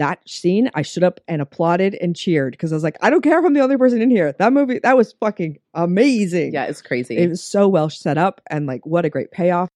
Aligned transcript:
that 0.00 0.26
scene, 0.26 0.70
I 0.74 0.80
stood 0.80 1.04
up 1.04 1.20
and 1.28 1.42
applauded 1.42 1.94
and 2.00 2.16
cheered 2.16 2.52
because 2.52 2.72
I 2.72 2.76
was 2.76 2.82
like, 2.82 2.96
I 3.02 3.10
don't 3.10 3.20
care 3.20 3.38
if 3.38 3.44
I'm 3.44 3.52
the 3.52 3.60
only 3.60 3.76
person 3.76 4.00
in 4.00 4.10
here. 4.10 4.32
That 4.32 4.52
movie, 4.52 4.80
that 4.82 4.96
was 4.96 5.12
fucking 5.20 5.58
amazing. 5.74 6.54
Yeah, 6.54 6.64
it's 6.64 6.80
crazy. 6.80 7.18
It 7.18 7.28
was 7.28 7.42
so 7.42 7.68
well 7.68 7.90
set 7.90 8.16
up 8.16 8.40
and 8.48 8.66
like 8.66 8.84
what 8.86 9.04
a 9.04 9.10
great 9.10 9.30
payoff. 9.30 9.68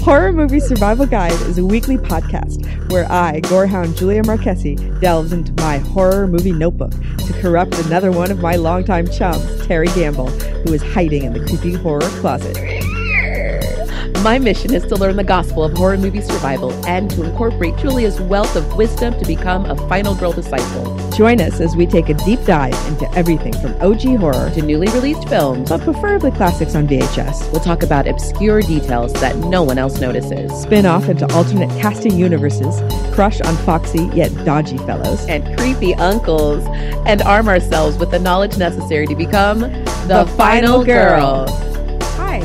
Horror 0.00 0.32
Movie 0.32 0.60
Survival 0.60 1.06
Guide 1.06 1.32
is 1.32 1.58
a 1.58 1.64
weekly 1.64 1.96
podcast 1.96 2.92
where 2.92 3.10
I, 3.10 3.40
gorehound 3.40 3.96
Julia 3.96 4.22
Marquesi, 4.22 5.00
delves 5.00 5.32
into 5.32 5.52
my 5.54 5.78
horror 5.78 6.28
movie 6.28 6.52
notebook 6.52 6.92
to 6.92 7.32
corrupt 7.40 7.76
another 7.86 8.12
one 8.12 8.30
of 8.30 8.40
my 8.40 8.56
longtime 8.56 9.08
chums, 9.10 9.66
Terry 9.66 9.88
Gamble, 9.88 10.28
who 10.28 10.74
is 10.74 10.82
hiding 10.82 11.24
in 11.24 11.32
the 11.32 11.40
creepy 11.40 11.72
horror 11.72 12.08
closet. 12.20 12.56
My 14.26 14.40
mission 14.40 14.74
is 14.74 14.82
to 14.86 14.96
learn 14.96 15.14
the 15.14 15.22
gospel 15.22 15.62
of 15.62 15.74
horror 15.74 15.96
movie 15.96 16.20
survival 16.20 16.72
and 16.84 17.08
to 17.12 17.22
incorporate 17.22 17.76
Julia's 17.76 18.20
wealth 18.20 18.56
of 18.56 18.76
wisdom 18.76 19.16
to 19.20 19.24
become 19.24 19.66
a 19.66 19.76
final 19.88 20.16
girl 20.16 20.32
disciple. 20.32 21.10
Join 21.10 21.40
us 21.40 21.60
as 21.60 21.76
we 21.76 21.86
take 21.86 22.08
a 22.08 22.14
deep 22.14 22.44
dive 22.44 22.74
into 22.88 23.08
everything 23.14 23.52
from 23.52 23.80
OG 23.80 24.18
horror 24.18 24.50
To 24.50 24.62
newly 24.62 24.88
released 24.88 25.28
films, 25.28 25.68
but 25.68 25.80
preferably 25.82 26.32
classics 26.32 26.74
on 26.74 26.88
VHS. 26.88 27.52
we'll 27.52 27.60
talk 27.60 27.84
about 27.84 28.08
obscure 28.08 28.62
details 28.62 29.12
that 29.12 29.36
no 29.36 29.62
one 29.62 29.78
else 29.78 30.00
notices. 30.00 30.50
Spin 30.60 30.86
off 30.86 31.08
into 31.08 31.32
alternate 31.32 31.70
casting 31.80 32.18
universes, 32.18 32.80
crush 33.14 33.40
on 33.42 33.56
foxy 33.58 34.10
yet 34.12 34.34
dodgy 34.44 34.78
fellows. 34.78 35.24
and 35.28 35.56
creepy 35.56 35.94
uncles 35.94 36.66
and 37.06 37.22
arm 37.22 37.46
ourselves 37.46 37.96
with 37.96 38.10
the 38.10 38.18
knowledge 38.18 38.58
necessary 38.58 39.06
to 39.06 39.14
become 39.14 39.60
the, 40.08 40.28
final 40.36 40.84
girl. 40.84 41.46
Hi. 42.16 42.40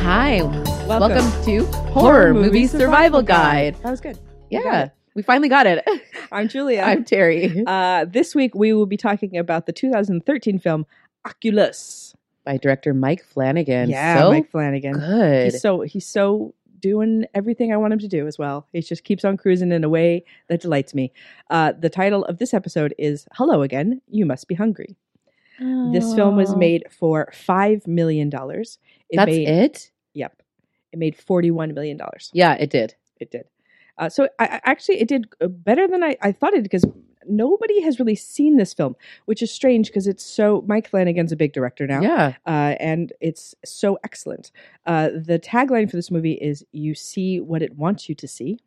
Hi, 0.00 0.59
Welcome. 0.90 1.18
welcome, 1.18 1.44
to 1.44 1.64
Horror, 1.92 2.34
Movie 2.34 2.66
Survival 2.66 3.22
Guide. 3.22 3.76
That 3.84 3.92
was 3.92 4.00
good. 4.00 4.18
Yeah, 4.50 4.88
we 5.14 5.22
finally 5.22 5.48
got 5.48 5.68
it. 5.68 5.86
I'm 6.32 6.48
Julia. 6.48 6.82
I'm 6.84 7.04
Terry. 7.04 7.62
uh, 7.64 8.06
this 8.06 8.34
week 8.34 8.56
we 8.56 8.72
will 8.72 8.86
be 8.86 8.96
talking 8.96 9.36
about 9.38 9.66
the 9.66 9.72
2013 9.72 10.58
film 10.58 10.84
Oculus. 11.24 12.16
By 12.44 12.56
director 12.56 12.92
Mike 12.92 13.22
Flanagan. 13.22 13.88
yeah, 13.88 14.18
so 14.18 14.30
Mike 14.32 14.50
Flanagan. 14.50 14.94
good. 14.94 15.52
He's 15.52 15.62
so 15.62 15.82
he's 15.82 16.08
so 16.08 16.56
doing 16.80 17.24
everything 17.34 17.72
I 17.72 17.76
want 17.76 17.92
him 17.92 18.00
to 18.00 18.08
do 18.08 18.26
as 18.26 18.36
well. 18.36 18.66
He 18.72 18.80
just 18.80 19.04
keeps 19.04 19.24
on 19.24 19.36
cruising 19.36 19.70
in 19.70 19.84
a 19.84 19.88
way 19.88 20.24
that 20.48 20.60
delights 20.60 20.92
me. 20.92 21.12
Uh, 21.50 21.72
the 21.78 21.88
title 21.88 22.24
of 22.24 22.38
this 22.38 22.52
episode 22.52 22.96
is 22.98 23.28
"Hello 23.34 23.62
Again. 23.62 24.02
You 24.08 24.26
Must 24.26 24.48
Be 24.48 24.56
Hungry." 24.56 24.96
This 25.92 26.12
film 26.16 26.34
was 26.34 26.56
made 26.56 26.82
for 26.90 27.30
five 27.32 27.86
million 27.86 28.28
dollars. 28.28 28.80
That's 29.12 29.30
made, 29.30 29.46
it. 29.46 29.92
Yep, 30.14 30.42
it 30.92 30.98
made 30.98 31.16
forty-one 31.16 31.74
million 31.74 31.96
dollars. 31.96 32.30
Yeah, 32.32 32.54
it 32.54 32.70
did. 32.70 32.94
It 33.18 33.30
did. 33.30 33.44
Uh, 33.98 34.08
so 34.08 34.28
I, 34.38 34.44
I 34.46 34.60
actually 34.64 35.00
it 35.00 35.08
did 35.08 35.26
uh, 35.40 35.48
better 35.48 35.86
than 35.86 36.02
I, 36.02 36.16
I 36.22 36.32
thought 36.32 36.52
it 36.52 36.56
did 36.56 36.62
because 36.64 36.84
nobody 37.28 37.82
has 37.82 37.98
really 37.98 38.14
seen 38.14 38.56
this 38.56 38.72
film, 38.72 38.96
which 39.26 39.42
is 39.42 39.52
strange 39.52 39.88
because 39.88 40.06
it's 40.06 40.24
so 40.24 40.64
Mike 40.66 40.88
Flanagan's 40.88 41.32
a 41.32 41.36
big 41.36 41.52
director 41.52 41.86
now, 41.86 42.00
Yeah. 42.00 42.34
uh, 42.46 42.76
and 42.80 43.12
it's 43.20 43.54
so 43.64 43.98
excellent. 44.04 44.52
Uh, 44.86 45.10
the 45.14 45.38
tagline 45.38 45.90
for 45.90 45.96
this 45.96 46.10
movie 46.10 46.32
is 46.34 46.64
"You 46.72 46.94
see 46.94 47.40
what 47.40 47.60
it 47.62 47.76
wants 47.76 48.08
you 48.08 48.14
to 48.14 48.26
see." 48.28 48.58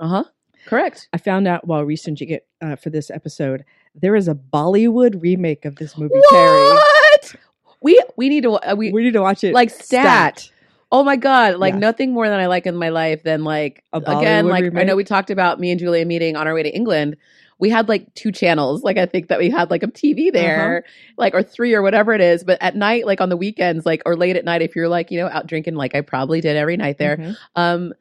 Uh 0.00 0.08
huh. 0.08 0.24
Correct. 0.66 1.08
I 1.12 1.18
found 1.18 1.46
out 1.46 1.66
while 1.66 1.84
researching 1.84 2.30
it 2.30 2.46
uh, 2.62 2.76
for 2.76 2.90
this 2.90 3.10
episode 3.10 3.64
there 3.94 4.16
is 4.16 4.26
a 4.28 4.34
Bollywood 4.34 5.22
remake 5.22 5.64
of 5.64 5.76
this 5.76 5.96
movie. 5.96 6.14
What? 6.30 7.36
We 7.80 8.02
we 8.16 8.28
need 8.28 8.42
to 8.42 8.52
uh, 8.54 8.74
we, 8.76 8.90
we 8.92 9.02
need 9.04 9.12
to 9.12 9.20
watch 9.22 9.44
it. 9.44 9.54
like 9.54 9.70
stat. 9.70 10.50
Oh 10.94 11.02
my 11.02 11.16
god! 11.16 11.56
Like 11.56 11.74
Yeah. 11.74 11.80
nothing 11.80 12.12
more 12.12 12.28
than 12.28 12.38
I 12.38 12.46
like 12.46 12.66
in 12.66 12.76
my 12.76 12.88
life 12.90 13.24
than 13.24 13.42
like 13.42 13.82
A 13.92 13.98
again. 13.98 14.44
Bollywood 14.46 14.50
Like 14.50 14.76
I 14.76 14.84
know 14.84 14.94
we 14.94 15.02
talked 15.02 15.28
about 15.30 15.58
me 15.58 15.72
and 15.72 15.80
Julia 15.80 16.04
meeting 16.06 16.36
on 16.36 16.46
our 16.46 16.54
way 16.54 16.62
to 16.62 16.72
England. 16.74 17.16
We 17.58 17.68
had 17.68 17.88
like 17.88 18.12
two 18.14 18.30
channels. 18.30 18.84
Like 18.84 18.96
I 18.96 19.06
think 19.06 19.26
that 19.28 19.40
we 19.40 19.50
had 19.50 19.70
like 19.70 19.82
a 19.82 19.88
TV 19.88 20.32
there, 20.32 20.78
Uh-huh. 20.86 21.12
like 21.18 21.34
or 21.34 21.42
three 21.42 21.74
or 21.74 21.82
whatever 21.82 22.12
it 22.12 22.20
is. 22.20 22.44
But 22.44 22.58
at 22.62 22.76
night, 22.76 23.06
like 23.06 23.20
on 23.20 23.28
the 23.28 23.36
weekends, 23.36 23.84
like 23.84 24.02
or 24.06 24.14
late 24.16 24.36
at 24.36 24.44
night, 24.44 24.62
if 24.62 24.76
you're 24.76 24.88
like 24.88 25.10
you 25.10 25.18
know 25.18 25.26
out 25.28 25.48
drinking, 25.48 25.74
like 25.74 25.96
I 25.96 26.00
probably 26.00 26.40
did 26.40 26.56
every 26.56 26.76
night 26.76 26.98
there. 26.98 27.16
Mhm. 27.16 27.36
Um, 27.56 27.92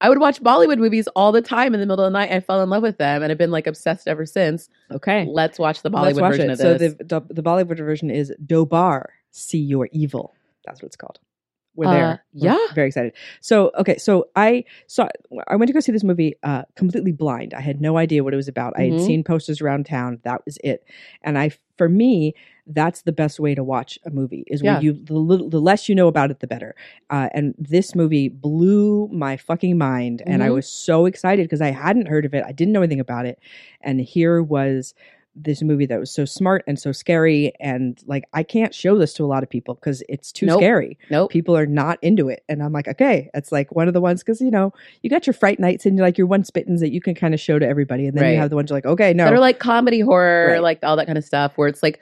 I 0.00 0.08
would 0.08 0.18
watch 0.18 0.42
Bollywood 0.42 0.78
movies 0.78 1.06
all 1.14 1.30
the 1.30 1.42
time 1.42 1.74
in 1.74 1.80
the 1.80 1.86
middle 1.86 2.04
of 2.04 2.12
the 2.12 2.18
night. 2.18 2.32
I 2.32 2.40
fell 2.40 2.60
in 2.60 2.70
love 2.70 2.82
with 2.82 2.98
them 2.98 3.22
and 3.22 3.30
have 3.30 3.38
been 3.38 3.52
like 3.52 3.68
obsessed 3.68 4.08
ever 4.08 4.26
since. 4.26 4.68
Okay. 4.90 5.26
Let's 5.30 5.60
watch 5.60 5.82
the 5.82 5.92
Bollywood 5.92 6.20
watch 6.20 6.32
version 6.32 6.50
it. 6.50 6.54
of 6.54 6.58
So 6.58 6.76
this. 6.76 6.94
the, 6.94 7.04
the 7.04 7.34
the 7.34 7.42
Bollywood 7.42 7.76
version 7.78 8.10
is 8.10 8.32
Dobaara, 8.44 9.06
see 9.30 9.58
your 9.60 9.88
evil. 9.92 10.34
That's 10.66 10.82
what 10.82 10.86
it's 10.88 10.96
called. 10.96 11.20
We're 11.74 11.86
Uh, 11.86 11.90
there. 11.92 12.24
We're 12.34 12.46
yeah. 12.52 12.58
very 12.74 12.88
excited. 12.88 13.12
So 13.40 13.70
okay, 13.78 13.96
so 13.98 14.28
I 14.36 14.64
saw 14.86 15.08
I 15.48 15.56
went 15.56 15.68
to 15.68 15.72
go 15.72 15.80
see 15.80 15.92
this 15.92 16.04
movie 16.04 16.34
uh, 16.42 16.62
completely 16.76 17.12
blind. 17.12 17.54
I 17.54 17.60
had 17.60 17.80
no 17.80 17.96
idea 17.96 18.22
what 18.22 18.34
it 18.34 18.36
was 18.36 18.48
about. 18.48 18.74
I 18.76 18.82
had 18.84 18.94
Mhm. 18.94 19.06
seen 19.06 19.24
posters 19.24 19.60
around 19.60 19.86
town. 19.86 20.18
That 20.24 20.42
was 20.44 20.58
it. 20.62 20.84
And 21.22 21.38
I, 21.38 21.50
for 21.78 21.88
me, 21.88 22.34
that's 22.66 23.02
the 23.02 23.12
best 23.12 23.40
way 23.40 23.54
to 23.54 23.64
watch 23.64 23.98
a 24.04 24.10
movie. 24.10 24.44
Is 24.48 24.62
when 24.62 24.82
you 24.82 24.92
the, 24.92 25.14
little, 25.14 25.48
the 25.48 25.60
less 25.60 25.88
you 25.88 25.94
know 25.94 26.08
about 26.08 26.30
it, 26.30 26.40
the 26.40 26.46
better. 26.46 26.74
Uh, 27.10 27.28
and 27.32 27.54
this 27.58 27.94
movie 27.94 28.28
blew 28.28 29.08
my 29.12 29.36
fucking 29.36 29.76
mind, 29.78 30.22
and 30.26 30.42
I 30.44 30.48
Mhm. 30.48 30.54
was 30.54 30.68
so 30.68 31.06
excited 31.06 31.44
because 31.44 31.62
I 31.62 31.70
hadn't 31.70 32.06
heard 32.06 32.24
of 32.24 32.34
it. 32.34 32.44
I 32.46 32.52
didn't 32.52 32.72
know 32.72 32.82
anything 32.82 33.00
about 33.00 33.24
it, 33.26 33.38
and 33.80 34.00
here 34.00 34.42
was 34.42 34.94
this 35.34 35.62
movie 35.62 35.86
that 35.86 35.98
was 35.98 36.10
so 36.10 36.26
smart 36.26 36.62
and 36.66 36.78
so 36.78 36.92
scary 36.92 37.54
and 37.58 37.98
like 38.06 38.24
I 38.34 38.42
can't 38.42 38.74
show 38.74 38.98
this 38.98 39.14
to 39.14 39.24
a 39.24 39.26
lot 39.26 39.42
of 39.42 39.48
people 39.48 39.74
because 39.74 40.02
it's 40.08 40.30
too 40.30 40.44
Nope. 40.44 40.58
scary. 40.60 40.98
nope. 41.10 41.30
People 41.30 41.56
are 41.56 41.64
not 41.66 41.98
into 42.02 42.28
it, 42.28 42.44
and 42.50 42.62
I'm 42.62 42.72
like, 42.72 42.86
okay, 42.86 43.30
it's 43.32 43.50
like 43.50 43.74
one 43.74 43.88
of 43.88 43.94
the 43.94 44.00
ones 44.00 44.22
because 44.22 44.40
you 44.42 44.50
know 44.50 44.74
you 45.02 45.08
got 45.08 45.26
your 45.26 45.32
fright 45.34 45.58
nights 45.58 45.86
and 45.86 45.98
like 45.98 46.18
your 46.18 46.26
one 46.26 46.42
spittins 46.42 46.80
that 46.80 46.92
you 46.92 47.00
can 47.00 47.14
kind 47.14 47.32
of 47.32 47.40
show 47.40 47.58
to 47.58 47.66
everybody, 47.66 48.06
and 48.06 48.16
then 48.16 48.24
Right. 48.24 48.32
you 48.32 48.38
have 48.38 48.50
the 48.50 48.56
ones 48.56 48.68
you're 48.70 48.76
like, 48.76 48.84
okay, 48.86 49.14
no, 49.14 49.24
that 49.24 49.32
are 49.32 49.38
like 49.40 49.58
comedy 49.58 50.00
horror, 50.00 50.48
Right. 50.52 50.62
like 50.62 50.80
all 50.82 50.96
that 50.96 51.06
kind 51.06 51.16
of 51.18 51.24
stuff, 51.24 51.56
where 51.56 51.66
it's 51.68 51.82
like 51.82 51.98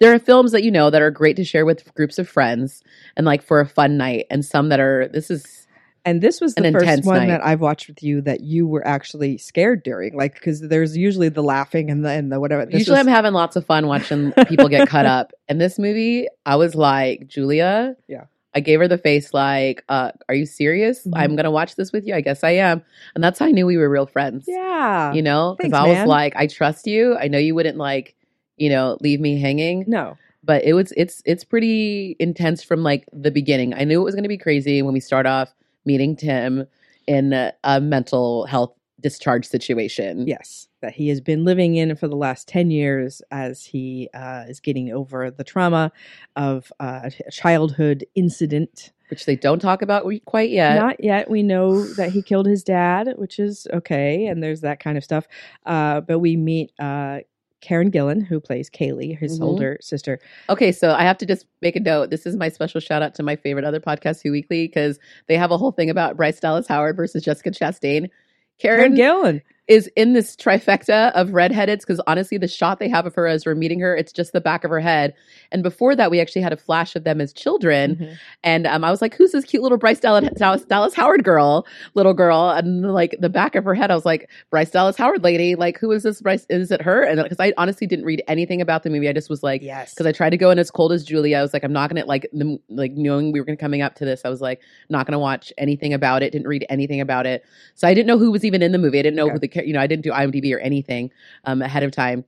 there 0.00 0.14
are 0.14 0.18
films 0.18 0.52
that 0.52 0.62
you 0.64 0.70
know 0.70 0.88
that 0.88 1.02
are 1.02 1.10
great 1.10 1.36
to 1.36 1.44
share 1.44 1.66
with 1.66 1.94
groups 1.94 2.18
of 2.18 2.26
friends 2.28 2.82
and 3.16 3.26
like 3.26 3.42
for 3.42 3.60
a 3.60 3.66
fun 3.68 3.98
night, 3.98 4.26
and 4.30 4.44
some 4.46 4.70
that 4.70 4.80
are 4.80 5.08
this 5.08 5.30
is 5.30 5.68
and 6.04 6.20
this 6.20 6.40
was 6.40 6.54
the 6.54 6.70
first 6.72 7.04
one 7.04 7.16
night. 7.18 7.26
that 7.28 7.44
I've 7.44 7.60
watched 7.60 7.88
with 7.88 8.02
you 8.02 8.20
that 8.22 8.40
you 8.40 8.66
were 8.66 8.86
actually 8.86 9.38
scared 9.38 9.82
during, 9.82 10.16
like 10.16 10.34
because 10.34 10.60
there's 10.60 10.96
usually 10.96 11.28
the 11.28 11.42
laughing 11.42 11.90
and 11.90 12.04
the 12.04 12.10
and 12.10 12.30
the 12.32 12.40
whatever. 12.40 12.64
This 12.66 12.74
usually 12.80 12.98
was- 12.98 13.06
I'm 13.06 13.12
having 13.12 13.32
lots 13.32 13.56
of 13.56 13.64
fun 13.66 13.86
watching 13.86 14.32
people 14.48 14.68
get 14.68 14.88
cut 14.88 15.06
up. 15.06 15.32
In 15.48 15.58
this 15.58 15.78
movie, 15.78 16.26
I 16.46 16.56
was 16.56 16.74
like, 16.74 17.26
Julia, 17.28 17.96
Yeah. 18.08 18.24
I 18.54 18.60
gave 18.60 18.80
her 18.80 18.88
the 18.88 18.98
face 18.98 19.32
like, 19.32 19.82
uh, 19.88 20.12
are 20.28 20.34
you 20.34 20.44
serious? 20.44 21.06
Mhm. 21.06 21.12
I'm 21.14 21.36
gonna 21.36 21.50
watch 21.50 21.76
this 21.76 21.90
with 21.92 22.06
you. 22.06 22.14
I 22.14 22.20
guess 22.20 22.44
I 22.44 22.50
am, 22.50 22.82
and 23.14 23.24
that's 23.24 23.38
how 23.38 23.46
I 23.46 23.50
knew 23.50 23.64
we 23.66 23.76
were 23.78 23.88
real 23.88 24.04
friends. 24.06 24.44
yeah, 24.46 25.12
You 25.14 25.22
know, 25.22 25.56
because 25.58 25.72
I 25.72 25.86
was 25.86 25.96
man. 25.98 26.06
like, 26.08 26.34
I 26.36 26.46
trust 26.48 26.86
you. 26.86 27.16
I 27.16 27.28
know 27.28 27.38
you 27.38 27.54
wouldn't 27.54 27.78
like, 27.78 28.14
you 28.58 28.68
know, 28.68 28.98
leave 29.00 29.20
me 29.20 29.40
hanging. 29.40 29.84
no, 29.86 30.18
but 30.44 30.64
it 30.64 30.74
was 30.74 30.92
it's 30.98 31.22
it's 31.24 31.44
pretty 31.44 32.14
intense 32.18 32.62
from 32.62 32.82
like 32.82 33.08
the 33.12 33.30
beginning. 33.30 33.72
I 33.72 33.84
knew 33.84 34.00
it 34.00 34.04
was 34.04 34.14
going 34.14 34.24
to 34.24 34.28
be 34.28 34.36
crazy 34.38 34.82
when 34.82 34.92
we 34.92 35.00
start 35.00 35.24
off 35.24 35.54
meeting 35.84 36.16
Tim 36.16 36.66
in 37.06 37.32
a, 37.32 37.52
a 37.64 37.80
mental 37.80 38.46
health 38.46 38.72
discharge 39.00 39.46
situation. 39.46 40.26
yes, 40.26 40.68
that 40.80 40.94
he 40.94 41.08
has 41.08 41.20
been 41.20 41.44
living 41.44 41.76
in 41.76 41.94
for 41.96 42.08
the 42.08 42.16
last 42.16 42.48
ten 42.48 42.70
years 42.70 43.20
as 43.30 43.64
he 43.64 44.08
uh, 44.14 44.44
is 44.48 44.60
getting 44.60 44.92
over 44.92 45.30
the 45.30 45.44
trauma 45.44 45.92
of 46.36 46.72
uh, 46.80 47.10
a 47.26 47.30
childhood 47.30 48.06
incident. 48.14 48.92
which 49.10 49.26
they 49.26 49.36
don't 49.36 49.58
talk 49.58 49.82
about 49.82 50.10
quite 50.24 50.50
yet. 50.50 50.76
Not 50.76 51.02
yet. 51.02 51.30
We 51.30 51.42
know 51.42 51.84
that 51.94 52.10
he 52.12 52.22
killed 52.22 52.46
his 52.46 52.62
dad, 52.62 53.14
which 53.16 53.38
is 53.38 53.66
okay, 53.72 54.26
and 54.26 54.42
there's 54.42 54.60
that 54.60 54.80
kind 54.80 54.96
of 54.96 55.04
stuff. 55.04 55.26
Uh, 55.66 56.00
but 56.00 56.20
we 56.20 56.36
meet 56.36 56.72
uh, 56.78 57.20
Karen 57.62 57.90
Gillan, 57.90 58.26
who 58.26 58.38
plays 58.40 58.68
Kaylie, 58.68 59.16
his 59.16 59.40
Mhm. 59.40 59.44
older 59.44 59.78
sister. 59.80 60.18
Okay, 60.50 60.72
so 60.72 60.92
I 60.92 61.02
have 61.04 61.16
to 61.18 61.26
just 61.26 61.46
make 61.62 61.76
a 61.76 61.80
note. 61.80 62.10
This 62.10 62.26
is 62.26 62.36
my 62.36 62.50
special 62.50 62.80
shout 62.80 63.00
out 63.02 63.14
to 63.14 63.22
my 63.22 63.36
favorite 63.36 63.64
other 63.64 63.80
podcast, 63.80 64.22
Who 64.22 64.32
Weekly, 64.32 64.66
because 64.66 64.98
they 65.28 65.36
have 65.36 65.50
a 65.50 65.56
whole 65.56 65.72
thing 65.72 65.88
about 65.88 66.16
Bryce 66.16 66.40
Dallas 66.40 66.66
Howard 66.66 66.96
versus 66.96 67.22
Jessica 67.22 67.50
Chastain. 67.52 68.10
Karen 68.58 68.94
Karen 68.94 68.96
Gillan. 68.96 69.42
Is 69.68 69.88
in 69.94 70.12
this 70.12 70.34
trifecta 70.34 71.12
of 71.12 71.28
redheadeds 71.28 71.80
because 71.80 72.00
honestly, 72.08 72.36
the 72.36 72.48
shot 72.48 72.80
they 72.80 72.88
have 72.88 73.06
of 73.06 73.14
her 73.14 73.28
as 73.28 73.46
we're 73.46 73.54
meeting 73.54 73.78
her, 73.78 73.96
it's 73.96 74.12
just 74.12 74.32
the 74.32 74.40
back 74.40 74.64
of 74.64 74.70
her 74.70 74.80
head. 74.80 75.14
And 75.52 75.62
before 75.62 75.94
that, 75.94 76.10
we 76.10 76.20
actually 76.20 76.42
had 76.42 76.52
a 76.52 76.56
flash 76.56 76.96
of 76.96 77.04
them 77.04 77.20
as 77.20 77.32
children. 77.32 77.94
Mhm. 77.96 78.16
And 78.42 78.66
um, 78.66 78.82
I 78.82 78.90
was 78.90 79.00
like, 79.00 79.14
who's 79.14 79.30
this 79.30 79.44
cute 79.44 79.62
little 79.62 79.78
Bryce 79.78 80.00
Dallas, 80.00 80.28
Dallas, 80.36 80.64
Dallas 80.64 80.94
Howard 80.94 81.22
girl, 81.22 81.64
little 81.94 82.12
girl? 82.12 82.50
And 82.50 82.92
like 82.92 83.14
the 83.20 83.28
back 83.28 83.54
of 83.54 83.64
her 83.64 83.74
head, 83.74 83.92
I 83.92 83.94
was 83.94 84.04
like, 84.04 84.28
Bryce 84.50 84.70
Dallas 84.70 84.96
Howard 84.96 85.22
lady, 85.22 85.54
like, 85.54 85.78
who 85.78 85.92
is 85.92 86.02
this 86.02 86.20
Bryce? 86.20 86.44
Is 86.50 86.72
it 86.72 86.82
her? 86.82 87.04
And 87.04 87.22
because 87.22 87.38
I 87.38 87.52
honestly 87.56 87.86
didn't 87.86 88.04
read 88.04 88.22
anything 88.26 88.60
about 88.60 88.82
the 88.82 88.90
movie, 88.90 89.08
I 89.08 89.12
just 89.12 89.30
was 89.30 89.44
like, 89.44 89.62
Yes. 89.62 89.94
because 89.94 90.06
I 90.06 90.12
tried 90.12 90.30
to 90.30 90.36
go 90.36 90.50
in 90.50 90.58
as 90.58 90.72
cold 90.72 90.90
as 90.92 91.04
Julia. 91.04 91.38
I 91.38 91.42
was 91.42 91.52
like, 91.52 91.62
I'm 91.62 91.72
not 91.72 91.88
gonna 91.88 92.04
like 92.04 92.28
the, 92.32 92.58
like 92.68 92.92
knowing 92.92 93.30
we 93.30 93.38
were 93.40 93.46
gonna 93.46 93.56
coming 93.56 93.80
up 93.80 93.94
to 93.96 94.04
this. 94.04 94.22
I 94.24 94.28
was 94.28 94.40
like, 94.40 94.60
not 94.88 95.06
gonna 95.06 95.20
watch 95.20 95.52
anything 95.56 95.94
about 95.94 96.24
it. 96.24 96.32
Didn't 96.32 96.48
read 96.48 96.66
anything 96.68 97.00
about 97.00 97.26
it, 97.26 97.44
so 97.76 97.86
I 97.86 97.94
didn't 97.94 98.08
know 98.08 98.18
who 98.18 98.32
was 98.32 98.44
even 98.44 98.60
in 98.60 98.72
the 98.72 98.78
movie. 98.78 98.98
I 98.98 99.02
didn't 99.02 99.16
know 99.16 99.26
Okay. 99.26 99.34
who 99.34 99.38
the 99.38 99.51
char- 99.52 99.64
you 99.64 99.72
know 99.72 99.80
I 99.80 99.86
didn't 99.86 100.02
do 100.04 100.10
IMDb 100.10 100.54
or 100.54 100.58
anything 100.58 101.10
um, 101.44 101.62
ahead 101.62 101.82
of 101.82 101.90
time. 101.92 102.24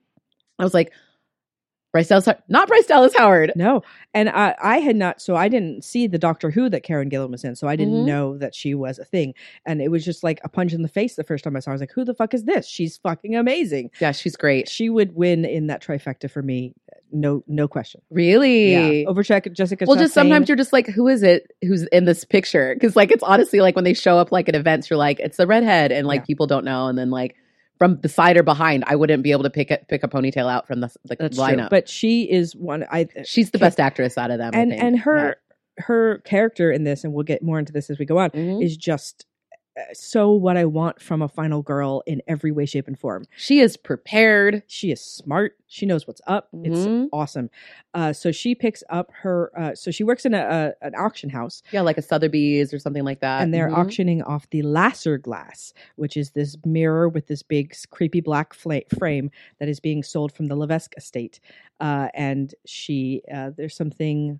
I 0.58 0.64
was 0.64 0.74
like, 0.74 0.92
Bryce 1.92 2.08
Dallas, 2.08 2.28
not 2.48 2.66
Bryce 2.66 2.86
Dallas 2.86 3.14
Howard. 3.16 3.52
No, 3.54 3.82
and 4.14 4.28
I, 4.28 4.56
I 4.60 4.78
had 4.78 4.96
not, 4.96 5.22
so 5.22 5.36
I 5.36 5.46
didn't 5.48 5.84
see 5.84 6.08
the 6.08 6.18
Doctor 6.18 6.50
Who 6.50 6.68
that 6.70 6.82
Karen 6.82 7.08
Gillan 7.08 7.30
was 7.30 7.44
in, 7.44 7.54
so 7.54 7.68
I 7.68 7.76
didn't 7.76 8.02
Mhm. 8.02 8.06
know 8.06 8.38
that 8.38 8.52
she 8.52 8.74
was 8.74 8.98
a 8.98 9.04
thing, 9.04 9.32
and 9.64 9.80
it 9.80 9.92
was 9.92 10.04
just 10.04 10.24
like 10.24 10.40
a 10.42 10.48
punch 10.48 10.72
in 10.72 10.82
the 10.82 10.88
face 10.88 11.14
the 11.14 11.22
first 11.22 11.44
time 11.44 11.54
I 11.54 11.60
saw. 11.60 11.70
her. 11.70 11.72
I 11.72 11.76
was 11.76 11.80
like, 11.82 11.92
"Who 11.92 12.04
the 12.04 12.14
fuck 12.14 12.34
is 12.34 12.44
this? 12.44 12.66
She's 12.66 12.96
fucking 12.96 13.36
amazing." 13.36 13.90
Yeah, 14.00 14.10
she's 14.10 14.34
great. 14.36 14.68
She 14.68 14.90
would 14.90 15.14
win 15.14 15.44
in 15.44 15.68
that 15.68 15.82
trifecta 15.82 16.28
for 16.28 16.42
me, 16.42 16.74
no, 17.14 17.42
no 17.46 17.66
question. 17.68 18.02
Really? 18.10 18.72
Yeah, 19.02 19.08
over 19.08 19.22
check 19.22 19.50
Jessica. 19.52 19.84
well, 19.88 19.96
just 19.96 20.12
sometimes 20.12 20.48
you're 20.48 20.56
just 20.56 20.72
like, 20.72 20.86
who 20.88 21.08
is 21.08 21.22
it 21.22 21.50
who's 21.62 21.84
in 21.84 22.04
this 22.04 22.24
picture? 22.24 22.74
Because 22.74 22.96
like 22.96 23.10
it's 23.12 23.22
honestly 23.22 23.60
like 23.60 23.76
when 23.76 23.84
they 23.84 23.94
show 23.94 24.18
up 24.18 24.32
like 24.32 24.48
at 24.48 24.54
events, 24.54 24.90
you're 24.90 24.98
like, 24.98 25.20
it's 25.20 25.36
the 25.38 25.46
redhead, 25.46 25.92
and 25.92 26.06
like 26.06 26.22
Yeah. 26.22 26.26
people 26.26 26.46
don't 26.46 26.64
know, 26.64 26.88
and 26.88 26.98
then 26.98 27.10
like 27.10 27.36
from 27.78 27.98
the 28.02 28.08
side 28.08 28.36
or 28.36 28.42
behind, 28.42 28.84
I 28.86 28.96
wouldn't 28.96 29.22
be 29.22 29.32
able 29.32 29.42
to 29.44 29.50
pick 29.50 29.70
a, 29.70 29.78
pick 29.88 30.04
a 30.04 30.08
ponytail 30.08 30.48
out 30.52 30.66
from 30.66 30.80
the, 30.80 30.88
the 31.04 31.16
That's 31.16 31.36
true. 31.36 31.44
lineup. 31.46 31.70
But 31.70 31.88
she 31.88 32.22
is 32.30 32.54
one. 32.54 32.84
I 32.90 33.08
she's 33.24 33.50
the 33.50 33.58
best 33.58 33.80
actress 33.80 34.18
out 34.18 34.30
of 34.30 34.38
them, 34.38 34.50
I 34.54 34.58
and 34.58 34.70
think. 34.70 34.82
and 34.82 34.98
her 35.00 35.36
her 35.78 36.18
character 36.18 36.70
in 36.70 36.84
this, 36.84 37.02
and 37.04 37.12
we'll 37.12 37.24
get 37.24 37.42
more 37.42 37.58
into 37.58 37.72
this 37.72 37.90
as 37.90 37.98
we 37.98 38.04
go 38.06 38.18
on, 38.18 38.30
Yeah. 38.34 38.40
Mhm. 38.42 38.64
is 38.64 38.76
just 38.76 39.26
uh, 39.26 39.33
so 39.92 40.30
what 40.30 40.56
I 40.56 40.64
want 40.64 41.00
from 41.00 41.20
a 41.22 41.28
final 41.28 41.60
girl 41.62 42.02
in 42.06 42.22
every 42.28 42.52
way, 42.52 42.64
shape, 42.66 42.86
and 42.86 42.98
form. 42.98 43.24
she 43.36 43.60
is 43.60 43.76
prepared. 43.76 44.62
She 44.66 44.92
is 44.92 45.00
smart. 45.00 45.56
She 45.66 45.84
knows 45.86 46.06
what's 46.06 46.20
up. 46.28 46.48
Mhm. 46.54 46.66
It's 47.04 47.10
awesome. 47.12 47.50
Uh, 47.92 48.12
so 48.12 48.30
she 48.30 48.54
picks 48.54 48.84
up 48.88 49.10
her. 49.12 49.50
Uh, 49.58 49.74
so 49.74 49.90
she 49.90 50.04
works 50.04 50.24
in 50.24 50.32
a, 50.34 50.74
a 50.80 50.86
an 50.86 50.94
auction 50.94 51.28
house, 51.28 51.62
Yeah, 51.72 51.80
like 51.80 51.98
a 51.98 52.02
Sotheby's 52.02 52.72
or 52.72 52.78
something 52.78 53.02
like 53.04 53.20
that. 53.20 53.42
and 53.42 53.52
they're 53.52 53.68
Mhm. 53.70 53.76
auctioning 53.78 54.22
off 54.22 54.48
the 54.50 54.62
Lasser 54.62 55.18
glass, 55.18 55.74
which 55.96 56.16
is 56.16 56.30
this 56.30 56.56
mirror 56.64 57.08
with 57.08 57.26
this 57.26 57.42
big 57.42 57.74
creepy 57.90 58.20
black 58.20 58.54
fla- 58.54 58.82
frame 58.96 59.30
that 59.58 59.68
is 59.68 59.80
being 59.80 60.02
sold 60.04 60.30
from 60.32 60.46
the 60.46 60.54
Levesque 60.56 60.94
estate. 60.96 61.40
Uh, 61.80 62.08
and 62.14 62.54
she, 62.64 63.22
uh, 63.32 63.50
there's 63.56 63.74
something. 63.76 64.38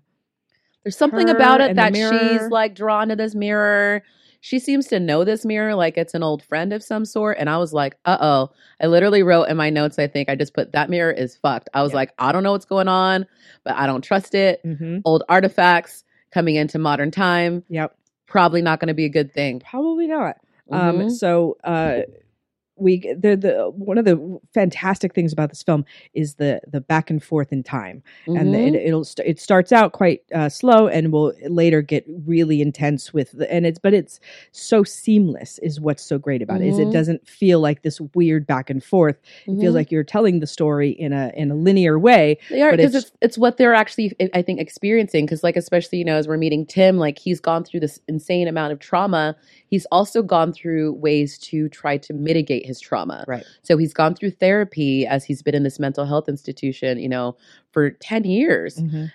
There's 0.83 0.95
something 0.95 1.29
about 1.29 1.61
it 1.61 1.75
that 1.75 1.93
she's 1.95 2.49
like 2.51 2.75
drawn 2.75 3.09
to 3.09 3.15
this 3.15 3.33
mirror. 3.35 4.03
She 4.45 4.59
seems 4.59 4.85
to 4.89 4.99
know 4.99 5.23
this 5.23 5.43
mirror 5.43 5.73
like 5.73 5.97
it's 5.97 6.13
an 6.13 6.21
old 6.21 6.43
friend 6.43 6.71
of 6.71 6.83
some 6.83 7.03
sort. 7.03 7.37
And 7.39 7.49
I 7.49 7.57
was 7.57 7.73
like, 7.73 7.97
uh 8.05 8.17
oh. 8.21 8.51
I 8.79 8.85
literally 8.85 9.23
wrote 9.23 9.45
in 9.45 9.57
my 9.57 9.71
notes, 9.71 9.97
I 9.97 10.05
think 10.05 10.29
I 10.29 10.35
just 10.35 10.53
put 10.53 10.71
that 10.73 10.87
mirror 10.87 11.09
is 11.11 11.35
fucked. 11.35 11.67
I 11.73 11.81
was 11.81 11.93
Yeah. 11.93 11.95
like, 11.95 12.13
I 12.19 12.31
don't 12.31 12.43
know 12.43 12.51
what's 12.51 12.63
going 12.65 12.87
on, 12.87 13.25
but 13.63 13.73
I 13.75 13.87
don't 13.87 14.03
trust 14.03 14.35
it. 14.35 14.61
Mhm. 14.63 15.01
Old 15.03 15.23
artifacts 15.29 16.03
coming 16.29 16.57
into 16.57 16.77
modern 16.77 17.09
time, 17.09 17.63
Yep. 17.69 17.95
probably 18.27 18.61
not 18.61 18.79
going 18.79 18.89
to 18.89 18.93
be 18.93 19.05
a 19.05 19.09
good 19.09 19.33
thing. 19.33 19.61
Probably 19.67 20.05
not. 20.05 20.37
Um, 20.71 20.99
Mhm. 20.99 21.11
so 21.11 21.57
uh, 21.63 22.01
we 22.77 22.99
the 23.13 23.35
the 23.37 23.69
one 23.75 23.97
of 23.97 24.05
the 24.05 24.39
fantastic 24.53 25.13
things 25.13 25.31
about 25.31 25.49
this 25.49 25.63
film 25.63 25.85
is 26.13 26.35
the 26.35 26.59
the 26.67 26.81
back 26.81 27.09
and 27.09 27.23
forth 27.23 27.51
in 27.53 27.63
time, 27.63 28.03
and 28.27 28.53
the, 28.53 28.59
it, 28.59 28.75
it'll 28.75 29.05
st- 29.05 29.27
it 29.27 29.39
starts 29.39 29.71
out 29.71 29.93
quite 29.93 30.23
uh, 30.33 30.49
slow 30.49 30.87
and 30.87 31.11
will 31.11 31.33
later 31.47 31.81
get 31.81 32.03
really 32.25 32.61
intense 32.61 33.13
with 33.13 33.31
the, 33.31 33.51
and 33.51 33.65
it's 33.65 33.79
but 33.79 33.93
it's 33.93 34.19
so 34.51 34.83
seamless 34.83 35.57
is 35.59 35.79
what's 35.79 36.03
so 36.03 36.17
great 36.17 36.41
about 36.41 36.61
it 36.61 36.67
is 36.67 36.79
it 36.79 36.87
Mhm. 36.87 36.93
doesn't 36.93 37.27
feel 37.27 37.59
like 37.59 37.81
this 37.83 38.01
weird 38.13 38.45
back 38.45 38.69
and 38.69 38.83
forth. 38.83 39.17
It 39.47 39.51
Mhm. 39.51 39.61
feels 39.61 39.75
like 39.75 39.91
you're 39.91 40.03
telling 40.03 40.39
the 40.39 40.47
story 40.47 40.89
in 40.89 41.13
a 41.13 41.31
in 41.35 41.51
a 41.51 41.55
linear 41.55 41.97
way. 41.97 42.37
They 42.49 42.61
are 42.61 42.71
because 42.71 42.95
it's- 42.95 43.03
it's, 43.05 43.11
it's 43.21 43.37
what 43.37 43.57
they're 43.57 43.73
actually 43.73 44.13
I 44.33 44.41
think 44.41 44.59
experiencing 44.59 45.25
because 45.25 45.43
like 45.43 45.55
especially 45.55 45.99
you 45.99 46.05
know 46.05 46.15
as 46.17 46.27
we're 46.27 46.37
meeting 46.37 46.65
Tim 46.65 46.97
like 46.97 47.19
he's 47.19 47.39
gone 47.39 47.63
through 47.63 47.79
this 47.79 47.99
insane 48.07 48.47
amount 48.47 48.73
of 48.73 48.79
trauma 48.79 49.35
he's 49.75 49.85
also 49.97 50.19
gone 50.23 50.51
through 50.53 50.93
ways 50.93 51.37
to 51.49 51.67
try 51.69 51.97
to 51.97 52.13
mitigate 52.13 52.65
his 52.65 52.79
trauma. 52.79 53.25
Right. 53.27 53.43
so 53.67 53.77
he's 53.77 53.93
gone 53.93 54.15
through 54.15 54.31
therapy 54.31 55.05
as 55.05 55.25
he's 55.25 55.41
been 55.41 55.55
in 55.55 55.63
this 55.63 55.79
mental 55.79 56.05
health 56.05 56.27
institution 56.29 56.91
you 57.05 57.09
know 57.09 57.35
for 57.73 57.89
10 57.91 58.23
years. 58.23 58.71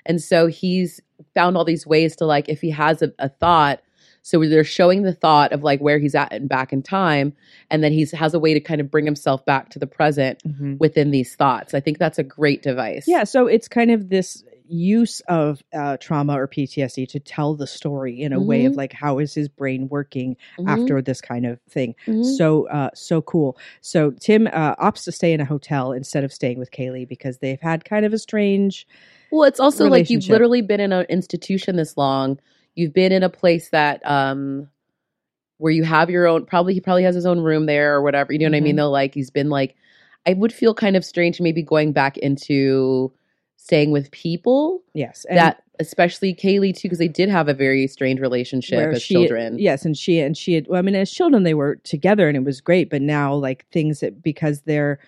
And 0.09 0.21
so 0.21 0.47
he's 0.61 1.01
found 1.35 1.57
all 1.57 1.65
these 1.65 1.87
ways 1.87 2.17
to 2.17 2.25
like 2.27 2.49
if 2.49 2.61
he 2.61 2.71
has 2.71 3.01
a, 3.03 3.11
a 3.19 3.29
thought 3.29 3.81
so 4.23 4.39
they're 4.45 4.65
showing 4.65 5.03
the 5.03 5.15
thought 5.15 5.51
of 5.53 5.63
like 5.63 5.81
where 5.81 5.99
he's 5.99 6.15
at 6.15 6.31
and 6.33 6.47
back 6.47 6.75
in 6.75 6.83
time 6.83 7.33
and 7.71 7.83
then 7.83 7.91
he's 7.93 8.11
has 8.13 8.35
a 8.35 8.39
way 8.39 8.53
to 8.53 8.61
kind 8.61 8.81
of 8.83 8.91
bring 8.91 9.07
himself 9.07 9.41
back 9.47 9.71
to 9.71 9.79
the 9.79 9.87
present 9.87 10.43
Mhm. 10.47 10.79
within 10.79 11.11
these 11.11 11.35
thoughts. 11.37 11.73
I 11.73 11.81
think 11.81 11.97
that's 11.99 12.19
a 12.19 12.23
great 12.39 12.61
device. 12.63 13.05
Yeah, 13.09 13.25
so 13.25 13.47
it's 13.47 13.67
kind 13.69 13.91
of 13.91 14.11
this 14.11 14.45
use 14.73 15.21
of 15.29 15.63
uh, 15.75 15.97
trauma 15.97 16.39
or 16.39 16.47
PTSD 16.47 17.09
to 17.09 17.19
tell 17.21 17.55
the 17.57 17.67
story 17.67 18.21
in 18.21 18.33
a 18.33 18.41
way 18.41 18.65
of 18.67 18.73
Mhm. 18.75 18.77
like 18.77 18.93
how 18.93 19.19
is 19.19 19.35
his 19.35 19.49
brain 19.49 19.89
working 19.89 20.37
Mhm. 20.59 20.69
after 20.69 21.03
this 21.03 21.21
kind 21.21 21.45
of 21.45 21.61
thing. 21.69 21.95
Mhm. 22.07 22.25
So 22.37 22.69
uh, 22.69 22.91
so 22.95 23.21
cool. 23.23 23.59
So 23.81 24.13
Tim 24.13 24.47
uh, 24.47 24.77
opts 24.77 25.05
to 25.05 25.13
stay 25.13 25.33
in 25.33 25.41
a 25.41 25.45
hotel 25.45 25.93
instead 25.93 26.23
of 26.23 26.33
staying 26.33 26.59
with 26.59 26.71
Kaylie 26.71 27.09
because 27.09 27.39
they've 27.39 27.61
had 27.61 27.85
kind 27.85 28.07
of 28.07 28.13
a 28.13 28.19
strange. 28.19 28.87
Well, 29.33 29.43
it's 29.45 29.61
also 29.61 29.89
like 29.89 30.09
you've 30.11 30.29
literally 30.29 30.63
been 30.63 30.81
in 30.81 30.93
an 30.93 31.07
institution 31.09 31.77
this 31.77 31.97
long. 31.97 32.39
You've 32.77 32.93
been 32.95 33.11
in 33.13 33.23
a 33.25 33.31
place 33.31 33.71
that 33.71 34.01
um 34.09 34.69
where 35.59 35.73
you 35.73 35.83
have 35.85 36.09
your 36.11 36.27
own 36.27 36.47
probably 36.47 36.75
he 36.75 36.81
probably 36.81 37.03
has 37.03 37.15
his 37.15 37.27
own 37.27 37.41
room 37.41 37.67
there 37.67 37.95
or 37.95 38.03
whatever. 38.03 38.33
You 38.33 38.39
know 38.39 38.47
what 38.47 38.55
I 38.57 38.61
mean? 38.61 38.75
Mhm. 38.77 38.79
Though 38.79 38.91
like 38.91 39.15
he's 39.15 39.31
been 39.31 39.51
like 39.51 39.75
I 40.27 40.35
would 40.35 40.53
feel 40.53 40.75
kind 40.75 40.97
of 40.97 41.05
strange 41.05 41.41
maybe 41.41 41.63
going 41.63 41.93
back 41.93 42.17
into 42.19 43.13
staying 43.63 43.91
with 43.91 44.11
people 44.11 44.83
Yes, 44.95 45.25
and 45.29 45.39
that 45.39 45.63
especially 45.79 46.35
Kaylie 46.35 46.75
too 46.75 46.83
because 46.83 46.99
they 46.99 47.09
did 47.09 47.29
have 47.29 47.49
a 47.49 47.55
very 47.55 47.87
strange 47.87 48.21
relationship 48.21 48.95
as 48.95 49.03
she- 49.03 49.15
children. 49.15 49.59
Yes, 49.59 49.85
and 49.85 49.97
she 49.97 50.21
and 50.21 50.37
she 50.37 50.55
had. 50.55 50.69
Well, 50.69 50.79
I 50.79 50.83
mean, 50.83 50.95
as 50.95 51.11
children, 51.11 51.43
they 51.43 51.55
were 51.55 51.77
together 51.77 52.29
and 52.29 52.37
it 52.37 52.45
was 52.45 52.61
great. 52.61 52.91
But 52.91 53.03
now, 53.03 53.35
like 53.35 53.67
things 53.71 54.01
that 54.01 54.23
because 54.23 54.63
they're 54.63 54.99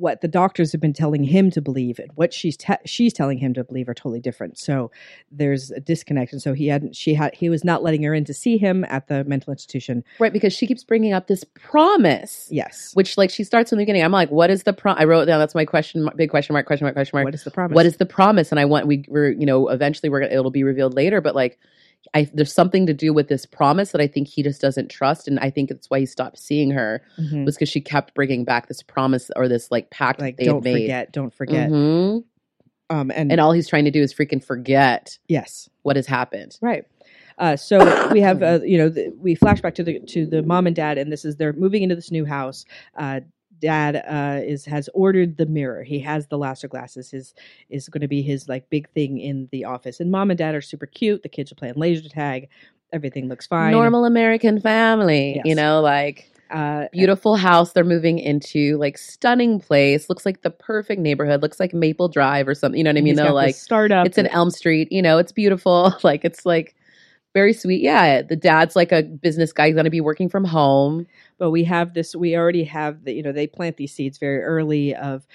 what 0.00 0.20
the 0.20 0.28
doctors 0.28 0.72
have 0.72 0.80
been 0.80 0.92
telling 0.92 1.24
him 1.24 1.50
to 1.50 1.60
believe 1.60 1.98
and 1.98 2.10
what 2.14 2.32
she's 2.32 2.56
te- 2.56 2.74
she's 2.86 3.12
telling 3.12 3.38
him 3.38 3.54
to 3.54 3.64
believe 3.64 3.88
are 3.88 3.94
totally 3.94 4.20
different. 4.20 4.58
So 4.58 4.90
there's 5.30 5.70
a 5.70 5.80
disconnect. 5.80 6.32
And 6.32 6.42
so 6.42 6.52
he 6.52 6.68
hadn't. 6.68 6.96
She 6.96 7.14
had. 7.14 7.34
He 7.34 7.48
was 7.48 7.64
not 7.64 7.82
letting 7.82 8.02
her 8.04 8.14
in 8.14 8.24
to 8.24 8.34
see 8.34 8.58
him 8.58 8.84
at 8.88 9.08
the 9.08 9.24
mental 9.24 9.52
institution. 9.52 10.02
Right, 10.18 10.32
because 10.32 10.52
she 10.52 10.66
keeps 10.66 10.84
bringing 10.84 11.12
up 11.12 11.26
this 11.26 11.44
promise. 11.54 12.48
Yes. 12.50 12.92
Which 12.94 13.18
like 13.18 13.30
she 13.30 13.44
starts 13.44 13.70
from 13.70 13.78
the 13.78 13.82
beginning. 13.82 14.02
I'm 14.02 14.12
like, 14.12 14.30
what 14.30 14.50
is 14.50 14.62
the 14.64 14.72
prom? 14.72 14.96
I 14.98 15.04
wrote 15.04 15.22
it 15.22 15.26
down. 15.26 15.38
That's 15.38 15.54
my 15.54 15.64
question. 15.64 16.08
Big 16.16 16.30
question 16.30 16.52
mark. 16.52 16.66
Question 16.66 16.84
mark. 16.84 16.94
Question 16.94 17.16
mark. 17.16 17.24
What 17.24 17.34
is 17.34 17.44
the 17.44 17.50
promise? 17.50 17.74
what 17.74 17.86
is 17.86 17.96
the 17.96 18.06
promise 18.06 18.50
and 18.50 18.60
i 18.60 18.64
want 18.64 18.86
we 18.86 19.04
we're 19.08 19.30
you 19.30 19.46
know 19.46 19.68
eventually 19.68 20.08
we're 20.08 20.20
gonna 20.20 20.32
it'll 20.32 20.50
be 20.50 20.64
revealed 20.64 20.94
later 20.94 21.20
but 21.20 21.34
like 21.34 21.58
i 22.14 22.28
there's 22.34 22.52
something 22.52 22.86
to 22.86 22.94
do 22.94 23.12
with 23.12 23.28
this 23.28 23.46
promise 23.46 23.92
that 23.92 24.00
i 24.00 24.06
think 24.06 24.28
he 24.28 24.42
just 24.42 24.60
doesn't 24.60 24.88
trust 24.88 25.28
and 25.28 25.38
i 25.40 25.50
think 25.50 25.70
it's 25.70 25.88
why 25.90 26.00
he 26.00 26.06
stopped 26.06 26.38
seeing 26.38 26.70
her 26.70 27.02
Mhm. 27.18 27.44
was 27.44 27.56
because 27.56 27.68
she 27.68 27.80
kept 27.80 28.14
bringing 28.14 28.44
back 28.44 28.68
this 28.68 28.82
promise 28.82 29.30
or 29.36 29.48
this 29.48 29.70
like 29.70 29.90
pact 29.90 30.20
like 30.20 30.36
they 30.36 30.44
don't 30.44 30.64
made 30.64 30.82
forget, 30.84 31.12
don't 31.12 31.34
forget. 31.34 31.70
Mhm. 31.70 32.24
Um, 32.90 33.12
and, 33.14 33.30
and 33.30 33.40
all 33.40 33.52
he's 33.52 33.68
trying 33.68 33.84
to 33.84 33.92
do 33.92 34.02
is 34.02 34.12
freaking 34.12 34.42
forget 34.44 35.18
yes, 35.28 35.68
what 35.82 35.94
has 35.96 36.06
happened 36.06 36.58
Right. 36.60 36.84
Uh, 37.38 37.56
so 37.56 37.78
we 38.12 38.20
have, 38.20 38.42
uh, 38.42 38.58
you 38.62 38.76
know, 38.76 38.90
the, 38.90 39.08
we 39.18 39.34
flash 39.34 39.62
back 39.62 39.74
to 39.76 39.82
the 39.82 39.98
to 40.00 40.26
the 40.26 40.42
mom 40.42 40.66
and 40.66 40.76
dad, 40.76 40.98
and 40.98 41.10
this 41.10 41.24
is 41.24 41.36
they're 41.36 41.54
moving 41.54 41.82
into 41.82 41.94
this 41.94 42.10
new 42.10 42.26
house. 42.26 42.66
Uh, 42.94 43.20
dad 43.60 43.96
uh, 43.96 44.40
is 44.44 44.64
has 44.64 44.88
ordered 44.94 45.36
the 45.36 45.46
mirror. 45.46 45.82
He 45.84 45.98
has 46.00 46.26
the 46.26 46.38
Lasser 46.38 46.68
glasses. 46.68 47.10
His 47.10 47.34
is 47.68 47.88
going 47.88 48.00
to 48.02 48.08
be 48.08 48.22
his 48.22 48.48
like 48.48 48.68
big 48.70 48.88
thing 48.90 49.18
in 49.18 49.48
the 49.52 49.64
office. 49.64 50.00
And 50.00 50.10
mom 50.10 50.30
and 50.30 50.38
dad 50.38 50.54
are 50.54 50.60
super 50.60 50.86
cute. 50.86 51.22
The 51.22 51.28
kids 51.28 51.52
are 51.52 51.56
playing 51.56 51.74
laser 51.76 52.08
tag. 52.08 52.48
Everything 52.92 53.28
looks 53.28 53.46
fine. 53.46 53.70
normal 53.70 54.04
american 54.04 54.60
family 54.60 55.40
you 55.44 55.54
know 55.54 55.80
like 55.80 56.26
Uh, 56.50 56.88
beautiful 56.90 57.36
house 57.36 57.70
they're 57.72 57.84
moving 57.84 58.18
into 58.18 58.76
like 58.78 58.98
stunning 58.98 59.60
place 59.60 60.08
looks 60.08 60.26
like 60.26 60.42
the 60.42 60.50
perfect 60.50 61.00
neighborhood 61.00 61.40
looks 61.40 61.60
like 61.60 61.72
maple 61.72 62.08
drive 62.08 62.48
or 62.48 62.54
something 62.56 62.76
you 62.76 62.82
know 62.82 62.90
what 62.90 62.98
i 62.98 63.00
mean 63.00 63.14
though 63.14 63.32
like 63.32 63.54
startup. 63.54 64.04
it's 64.04 64.18
in 64.18 64.26
Elm 64.26 64.50
Street. 64.50 64.90
You 64.90 65.00
know, 65.02 65.18
it's 65.18 65.30
beautiful. 65.30 65.94
Like 66.02 66.24
it's 66.24 66.44
like 66.44 66.74
very 67.34 67.52
sweet. 67.52 67.80
Yeah, 67.82 68.22
the 68.22 68.36
dad's 68.36 68.74
like 68.76 68.92
a 68.92 69.02
business 69.02 69.52
guy. 69.52 69.66
He's 69.66 69.74
going 69.74 69.84
to 69.84 69.90
be 69.90 70.00
working 70.00 70.28
from 70.28 70.44
home. 70.44 71.06
but 71.38 71.50
we 71.50 71.64
have 71.64 71.94
this 71.94 72.14
we 72.14 72.36
already 72.36 72.64
have 72.64 73.04
the 73.04 73.12
you 73.14 73.22
know 73.22 73.32
they 73.32 73.46
plant 73.46 73.76
these 73.76 73.92
seeds 73.94 74.18
very 74.18 74.42
early 74.42 74.94
of 74.96 75.26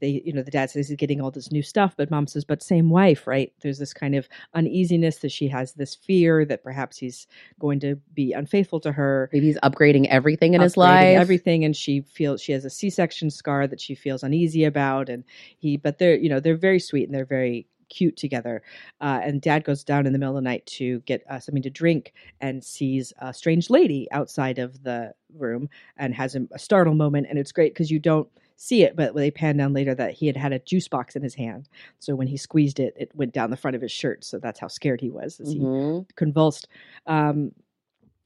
they 0.00 0.22
you 0.24 0.32
know 0.32 0.42
the 0.42 0.50
dad 0.50 0.70
says 0.70 0.88
he's 0.88 0.96
getting 0.96 1.20
all 1.20 1.30
this 1.30 1.50
new 1.52 1.62
stuff 1.62 1.94
but 1.96 2.10
mom 2.10 2.26
says 2.26 2.44
but 2.44 2.62
same 2.62 2.88
wife 2.88 3.26
right 3.26 3.52
there's 3.60 3.78
this 3.78 3.92
kind 3.92 4.14
of 4.14 4.28
uneasiness 4.54 5.18
that 5.18 5.30
she 5.30 5.48
has 5.48 5.74
this 5.74 5.94
fear 5.94 6.44
that 6.44 6.62
perhaps 6.62 6.96
he's 6.96 7.26
going 7.58 7.78
to 7.80 7.96
be 8.14 8.32
unfaithful 8.32 8.80
to 8.80 8.92
her 8.92 9.28
Maybe 9.32 9.46
he's 9.46 9.58
upgrading 9.58 10.06
everything 10.08 10.54
in 10.54 10.60
his 10.62 10.76
life. 10.76 11.18
everything 11.18 11.64
and 11.64 11.76
she 11.76 12.00
feels 12.02 12.40
she 12.40 12.52
has 12.52 12.64
a 12.64 12.70
c-section 12.70 13.28
scar 13.30 13.66
that 13.66 13.80
she 13.80 13.94
feels 13.94 14.22
uneasy 14.22 14.64
about 14.64 15.08
and 15.10 15.24
he 15.58 15.76
but 15.76 15.98
they're 15.98 16.16
you 16.16 16.28
know 16.30 16.40
they're 16.40 16.56
very 16.56 16.78
sweet 16.80 17.04
and 17.04 17.14
they're 17.14 17.26
very 17.26 17.66
cute 17.90 18.16
together 18.16 18.62
uh, 19.00 19.20
and 19.22 19.42
dad 19.42 19.64
goes 19.64 19.84
down 19.84 20.06
in 20.06 20.12
the 20.12 20.18
middle 20.18 20.36
of 20.36 20.42
the 20.42 20.48
night 20.48 20.64
to 20.66 21.00
get 21.00 21.22
uh, 21.28 21.38
something 21.38 21.62
to 21.62 21.70
drink 21.70 22.12
and 22.40 22.64
sees 22.64 23.12
a 23.18 23.34
strange 23.34 23.68
lady 23.68 24.08
outside 24.12 24.58
of 24.58 24.82
the 24.82 25.12
room 25.36 25.68
and 25.98 26.14
has 26.14 26.34
a, 26.34 26.40
a 26.52 26.58
startle 26.58 26.94
moment 26.94 27.26
and 27.28 27.38
it's 27.38 27.52
great 27.52 27.74
because 27.74 27.90
you 27.90 27.98
don't 27.98 28.28
see 28.56 28.82
it 28.82 28.94
but 28.94 29.14
they 29.14 29.30
pan 29.30 29.56
down 29.56 29.72
later 29.72 29.94
that 29.94 30.12
he 30.12 30.26
had 30.26 30.36
had 30.36 30.52
a 30.52 30.58
juice 30.60 30.86
box 30.88 31.16
in 31.16 31.22
his 31.22 31.34
hand 31.34 31.68
so 31.98 32.14
when 32.14 32.26
he 32.26 32.36
squeezed 32.36 32.78
it 32.78 32.94
it 32.98 33.10
went 33.14 33.32
down 33.32 33.50
the 33.50 33.56
front 33.56 33.74
of 33.74 33.80
his 33.82 33.92
shirt 33.92 34.22
so 34.24 34.38
that's 34.38 34.60
how 34.60 34.68
scared 34.68 35.00
he 35.00 35.10
was 35.10 35.40
as 35.40 35.50
he 35.52 35.60
Mhm. 35.60 36.06
convulsed. 36.16 36.68
Um, 37.06 37.52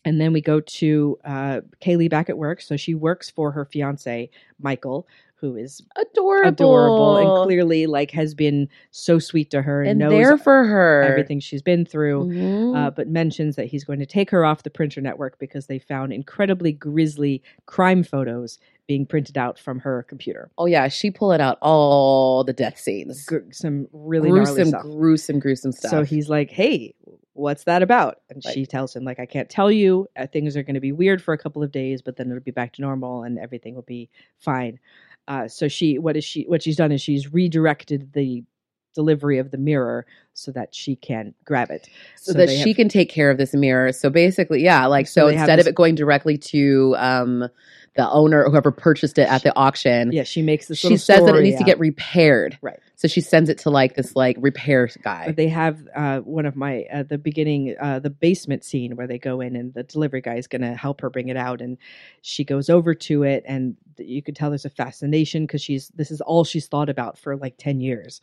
And 0.05 0.21
then 0.21 0.33
we 0.33 0.41
go 0.41 0.61
to 0.61 1.19
uh, 1.25 1.61
Kaylee 1.81 2.11
back 2.11 2.29
at 2.29 2.37
work. 2.39 2.61
So 2.61 2.77
she 2.77 2.95
works 2.95 3.31
for 3.31 3.51
her 3.53 3.65
fiance, 3.65 4.29
Michael, 4.61 5.07
who 5.37 5.57
is 5.57 5.83
Adorable. 5.97 6.49
adorable 6.49 7.17
and 7.17 7.47
clearly 7.47 7.87
like 7.87 8.11
has 8.13 8.35
been 8.35 8.69
so 8.93 9.19
sweet 9.19 9.51
to 9.51 9.61
her 9.63 9.83
and, 9.83 9.91
and 9.91 9.99
knows 9.99 10.11
there 10.13 10.39
for 10.39 10.65
her. 10.65 11.03
everything 11.03 11.39
she's 11.41 11.61
been 11.63 11.85
through. 11.85 12.25
Mhm. 12.27 12.77
Uh, 12.77 12.91
but 12.91 13.09
mentions 13.09 13.57
that 13.57 13.67
he's 13.67 13.85
going 13.85 13.99
to 13.99 14.07
take 14.07 14.31
her 14.31 14.45
off 14.45 14.63
the 14.63 14.71
printer 14.71 15.01
network 15.01 15.39
because 15.39 15.67
they 15.67 15.79
found 15.79 16.13
incredibly 16.13 16.73
grisly 16.73 17.43
crime 17.67 18.03
photos 18.03 18.59
being 18.87 19.07
printed 19.07 19.39
out 19.39 19.59
from 19.59 19.79
her 19.81 20.03
computer. 20.05 20.51
oh 20.59 20.67
yeah, 20.67 20.89
she 20.89 21.11
pulling 21.11 21.41
out 21.41 21.57
all 21.63 22.45
the 22.45 22.53
death 22.53 22.79
scenes. 22.79 23.25
Gr- 23.25 23.39
some 23.51 23.87
really 23.95 24.29
gruesome, 24.31 24.71
gruesome, 24.83 25.39
gruesome 25.39 25.73
stuff. 25.73 25.91
So 25.91 26.03
he's 26.05 26.29
like, 26.29 26.51
"Hey, 26.51 26.95
what's 27.35 27.65
that 27.65 27.83
about?" 27.83 28.21
And 28.31 28.43
Like- 28.45 28.55
she 28.55 28.65
tells 28.67 28.97
him, 28.97 29.05
"Like, 29.05 29.21
I 29.21 29.27
can't 29.27 29.49
tell 29.51 29.71
you. 29.71 30.09
Uh, 30.17 30.27
things 30.27 30.57
are 30.57 30.63
going 30.63 30.75
to 30.75 30.81
be 30.81 30.93
weird 30.93 31.23
for 31.23 31.35
a 31.35 31.39
couple 31.39 31.63
of 31.63 31.71
days, 31.71 32.01
but 32.03 32.17
then 32.17 32.29
it'll 32.31 32.41
be 32.43 32.51
back 32.51 32.73
to 32.75 32.83
normal, 32.83 33.23
and 33.23 33.39
everything 33.39 33.75
will 33.75 33.83
be 33.83 34.09
fine." 34.39 34.79
Uh, 35.29 35.49
so 35.49 35.69
she, 35.69 35.99
what 35.99 36.17
is 36.17 36.25
she? 36.25 36.45
What 36.45 36.63
she's 36.63 36.77
done 36.77 36.93
is 36.93 37.01
she's 37.03 37.33
redirected 37.33 38.13
the 38.13 38.45
delivery 38.95 39.39
of 39.39 39.51
the 39.51 39.59
mirror 39.59 40.07
so 40.35 40.53
that 40.53 40.73
she 40.75 40.95
can 40.97 41.35
grab 41.45 41.71
it. 41.71 41.89
so, 42.17 42.33
so 42.33 42.39
that 42.39 42.49
she 42.49 42.69
have- 42.71 42.77
can 42.77 42.89
take 42.89 43.09
care 43.11 43.31
of 43.31 43.39
this 43.39 43.53
mirror. 43.55 43.91
So 43.93 44.09
basically, 44.11 44.63
yeah, 44.63 44.87
like 44.87 45.07
So 45.09 45.27
instead 45.29 45.59
of 45.59 45.65
this- 45.65 45.73
it 45.73 45.75
going 45.75 45.95
directly 45.97 46.39
to 46.39 46.95
um 46.99 47.49
the 47.97 48.11
owner, 48.11 48.49
whoever 48.49 48.71
purchased 48.71 49.19
it 49.19 49.29
at 49.29 49.43
the 49.43 49.57
auction, 49.57 50.13
Yeah, 50.13 50.25
she 50.25 50.43
makes 50.43 50.67
this. 50.67 50.79
she 50.79 50.97
says 50.97 51.25
that 51.25 51.35
it 51.35 51.43
needs 51.43 51.59
to 51.59 51.65
get 51.65 51.79
repaired. 51.79 52.59
Right. 52.61 52.79
So 52.97 53.09
she 53.09 53.21
sends 53.21 53.51
it 53.51 53.59
to 53.59 53.71
like 53.71 53.95
this 53.95 54.17
like 54.17 54.37
repair 54.41 54.89
guy. 55.03 55.27
But 55.27 55.37
they 55.37 55.49
have 55.49 55.87
uh, 55.95 56.21
one 56.21 56.47
of 56.47 56.57
my 56.57 56.85
uh, 56.93 57.03
the 57.03 57.19
beginning 57.19 57.77
uh, 57.81 57.99
the 58.01 58.11
basement 58.11 58.65
scene 58.65 58.97
where 58.97 59.07
they 59.07 59.19
go 59.19 59.41
in 59.41 59.57
and 59.57 59.75
the 59.75 59.83
delivery 59.83 60.21
guy 60.21 60.37
is 60.37 60.47
going 60.47 60.63
to 60.63 60.75
help 60.75 61.01
her 61.03 61.11
bring 61.11 61.29
it 61.29 61.37
out 61.37 61.61
and 61.61 61.77
she 62.23 62.45
goes 62.45 62.71
over 62.71 62.95
to 62.95 63.23
it 63.23 63.45
and 63.47 63.77
you 63.99 64.23
could 64.23 64.35
tell 64.35 64.51
there's 64.51 64.65
a 64.65 64.71
fascination 64.71 65.45
because 65.47 65.63
she's 65.63 65.89
this 65.95 66.11
is 66.11 66.21
all 66.21 66.45
she's 66.45 66.67
thought 66.67 66.89
about 66.89 67.19
for 67.19 67.37
like 67.37 67.55
10 67.59 67.81
years 67.81 68.21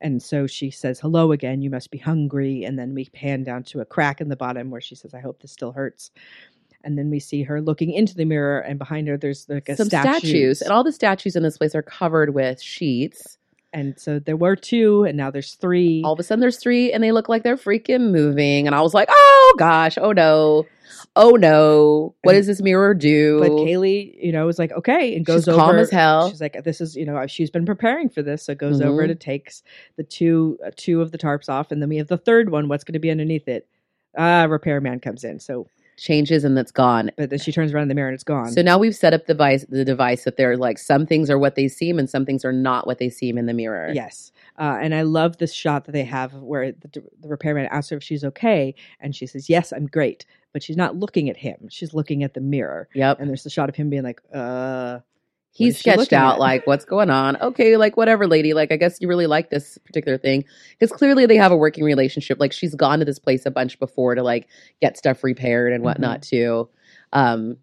and 0.00 0.22
so 0.22 0.46
she 0.46 0.70
says 0.70 0.98
hello 1.00 1.32
again 1.32 1.60
you 1.60 1.68
must 1.68 1.90
be 1.90 1.98
hungry 1.98 2.64
and 2.64 2.78
then 2.78 2.94
we 2.94 3.04
pan 3.06 3.42
down 3.42 3.62
to 3.62 3.80
a 3.80 3.84
crack 3.84 4.20
in 4.20 4.28
the 4.28 4.36
bottom 4.36 4.70
where 4.70 4.80
she 4.80 4.94
says 4.94 5.12
i 5.12 5.20
hope 5.20 5.42
this 5.42 5.52
still 5.52 5.72
hurts 5.72 6.10
and 6.84 6.96
then 6.98 7.10
we 7.10 7.18
see 7.20 7.42
her 7.42 7.60
looking 7.60 7.92
into 7.92 8.14
the 8.14 8.24
mirror 8.24 8.60
and 8.60 8.78
behind 8.78 9.06
her 9.08 9.16
there's 9.16 9.46
like 9.48 9.68
a 9.68 9.76
Some 9.76 9.88
statues. 9.88 10.62
and 10.62 10.72
all 10.72 10.82
the 10.84 10.92
statues 10.92 11.36
in 11.36 11.42
this 11.42 11.58
place 11.58 11.74
are 11.74 11.82
covered 11.82 12.34
with 12.34 12.60
sheets. 12.60 13.38
and 13.72 13.98
so 14.00 14.18
there 14.18 14.36
were 14.36 14.56
two 14.56 15.04
and 15.04 15.16
now 15.16 15.30
there's 15.30 15.54
three 15.54 16.02
All 16.04 16.12
of 16.14 16.18
a 16.18 16.22
sudden, 16.22 16.40
there's 16.40 16.56
three, 16.58 16.92
and 16.92 17.02
they 17.04 17.12
look 17.12 17.28
like 17.28 17.42
they're 17.44 17.56
freaking 17.56 18.10
moving. 18.10 18.66
And 18.66 18.74
I 18.74 18.80
was 18.80 18.94
like, 18.94 19.08
"Oh 19.10 19.54
gosh, 19.58 19.96
oh 19.96 20.10
no, 20.12 20.66
oh 21.14 21.30
no, 21.32 22.14
what 22.22 22.34
And- 22.34 22.40
does 22.40 22.46
this 22.48 22.60
mirror 22.60 22.94
do?" 22.94 23.38
But 23.38 23.50
Kaylie, 23.52 24.16
you 24.20 24.32
know, 24.32 24.44
was 24.46 24.58
like, 24.58 24.72
okay, 24.72 25.14
and 25.14 25.24
goes 25.24 25.42
She's 25.42 25.48
over. 25.48 25.58
calm 25.58 25.76
as 25.76 25.90
hell. 25.90 26.30
She's 26.30 26.40
like, 26.40 26.64
this 26.64 26.80
is, 26.80 26.96
you 26.96 27.04
know, 27.06 27.24
she's 27.28 27.50
been 27.50 27.64
preparing 27.66 28.08
for 28.08 28.22
this, 28.22 28.42
so 28.42 28.54
goes 28.56 28.80
over 28.80 29.02
Mhm. 29.06 29.10
and 29.12 29.20
takes 29.20 29.62
the 29.96 30.02
two 30.02 30.58
uh, 30.66 30.70
two 30.76 31.00
of 31.00 31.12
the 31.12 31.18
tarps 31.18 31.48
off, 31.48 31.70
and 31.70 31.80
then 31.80 31.88
we 31.88 31.98
have 31.98 32.08
the 32.08 32.18
third 32.18 32.50
one. 32.50 32.66
What's 32.68 32.82
going 32.84 32.94
to 32.94 32.98
be 32.98 33.10
underneath 33.10 33.46
it? 33.46 33.68
Ah, 34.18 34.44
repairman 34.50 34.98
comes 34.98 35.22
in. 35.22 35.38
So, 35.38 35.68
changes 36.00 36.44
and 36.44 36.56
that's 36.56 36.72
gone. 36.72 37.10
but 37.16 37.30
then 37.30 37.38
she 37.38 37.52
turns 37.52 37.72
around 37.72 37.82
in 37.82 37.88
the 37.88 37.94
mirror 37.94 38.08
and 38.08 38.14
it's 38.14 38.24
gone. 38.24 38.50
So 38.50 38.62
now 38.62 38.78
we've 38.78 38.96
set 38.96 39.12
up 39.12 39.26
the 39.26 39.34
device, 39.34 39.64
the 39.68 39.84
device 39.84 40.24
that 40.24 40.36
they're 40.36 40.56
like 40.56 40.78
some 40.78 41.06
things 41.06 41.30
are 41.30 41.38
what 41.38 41.54
they 41.54 41.68
seem 41.68 41.98
and 41.98 42.08
some 42.08 42.24
things 42.24 42.44
are 42.44 42.52
not 42.52 42.86
what 42.86 42.98
they 42.98 43.10
seem 43.10 43.36
in 43.38 43.46
the 43.46 43.54
mirror. 43.54 43.92
Yes. 43.92 44.32
Uh, 44.58 44.78
and 44.80 44.94
I 44.94 45.02
love 45.02 45.36
this 45.38 45.52
shot 45.52 45.84
that 45.84 45.92
they 45.92 46.04
have 46.04 46.34
where 46.34 46.72
the, 46.72 46.88
the 47.20 47.28
repairman 47.28 47.66
asks 47.66 47.90
her 47.90 47.96
if 47.96 48.02
she's 48.02 48.24
okay, 48.24 48.74
and 49.00 49.16
she 49.16 49.26
says, 49.26 49.48
"Yes, 49.48 49.72
I'm 49.72 49.86
great," 49.86 50.26
but 50.52 50.62
she's 50.62 50.76
not 50.76 50.96
looking 50.96 51.30
at 51.30 51.36
him; 51.36 51.68
she's 51.70 51.94
looking 51.94 52.22
at 52.24 52.34
the 52.34 52.40
mirror. 52.42 52.88
Yep. 52.94 53.20
And 53.20 53.28
there's 53.30 53.44
the 53.44 53.48
shot 53.50 53.70
of 53.70 53.76
him 53.76 53.88
being 53.88 54.02
like, 54.02 54.20
"Uh, 54.34 54.98
She 55.60 55.72
sketched 55.72 56.12
out 56.12 56.34
at? 56.34 56.40
like 56.40 56.66
what's 56.66 56.84
going 56.84 57.10
on. 57.10 57.36
Okay, 57.40 57.76
like 57.76 57.96
whatever, 57.96 58.26
lady. 58.26 58.54
Like 58.54 58.72
I 58.72 58.76
guess 58.76 58.98
you 59.00 59.08
really 59.08 59.26
like 59.26 59.50
this 59.50 59.78
particular 59.78 60.18
thing 60.18 60.44
because 60.78 60.96
clearly 60.96 61.26
they 61.26 61.36
have 61.36 61.52
a 61.52 61.56
working 61.56 61.84
relationship. 61.84 62.40
Like 62.40 62.52
she's 62.52 62.74
gone 62.74 62.98
to 62.98 63.04
this 63.04 63.18
place 63.18 63.46
a 63.46 63.50
bunch 63.50 63.78
before 63.78 64.14
to 64.14 64.22
like 64.22 64.48
get 64.80 64.96
stuff 64.96 65.22
repaired 65.22 65.72
and 65.72 65.84
whatnot 65.84 66.22
too. 66.22 66.68
Um, 67.12 67.56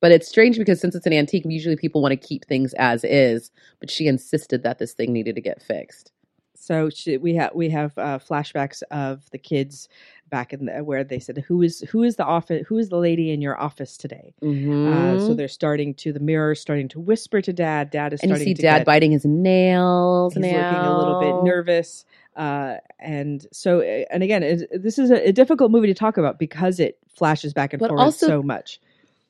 but 0.00 0.12
it's 0.12 0.28
strange 0.28 0.58
because 0.58 0.80
since 0.80 0.94
it's 0.94 1.06
an 1.06 1.12
antique, 1.12 1.44
usually 1.46 1.76
people 1.76 2.02
want 2.02 2.12
to 2.12 2.28
keep 2.28 2.44
things 2.44 2.72
as 2.74 3.02
is. 3.04 3.50
But 3.80 3.90
she 3.90 4.06
insisted 4.06 4.62
that 4.62 4.78
this 4.78 4.94
thing 4.94 5.12
needed 5.12 5.34
to 5.34 5.40
get 5.40 5.62
fixed. 5.62 6.12
So 6.54 6.90
she, 6.90 7.16
we 7.16 7.34
have 7.36 7.54
we 7.54 7.70
have 7.70 7.96
uh, 7.96 8.18
flashbacks 8.18 8.82
of 8.90 9.28
the 9.30 9.38
kids 9.38 9.88
back 10.30 10.52
in 10.52 10.66
the, 10.66 10.72
where 10.84 11.04
they 11.04 11.18
said, 11.18 11.38
"Who 11.48 11.62
is 11.62 11.80
who 11.90 12.02
is 12.02 12.16
the 12.16 12.24
office? 12.24 12.66
Who 12.68 12.78
is 12.78 12.88
the 12.88 12.98
lady 12.98 13.30
in 13.30 13.40
your 13.40 13.58
office 13.60 13.96
today?" 13.96 14.34
Uh, 14.42 14.46
Mhm. 14.46 15.26
so 15.26 15.34
they're 15.34 15.48
starting 15.48 15.94
to 15.94 16.12
the 16.12 16.20
mirror, 16.20 16.54
starting 16.54 16.88
to 16.88 17.00
whisper 17.00 17.40
to 17.42 17.52
Dad. 17.52 17.90
Dad 17.90 18.12
is 18.12 18.20
and 18.20 18.30
you 18.30 18.36
see 18.36 18.54
to 18.54 18.62
Dad 18.62 18.78
get, 18.78 18.86
biting 18.86 19.12
his 19.12 19.24
nails 19.24 20.34
He's 20.34 20.42
now. 20.42 20.48
looking 20.70 20.86
a 20.86 20.98
little 20.98 21.20
bit 21.20 21.48
nervous, 21.48 22.04
uh, 22.36 22.76
and 22.98 23.46
so 23.52 23.80
uh, 23.80 24.04
and 24.10 24.22
again, 24.22 24.42
it, 24.42 24.68
this 24.82 24.98
is 24.98 25.10
a, 25.10 25.28
a 25.28 25.32
difficult 25.32 25.70
movie 25.70 25.86
to 25.88 25.94
talk 25.94 26.16
about 26.16 26.38
because 26.38 26.80
it 26.80 26.98
flashes 27.08 27.52
back 27.52 27.72
and 27.72 27.80
But 27.80 27.88
forward 27.88 28.02
also- 28.02 28.26
so 28.26 28.42
much. 28.42 28.80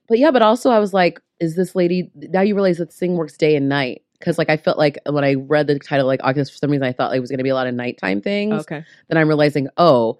But 0.09 0.19
yeah, 0.19 0.31
but 0.31 0.41
also 0.43 0.71
I 0.71 0.79
was 0.79 0.95
like, 0.95 1.21
is 1.39 1.55
this 1.55 1.75
lady 1.77 2.11
now 2.15 2.41
you 2.41 2.55
realize 2.55 2.79
that 2.79 2.87
this 2.91 2.99
thing 2.99 3.17
works 3.17 3.37
day 3.37 3.55
and 3.57 3.69
night? 3.69 4.03
Because 4.19 4.39
like 4.39 4.49
I 4.51 4.57
felt 4.57 4.79
like 4.79 4.99
when 5.07 5.23
I 5.23 5.35
read 5.35 5.67
the 5.67 5.79
title 5.79 6.07
like 6.07 6.21
August 6.25 6.51
for 6.53 6.57
some 6.59 6.71
reason 6.71 6.85
I 6.87 6.93
thought 6.93 7.11
like, 7.11 7.19
it 7.19 7.21
was 7.21 7.31
gonna 7.31 7.43
be 7.43 7.51
a 7.51 7.55
lot 7.55 7.67
of 7.67 7.75
nighttime 7.75 8.21
things. 8.23 8.55
Okay. 8.63 8.83
Then 9.09 9.19
I'm 9.19 9.29
realizing, 9.29 9.69
oh, 9.77 10.19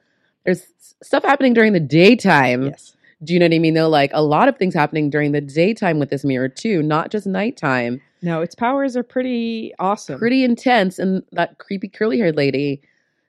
there's 0.49 0.67
stuff 1.03 1.25
happening 1.25 1.53
during 1.53 1.75
the 1.75 1.81
daytime. 1.81 2.67
Yes. 2.67 2.97
Do 3.23 3.35
you 3.35 3.39
know 3.39 3.45
what 3.47 3.55
I 3.55 3.59
mean? 3.59 3.75
Though, 3.75 3.89
like 3.89 4.11
a 4.15 4.23
lot 4.23 4.49
of 4.49 4.57
things 4.57 4.73
happening 4.73 5.11
during 5.11 5.33
the 5.33 5.43
daytime 5.43 5.99
with 5.99 6.09
this 6.09 6.25
mirror 6.25 6.49
too, 6.49 6.83
not 6.83 7.11
just 7.11 7.27
nighttime. 7.27 8.01
No, 8.23 8.41
its 8.41 8.55
powers 8.55 8.97
are 8.97 9.03
pretty 9.03 9.75
awesome. 9.79 10.19
Pretty 10.19 10.43
intense, 10.45 10.99
and 10.99 11.23
that 11.33 11.59
creepy 11.59 11.89
curly 11.89 12.19
haired 12.19 12.37
lady. 12.37 12.81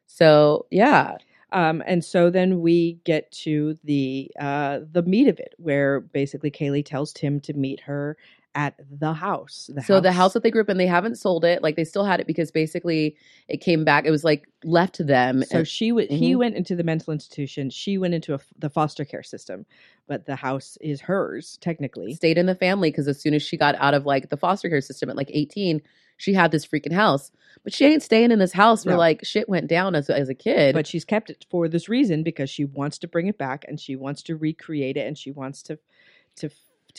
So 0.08 0.66
yeah, 0.72 1.18
Um, 1.52 1.82
and 1.86 2.06
so 2.06 2.30
then 2.30 2.62
we 2.62 3.00
get 3.04 3.32
to 3.44 3.78
the 3.84 4.32
uh, 4.40 4.80
the 4.92 5.02
meat 5.04 5.28
of 5.28 5.40
it, 5.40 5.56
where 5.58 6.00
basically 6.00 6.52
Kaylie 6.52 6.86
tells 6.86 7.12
Tim 7.12 7.40
to 7.42 7.54
meet 7.54 7.82
her 7.82 8.18
at 8.56 8.76
the 8.90 9.14
house. 9.14 9.70
The 9.74 9.84
so 9.84 10.00
the 10.02 10.12
house 10.12 10.34
that 10.34 10.42
they 10.44 10.50
grew 10.52 10.62
up 10.62 10.70
in, 10.70 10.78
they 10.78 10.88
haven't 10.88 11.18
sold 11.18 11.46
it. 11.46 11.62
Like 11.62 11.76
they 11.76 11.84
still 11.84 12.04
had 12.04 12.20
it 12.20 12.26
because 12.28 12.50
basically 12.52 13.16
it 13.48 13.58
came 13.58 13.84
back. 13.86 14.06
It 14.06 14.12
was 14.12 14.24
like 14.24 14.48
left 14.64 14.96
to 14.96 15.04
them. 15.04 15.44
So 15.44 15.60
and- 15.60 15.68
she 15.68 15.90
w- 15.90 16.08
he 16.10 16.34
Mhm. 16.34 16.38
went 16.40 16.56
into 16.56 16.76
the 16.76 16.84
mental 16.84 17.14
institution. 17.14 17.70
She 17.70 17.98
went 18.00 18.14
into 18.16 18.32
a 18.32 18.36
f 18.36 18.48
the 18.58 18.70
foster 18.70 19.06
care 19.06 19.22
system, 19.24 19.66
but 20.08 20.26
the 20.26 20.36
house 20.36 20.78
is 20.82 21.02
hers 21.02 21.58
technically. 21.62 22.14
stayed 22.16 22.38
in 22.40 22.48
the 22.48 22.56
family 22.56 22.90
because 22.90 23.08
as 23.08 23.22
soon 23.22 23.36
as 23.36 23.44
she 23.44 23.56
got 23.56 23.76
out 23.76 23.94
of 23.94 24.06
like 24.08 24.30
the 24.30 24.38
foster 24.38 24.68
care 24.68 24.82
system 24.82 25.10
at 25.12 25.16
like 25.16 25.30
18, 25.32 25.82
she 26.18 26.34
had 26.34 26.52
this 26.52 26.66
freaking 26.66 26.92
house. 26.92 27.32
But 27.64 27.72
she 27.74 27.86
ain't 27.86 28.02
staying 28.04 28.32
in 28.32 28.40
this 28.40 28.54
house 28.54 28.84
where 28.86 28.96
No. 28.96 29.00
like 29.00 29.24
shit 29.24 29.48
went 29.48 29.68
down 29.68 29.94
as, 29.96 30.10
as 30.10 30.28
a 30.28 30.34
kid. 30.36 30.74
But 30.74 30.88
she's 30.88 31.06
kept 31.06 31.30
it 31.30 31.46
for 31.52 31.68
this 31.68 31.88
reason 31.88 32.24
because 32.24 32.50
she 32.50 32.66
wants 32.66 32.98
to 33.00 33.08
bring 33.08 33.28
it 33.28 33.38
back 33.38 33.64
and 33.68 33.80
she 33.80 33.96
wants 33.96 34.24
to 34.24 34.36
recreate 34.36 34.98
it 34.98 35.06
and 35.08 35.18
she 35.18 35.30
wants 35.32 35.62
to 35.64 35.78
to 36.38 36.50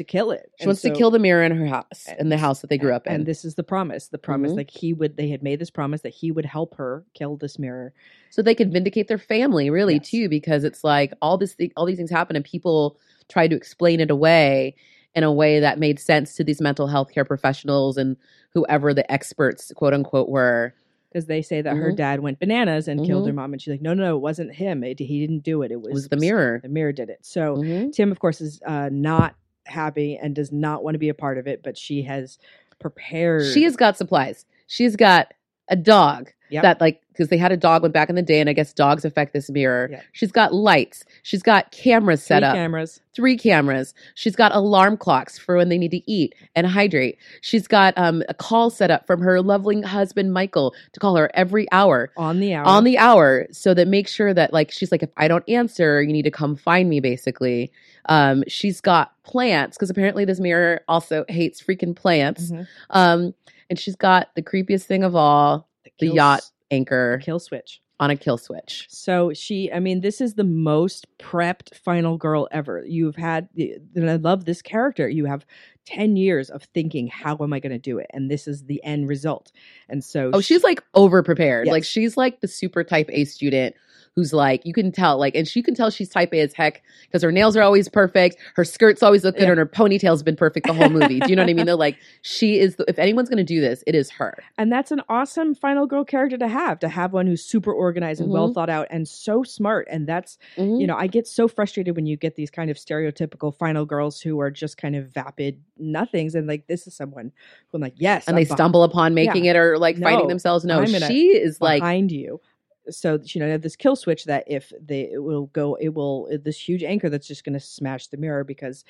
to 0.01 0.05
kill 0.05 0.31
it. 0.33 0.51
she 0.59 0.65
And 0.65 0.69
wants 0.69 0.83
to 0.83 0.91
kill 0.91 1.11
the 1.11 1.19
mirror 1.19 1.43
in 1.45 1.53
her 1.57 1.67
house, 1.67 2.09
in 2.19 2.29
the 2.31 2.37
house 2.39 2.61
that 2.63 2.69
they 2.71 2.79
grew 2.79 2.93
up 2.93 3.07
in. 3.07 3.13
And 3.13 3.27
this 3.27 3.45
is 3.45 3.55
the 3.55 3.63
promise. 3.63 4.09
The 4.09 4.19
promise 4.19 4.53
Mhm. 4.53 4.57
like 4.57 4.71
he 4.71 4.93
would 4.93 5.17
they 5.17 5.29
had 5.29 5.43
made 5.43 5.59
this 5.61 5.71
promise 5.71 6.01
that 6.03 6.15
he 6.15 6.31
would 6.33 6.45
help 6.47 6.75
her 6.77 7.05
kill 7.15 7.37
this 7.37 7.59
mirror. 7.59 7.93
so 8.31 8.43
they 8.43 8.55
could 8.55 8.73
vindicate 8.73 9.09
their 9.09 9.19
family, 9.19 9.71
really, 9.71 9.95
Yes. 9.95 10.09
too, 10.11 10.29
because 10.29 10.63
it's 10.65 10.85
like 10.85 11.13
all 11.21 11.37
this, 11.37 11.55
thi- 11.55 11.73
all 11.77 11.85
these 11.85 11.97
things 11.99 12.11
happen, 12.11 12.37
and 12.37 12.45
people 12.45 12.97
try 13.29 13.49
to 13.49 13.57
explain 13.57 13.99
it 14.01 14.11
away 14.11 14.75
in 15.17 15.25
a 15.25 15.33
way 15.33 15.59
that 15.61 15.79
made 15.81 15.99
sense 15.99 16.37
to 16.37 16.45
these 16.45 16.61
mental 16.61 16.87
health 16.87 17.11
care 17.13 17.25
professionals 17.25 17.97
and 17.97 18.17
whoever 18.55 18.95
the 18.95 19.11
experts, 19.13 19.73
quote 19.75 19.93
unquote, 19.95 20.29
were. 20.29 20.73
because 21.13 21.27
they 21.27 21.43
say 21.43 21.61
that 21.61 21.75
her 21.77 21.91
Mhm. 21.91 21.97
dad 21.97 22.21
went 22.21 22.39
bananas 22.39 22.87
and 22.87 23.05
killed 23.05 23.25
Mhm. 23.25 23.27
her 23.27 23.33
mom, 23.33 23.53
and 23.53 23.61
she's 23.61 23.73
like, 23.73 23.83
"No, 23.83 23.95
no, 23.95 24.05
no, 24.05 24.15
it 24.17 24.21
wasn't 24.21 24.55
him. 24.55 24.85
It, 24.85 25.01
he 25.01 25.19
didn't 25.27 25.43
do 25.43 25.63
it. 25.63 25.73
It 25.73 25.81
was, 25.81 25.89
It 25.91 25.95
was 25.95 26.09
the 26.09 26.17
mirror. 26.17 26.61
The 26.63 26.69
mirror 26.69 26.93
did 26.93 27.11
it." 27.11 27.19
So 27.23 27.57
Mhm. 27.57 27.91
Tim, 27.93 28.13
of 28.13 28.21
course, 28.21 28.41
is 28.41 28.61
uh, 28.65 28.91
not 28.93 29.35
happy 29.71 30.19
and 30.21 30.35
does 30.35 30.53
not 30.53 30.85
want 30.85 30.95
to 30.95 30.99
be 30.99 31.09
a 31.09 31.15
part 31.15 31.39
of 31.39 31.47
it, 31.47 31.63
but 31.63 31.79
she 31.79 32.03
has 32.03 32.39
prepared. 32.79 33.47
She 33.53 33.63
has 33.65 33.77
got 33.77 33.97
supplies. 33.97 34.45
She's 34.67 34.97
got 34.97 35.33
a 35.69 35.77
dog 35.77 36.31
Yep. 36.51 36.63
that 36.65 36.81
like 36.81 37.01
because 37.13 37.29
they 37.29 37.37
had 37.37 37.53
a 37.53 37.57
dog 37.57 37.83
when 37.83 37.93
back 37.93 38.09
in 38.09 38.17
the 38.17 38.23
day, 38.23 38.41
and 38.41 38.51
I 38.51 38.53
guess 38.55 38.73
dogs 38.73 39.05
affect 39.05 39.33
this 39.33 39.49
mirror. 39.51 39.87
Yep. 39.93 40.03
She's 40.11 40.33
got 40.33 40.53
lights. 40.53 41.05
She's 41.23 41.45
got 41.45 41.71
cameras 41.71 42.25
set 42.25 42.41
Three 42.41 42.49
up. 42.49 42.55
cameras. 42.57 43.01
three 43.15 43.37
cameras. 43.37 43.95
She's 44.17 44.35
got 44.35 44.53
alarm 44.53 44.97
clocks 44.97 45.39
for 45.39 45.57
when 45.57 45.69
they 45.69 45.79
need 45.79 45.93
to 45.93 46.11
eat 46.11 46.35
and 46.57 46.67
hydrate. 46.67 47.19
She's 47.41 47.69
got 47.69 47.95
um, 47.97 48.25
a 48.29 48.35
call 48.35 48.69
set 48.71 48.91
up 48.91 49.07
from 49.07 49.21
her 49.21 49.41
loving 49.41 49.85
husband 49.85 50.33
Michael 50.33 50.75
to 50.93 50.99
call 50.99 51.15
her 51.15 51.31
every 51.35 51.71
hour 51.71 52.11
on 52.17 52.41
the 52.41 52.55
hour. 52.55 52.67
on 52.67 52.83
the 52.83 52.99
hour, 52.99 53.47
so 53.53 53.73
that 53.75 53.87
makes 53.87 54.11
sure 54.13 54.35
that 54.35 54.53
like 54.53 54.73
she's 54.73 54.91
like 54.91 55.05
if 55.05 55.11
I 55.17 55.29
don't 55.29 55.49
answer, 55.49 56.03
you 56.03 56.13
need 56.13 56.23
to 56.25 56.33
come 56.33 56.57
find 56.57 56.89
me. 56.91 56.99
Basically, 56.99 57.71
um, 58.07 58.45
she's 58.49 58.81
got 58.81 59.13
plants 59.23 59.77
because 59.77 59.91
apparently 59.91 60.25
this 60.25 60.41
mirror 60.41 60.81
also 60.89 61.25
hates 61.29 61.63
freaking 61.63 61.95
plants. 61.95 62.51
Mhm. 62.51 62.67
Um, 62.91 63.35
and 63.69 63.79
she's 63.79 63.97
got 63.97 64.35
the 64.35 64.43
creepiest 64.43 64.85
thing 64.85 65.05
of 65.05 65.15
all, 65.15 65.69
the 65.85 65.91
kill 65.99 66.15
yacht 66.15 66.43
anchor. 66.71 67.21
kill 67.23 67.39
switch. 67.39 67.81
on 68.01 68.09
a 68.11 68.17
kill 68.17 68.39
switch. 68.39 68.87
So 68.89 69.33
she, 69.35 69.71
I 69.71 69.79
mean, 69.79 70.01
this 70.01 70.23
is 70.23 70.33
the 70.35 70.43
most 70.45 71.07
prepped 71.19 71.75
final 71.77 72.17
girl 72.17 72.49
ever. 72.51 72.83
You've 72.87 73.17
had, 73.17 73.49
and 73.95 74.09
I 74.09 74.17
love 74.17 74.47
this 74.47 74.63
character. 74.63 75.07
You 75.07 75.27
have 75.27 75.45
10 75.85 76.17
years 76.17 76.49
of 76.49 76.63
thinking, 76.73 77.09
how 77.09 77.37
am 77.43 77.53
I 77.53 77.61
going 77.61 77.73
to 77.73 77.79
do 77.79 77.99
it? 77.99 78.07
And 78.15 78.31
this 78.31 78.49
is 78.49 78.65
the 78.65 78.83
end 78.85 79.07
result. 79.07 79.53
And 79.91 80.03
so, 80.03 80.31
Oh, 80.33 80.41
she's 80.41 80.65
like 80.65 80.83
over 80.95 81.23
prepared. 81.23 81.67
Yes. 81.67 81.73
Like 81.73 81.85
she's 81.85 82.17
like 82.17 82.41
the 82.41 82.49
super 82.49 82.83
type 82.85 83.11
A 83.13 83.27
student 83.27 83.75
who's 84.17 84.33
like, 84.33 84.61
you 84.67 84.73
can 84.75 84.91
tell, 84.91 85.19
like, 85.19 85.37
and 85.37 85.47
she 85.47 85.63
can 85.63 85.75
tell 85.75 85.89
she's 85.89 86.09
type 86.09 86.35
A 86.35 86.41
as 86.41 86.53
heck 86.53 86.83
because 87.03 87.23
her 87.23 87.31
nails 87.31 87.57
are 87.57 87.63
always 87.63 87.89
perfect, 87.89 88.37
her 88.57 88.65
skirts 88.65 89.03
always 89.05 89.23
look 89.23 89.37
good, 89.37 89.45
Yeah. 89.45 89.51
and 89.51 89.59
her 89.59 89.67
ponytail's 89.67 90.23
been 90.25 90.35
perfect 90.35 90.67
the 90.67 90.73
whole 90.73 90.89
movie. 90.91 91.21
do 91.21 91.29
you 91.31 91.37
know 91.37 91.43
what 91.43 91.51
I 91.51 91.55
mean? 91.55 91.65
They're 91.67 91.77
like, 91.77 91.97
she 92.23 92.59
is, 92.59 92.75
the, 92.77 92.85
if 92.89 92.99
anyone's 92.99 93.29
going 93.29 93.39
to 93.39 93.45
do 93.45 93.61
this, 93.61 93.85
it 93.87 93.95
is 93.95 94.11
her. 94.11 94.37
And 94.59 94.71
that's 94.73 94.91
an 94.91 95.01
awesome 95.09 95.55
final 95.55 95.87
girl 95.87 96.05
character 96.05 96.37
to 96.39 96.49
have, 96.49 96.81
to 96.81 96.89
have 96.89 97.13
one 97.13 97.27
who's 97.29 97.45
super 97.45 97.73
organized 97.73 98.21
and 98.21 98.31
well 98.31 98.51
Mhm. 98.51 98.55
thought 98.55 98.69
out 98.71 98.89
and 98.91 99.07
so 99.07 99.45
smart. 99.45 99.87
And 99.91 100.09
that's, 100.09 100.39
Mhm. 100.57 100.81
you 100.81 100.87
know, 100.89 100.97
I 100.97 101.07
get 101.07 101.29
so 101.29 101.47
frustrated 101.47 101.95
when 101.95 102.07
you 102.07 102.17
get 102.17 102.35
these 102.35 102.51
kind 102.51 102.69
of 102.71 102.77
stereotypical 102.79 103.55
final 103.55 103.87
girls 103.87 104.21
who 104.21 104.41
are 104.41 104.51
just 104.51 104.77
kind 104.77 104.97
of 104.97 105.07
vapid 105.15 105.61
nothings. 105.79 106.35
And 106.35 106.49
like, 106.49 106.67
this 106.67 106.87
is 106.89 106.95
someone 106.95 107.31
who 107.71 107.77
I'm 107.79 107.83
like, 107.83 107.95
yes. 107.97 108.27
and 108.27 108.37
I'm 108.37 108.43
they 108.43 108.45
stumble 108.53 108.83
upon 108.83 109.15
making 109.15 109.45
it 109.45 109.55
or 109.57 109.79
like 109.79 109.99
finding 109.99 110.25
No, 110.25 110.29
themselves. 110.29 110.65
No, 110.65 110.85
she 110.85 111.29
is 111.29 111.61
like, 111.61 111.81
behind 111.81 112.11
you. 112.11 112.41
So 112.89 113.19
you 113.23 113.41
know, 113.41 113.47
they 113.47 113.53
have 113.53 113.63
this 113.63 113.77
kill 113.77 113.97
switch 113.97 114.25
that 114.25 114.45
if 114.47 114.73
they 114.81 115.11
it 115.13 115.23
will 115.23 115.47
go, 115.47 115.75
it 115.77 115.91
will 115.91 116.29
uh, 116.33 116.39
this 116.43 116.59
huge 116.59 116.83
anchor 116.83 117.11
that's 117.11 117.29
just 117.29 117.45
going 117.45 117.55
to 117.55 117.61
smash 117.61 118.07
the 118.09 118.17
mirror 118.17 118.45
because 118.45 118.85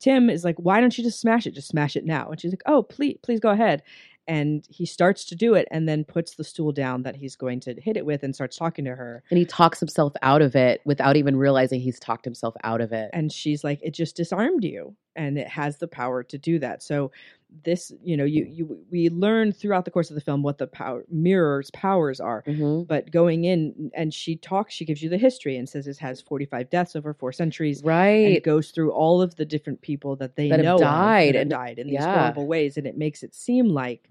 Tim 0.00 0.28
is 0.28 0.44
like, 0.44 0.56
why 0.58 0.80
don't 0.80 0.96
you 0.96 1.04
just 1.04 1.20
smash 1.20 1.46
it? 1.46 1.54
Just 1.54 1.68
smash 1.68 1.96
it 1.96 2.04
now. 2.04 2.28
And 2.28 2.40
she's 2.40 2.52
like, 2.52 2.62
oh, 2.66 2.82
please, 2.82 3.18
please 3.22 3.40
go 3.40 3.50
ahead. 3.50 3.82
And 4.26 4.66
he 4.70 4.86
starts 4.86 5.24
to 5.26 5.36
do 5.36 5.54
it 5.54 5.68
and 5.70 5.88
then 5.88 6.04
puts 6.04 6.34
the 6.34 6.44
stool 6.44 6.72
down 6.72 7.02
that 7.02 7.16
he's 7.16 7.36
going 7.36 7.60
to 7.60 7.74
hit 7.80 7.96
it 7.96 8.06
with 8.06 8.22
and 8.22 8.34
starts 8.34 8.56
talking 8.56 8.84
to 8.86 8.94
her. 8.94 9.22
and 9.30 9.38
he 9.38 9.44
talks 9.44 9.80
himself 9.80 10.14
out 10.22 10.40
of 10.42 10.56
it 10.56 10.80
without 10.84 11.16
even 11.16 11.36
realizing 11.36 11.80
he's 11.80 12.00
talked 12.00 12.24
himself 12.24 12.54
out 12.64 12.80
of 12.80 12.92
it. 12.92 13.10
And 13.12 13.30
she's 13.30 13.62
like, 13.62 13.80
it 13.82 13.92
just 13.92 14.16
disarmed 14.16 14.64
you. 14.64 14.96
And 15.16 15.38
it 15.38 15.48
has 15.48 15.78
the 15.78 15.88
power 15.88 16.22
to 16.24 16.38
do 16.38 16.58
that. 16.58 16.82
So 16.82 17.10
this, 17.62 17.92
you 18.02 18.16
know, 18.16 18.24
you 18.24 18.44
you 18.46 18.78
we 18.90 19.08
learn 19.10 19.52
throughout 19.52 19.84
the 19.84 19.90
course 19.92 20.10
of 20.10 20.16
the 20.16 20.20
film 20.20 20.42
what 20.42 20.58
the 20.58 20.66
power 20.66 21.04
mirror's 21.08 21.70
powers 21.70 22.18
are. 22.18 22.42
Mhm. 22.48 22.86
but 22.88 23.12
going 23.12 23.44
in 23.44 23.92
and 23.94 24.12
she 24.12 24.34
talks 24.36 24.74
she 24.74 24.84
gives 24.84 25.02
you 25.04 25.08
the 25.08 25.16
history 25.18 25.56
and 25.56 25.68
says 25.68 25.86
it 25.86 25.96
has 25.98 26.20
45 26.20 26.68
deaths 26.68 26.96
over 26.96 27.14
four 27.14 27.32
centuries 27.32 27.78
and 27.78 27.86
Right. 27.88 28.42
goes 28.42 28.72
through 28.72 28.90
all 28.90 29.22
of 29.22 29.36
the 29.36 29.44
different 29.44 29.80
people 29.82 30.16
that 30.16 30.34
they 30.34 30.48
That 30.48 30.62
know 30.62 30.74
of 30.74 30.80
died 30.80 31.36
and- 31.36 31.50
died 31.50 31.78
in 31.78 31.86
these 31.86 32.04
horrible 32.04 32.46
ways 32.48 32.76
and 32.76 32.86
it 32.88 32.96
makes 32.98 33.22
it 33.22 33.34
seem 33.36 33.68
like 33.68 34.10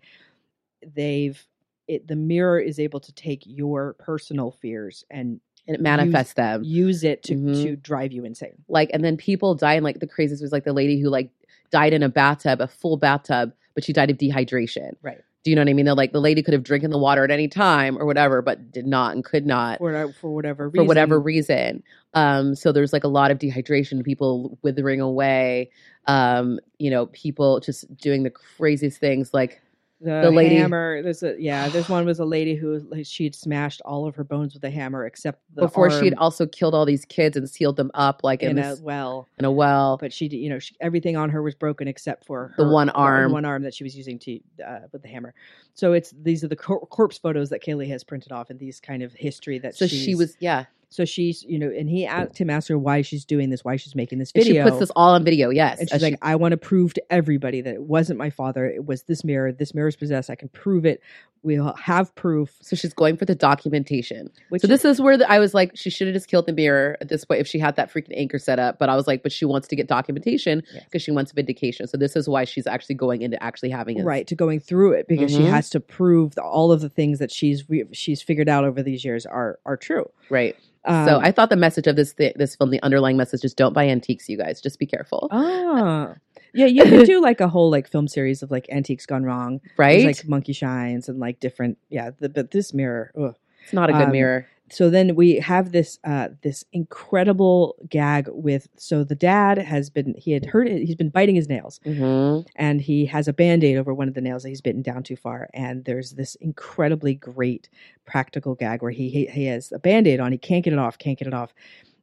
they've 0.95 1.45
it 1.89 2.07
the 2.07 2.15
mirror 2.15 2.59
is 2.61 2.79
able 2.79 3.01
to 3.01 3.11
take 3.13 3.43
your 3.45 3.93
personal 3.95 4.51
fears 4.51 5.03
and 5.09 5.41
And 5.67 5.75
it 5.75 5.81
manifests 5.81 6.33
them. 6.33 6.63
use 6.63 7.03
it 7.03 7.23
to 7.23 7.35
Mhm. 7.35 7.63
to 7.63 7.75
drive 7.77 8.11
you 8.11 8.25
insane 8.25 8.55
like 8.67 8.89
and 8.93 9.03
then 9.03 9.15
people 9.17 9.55
die 9.55 9.75
and 9.75 9.83
like 9.83 9.99
the 9.99 10.07
craziest 10.07 10.41
was 10.41 10.51
like 10.51 10.65
the 10.65 10.73
lady 10.73 10.99
who 10.99 11.09
like 11.09 11.29
died 11.71 11.93
in 11.93 12.03
a 12.03 12.09
bathtub 12.09 12.59
a 12.61 12.67
full 12.67 12.97
bathtub 12.97 13.53
but 13.73 13.83
she 13.83 13.93
died 13.93 14.09
of 14.11 14.17
dehydration 14.17 14.91
Right. 15.01 15.21
do 15.43 15.49
you 15.49 15.55
know 15.55 15.61
what 15.61 15.69
i 15.69 15.73
mean 15.73 15.85
they're 15.85 15.95
like 15.95 16.11
the 16.11 16.19
lady 16.19 16.43
could 16.43 16.53
have 16.53 16.63
drinking 16.63 16.89
the 16.89 16.97
water 16.97 17.23
at 17.23 17.31
any 17.31 17.47
time 17.47 17.97
or 17.97 18.05
whatever 18.05 18.41
but 18.41 18.71
did 18.71 18.85
not 18.85 19.15
and 19.15 19.23
could 19.23 19.45
not 19.45 19.77
for 19.79 20.11
for 20.19 20.29
whatever 20.35 20.67
reason. 20.67 20.83
for 20.83 20.87
whatever 20.87 21.19
reason 21.19 21.81
um 22.13 22.55
so 22.55 22.71
there's 22.73 22.91
like 22.93 23.03
a 23.05 23.07
lot 23.07 23.31
of 23.31 23.39
dehydration 23.39 24.03
people 24.03 24.57
withering 24.63 24.99
away 25.01 25.69
um 26.07 26.59
you 26.77 26.91
know 26.91 27.05
people 27.07 27.59
just 27.61 27.95
doing 27.97 28.23
the 28.23 28.29
craziest 28.29 28.99
things 28.99 29.33
like 29.33 29.61
the, 30.03 30.21
the 30.23 30.31
lady- 30.31 30.55
hammer 30.55 31.01
there's 31.01 31.23
a 31.23 31.35
yeah 31.39 31.69
there's 31.69 31.87
one 31.89 32.05
was 32.05 32.19
a 32.19 32.25
lady 32.25 32.55
who 32.55 32.79
like, 32.89 33.05
she'd 33.05 33.33
smashed 33.33 33.81
all 33.85 34.05
of 34.05 34.15
her 34.15 34.23
bones 34.23 34.53
with 34.53 34.63
a 34.63 34.69
hammer 34.69 35.05
except 35.05 35.41
the 35.55 35.61
before 35.61 35.89
she'd 35.89 36.13
also 36.15 36.45
killed 36.45 36.75
all 36.75 36.85
these 36.85 37.05
kids 37.05 37.37
and 37.37 37.49
sealed 37.49 37.75
them 37.77 37.89
up 37.93 38.21
like 38.23 38.43
in, 38.43 38.51
in 38.51 38.59
a 38.59 38.61
this, 38.61 38.79
well 38.81 39.27
in 39.39 39.45
a 39.45 39.51
well 39.51 39.97
but 39.97 40.11
she, 40.11 40.27
you 40.27 40.49
know, 40.49 40.59
she, 40.59 40.75
everything 40.81 41.15
on 41.15 41.29
her 41.29 41.41
was 41.41 41.55
broken 41.55 41.87
except 41.87 42.25
for 42.25 42.53
The 42.57 42.67
one 42.67 42.89
arm. 42.89 43.31
one 43.31 43.45
arm 43.45 43.63
that 43.63 43.73
she 43.73 43.83
was 43.83 43.95
using 43.95 44.19
to 44.19 44.39
uh, 44.65 44.79
with 44.91 45.01
the 45.01 45.07
hammer. 45.07 45.33
So 45.73 45.93
it's 45.93 46.13
these 46.21 46.43
are 46.43 46.47
the 46.47 46.55
cor- 46.55 46.85
corpse 46.87 47.17
photos 47.17 47.49
that 47.49 47.63
Kaylie 47.63 47.87
has 47.89 48.03
printed 48.03 48.31
off, 48.31 48.49
and 48.49 48.59
these 48.59 48.79
kind 48.79 49.01
of 49.01 49.13
history 49.13 49.57
that. 49.59 49.75
so 49.75 49.87
she's, 49.87 50.03
she 50.03 50.15
was 50.15 50.35
yeah 50.39 50.65
So 50.93 51.05
she's, 51.05 51.43
you 51.43 51.57
know, 51.59 51.67
and 51.69 51.89
he 51.89 52.05
asked 52.05 52.35
Tim 52.35 52.49
asked 52.49 52.67
her 52.69 52.77
why 52.77 53.01
she's 53.01 53.25
doing 53.25 53.49
this, 53.49 53.63
why 53.65 53.75
she's 53.75 53.95
making 53.95 54.19
this 54.19 54.31
And 54.35 54.43
she 54.43 54.51
video. 54.51 54.63
puts 54.65 54.79
this 54.79 54.91
all 54.95 55.13
on 55.13 55.23
video 55.23 55.49
yes 55.49 55.79
and 55.79 55.87
as 55.91 55.95
she's 56.01 56.01
she- 56.07 56.11
like, 56.11 56.19
I 56.21 56.35
want 56.35 56.51
to 56.51 56.57
prove 56.57 56.93
to 56.93 57.03
everybody 57.11 57.61
that 57.61 57.73
it 57.73 57.83
wasn't 57.83 58.19
my 58.19 58.29
father. 58.29 58.65
It 58.65 58.85
was 58.85 59.03
this 59.03 59.23
mirror. 59.23 59.51
This 59.51 59.73
mirror 59.73 59.87
is 59.87 59.95
possessed. 59.95 60.29
I 60.29 60.35
can 60.35 60.49
prove 60.49 60.85
it. 60.85 61.01
We'll 61.45 61.73
have 61.73 62.15
proof. 62.15 62.55
So 62.61 62.77
she's 62.77 62.93
going 62.93 63.17
for 63.17 63.25
the 63.25 63.35
documentation. 63.35 64.29
Which 64.47 64.61
so 64.61 64.67
this 64.67 64.85
is 64.85 65.01
where 65.01 65.17
the, 65.17 65.29
I 65.29 65.39
was 65.39 65.53
like, 65.53 65.71
she 65.75 65.89
should 65.89 66.07
have 66.07 66.13
just 66.13 66.29
killed 66.29 66.45
the 66.45 66.53
mirror 66.53 66.95
at 67.01 67.09
this 67.09 67.25
point 67.25 67.41
if 67.41 67.47
she 67.47 67.59
had 67.59 67.75
that 67.75 67.91
freaking 67.93 68.13
anchor 68.15 68.39
set 68.39 68.59
up. 68.59 68.79
But 68.79 68.87
I 68.87 68.95
was 68.95 69.07
like, 69.07 69.23
but 69.23 69.31
she 69.33 69.43
wants 69.43 69.67
to 69.67 69.75
get 69.75 69.87
documentation 69.89 70.63
Yes. 70.73 70.83
because 70.85 71.01
she 71.01 71.11
wants 71.11 71.33
vindication. 71.33 71.87
So 71.87 71.97
this 71.97 72.15
is 72.15 72.29
why 72.29 72.45
she's 72.45 72.65
actually 72.65 72.95
going 72.95 73.23
into 73.23 73.41
actually 73.43 73.71
having 73.71 73.99
a 73.99 74.05
right 74.05 74.25
to 74.27 74.35
going 74.35 74.61
through 74.61 74.93
it 74.93 75.07
because 75.09 75.31
she 75.31 75.39
Mhm. 75.39 75.49
has 75.49 75.69
to 75.71 75.81
prove 75.81 76.35
that 76.35 76.43
all 76.43 76.71
of 76.71 76.79
the 76.79 76.87
things 76.89 77.19
that 77.19 77.29
she's 77.29 77.65
she's 77.91 78.21
figured 78.21 78.47
out 78.47 78.63
over 78.63 78.81
these 78.81 79.03
years 79.03 79.25
are 79.25 79.59
are 79.65 79.75
true. 79.75 80.09
Right. 80.29 80.55
Um, 80.85 81.07
so 81.07 81.19
I 81.21 81.31
thought 81.31 81.49
the 81.49 81.55
message 81.55 81.87
of 81.87 81.95
this 81.95 82.11
thi- 82.13 82.33
this 82.35 82.55
film, 82.55 82.69
the 82.69 82.81
underlying 82.83 83.15
message, 83.15 83.45
is 83.45 83.53
don't 83.53 83.73
buy 83.73 83.87
antiques, 83.87 84.27
you 84.27 84.37
guys. 84.37 84.59
Just 84.61 84.79
be 84.79 84.85
careful, 84.85 85.29
Ah, 85.31 86.15
yeah, 86.53 86.65
you 86.65 86.83
could 86.83 87.05
do 87.05 87.21
like 87.21 87.39
a 87.39 87.47
whole 87.47 87.71
like 87.71 87.87
film 87.89 88.07
series 88.07 88.43
of 88.43 88.51
like 88.51 88.67
antiques 88.69 89.05
gone 89.05 89.23
wrong, 89.23 89.61
There's, 89.63 89.77
right? 89.77 90.05
like 90.05 90.27
monkey 90.27 90.51
shines 90.53 91.07
and 91.07 91.19
like 91.19 91.39
different. 91.39 91.77
Yeah, 91.89 92.11
the, 92.19 92.27
but 92.29 92.51
this 92.51 92.73
mirror. 92.73 93.11
Ugh. 93.17 93.33
it's 93.63 93.71
not 93.73 93.89
a 93.89 93.93
good 93.93 94.03
um, 94.03 94.11
mirror. 94.11 94.47
So 94.71 94.89
then 94.89 95.15
we 95.15 95.35
have 95.35 95.71
this 95.71 95.99
uh 96.03 96.29
this 96.41 96.63
incredible 96.73 97.75
gag 97.89 98.27
with. 98.31 98.67
So 98.77 99.03
the 99.03 99.15
dad 99.15 99.57
has 99.57 99.89
been 99.89 100.15
he 100.17 100.31
had 100.31 100.45
hurt 100.45 100.67
he's 100.67 100.95
been 100.95 101.09
biting 101.09 101.35
his 101.35 101.49
nails 101.49 101.79
hmm 101.83 102.39
and 102.55 102.81
he 102.81 103.05
has 103.05 103.27
a 103.27 103.33
band 103.33 103.63
aid 103.63 103.77
over 103.77 103.93
one 103.93 104.07
of 104.07 104.13
the 104.13 104.21
nails 104.21 104.43
that 104.43 104.49
he's 104.49 104.61
bitten 104.61 104.81
down 104.81 105.03
too 105.03 105.15
far. 105.15 105.49
And 105.53 105.85
there's 105.85 106.11
this 106.11 106.35
incredibly 106.35 107.15
great 107.15 107.69
practical 108.05 108.55
gag 108.55 108.81
where 108.81 108.91
he 108.91 109.09
he, 109.09 109.25
he 109.27 109.45
has 109.45 109.71
a 109.71 109.79
band 109.79 110.07
aid 110.07 110.19
on, 110.19 110.31
he 110.31 110.37
can't 110.37 110.63
get 110.63 110.73
it 110.73 110.79
off, 110.79 110.97
can't 110.97 111.17
get 111.17 111.27
it 111.27 111.33
off. 111.33 111.53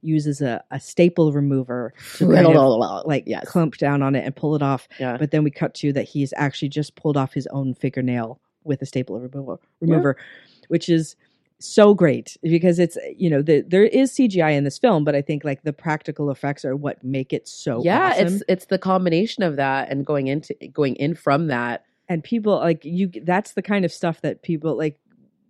Uses 0.03 0.41
a, 0.41 0.65
a 0.71 0.81
staple 0.81 1.31
remover 1.33 1.93
to 2.15 2.27
kind 2.27 2.47
of, 2.47 3.05
like 3.07 3.25
yes, 3.27 3.45
clump 3.49 3.77
down 3.77 4.03
on 4.03 4.15
it 4.15 4.25
and 4.25 4.35
pull 4.35 4.55
it 4.55 4.63
off. 4.63 4.89
yeah. 4.99 5.17
But 5.19 5.31
then 5.31 5.45
we 5.45 5.51
cut 5.51 5.75
to 5.75 5.93
that 5.93 6.05
he's 6.09 6.33
actually 6.37 6.71
just 6.71 6.95
pulled 6.95 7.17
off 7.19 7.35
his 7.35 7.47
own 7.49 7.75
fingernail 7.75 8.41
with 8.65 8.81
a 8.83 8.87
staple 8.87 9.21
remover, 9.21 9.59
remover 9.81 10.17
which 10.69 10.89
is 10.89 11.17
so 11.61 11.95
great 11.95 12.37
because 12.43 12.79
it's 12.79 12.97
you 13.17 13.29
know 13.31 13.43
the, 13.43 13.63
there 13.63 13.85
is 13.85 14.13
CGI 14.13 14.57
in 14.57 14.65
this 14.65 14.79
film, 14.79 15.05
but 15.05 15.15
I 15.15 15.23
think 15.23 15.45
like 15.45 15.63
the 15.63 15.73
practical 15.73 16.31
effects 16.31 16.65
are 16.65 16.75
what 16.75 17.03
make 17.05 17.33
it 17.33 17.47
so 17.47 17.83
yeah, 17.85 18.11
awesome. 18.13 18.27
it's 18.27 18.43
it's 18.49 18.65
the 18.67 18.79
combination 18.79 19.43
of 19.43 19.57
that 19.57 19.91
and 19.91 20.05
going 20.05 20.27
into 20.29 20.55
going 20.73 20.97
in 20.97 21.15
from 21.15 21.49
that. 21.49 21.85
and 22.09 22.25
people 22.25 22.57
like 22.57 22.85
you. 22.85 23.11
That's 23.25 23.53
the 23.53 23.63
kind 23.63 23.85
of 23.85 23.93
stuff 23.93 24.21
that 24.23 24.43
people 24.43 24.77
like 24.77 24.99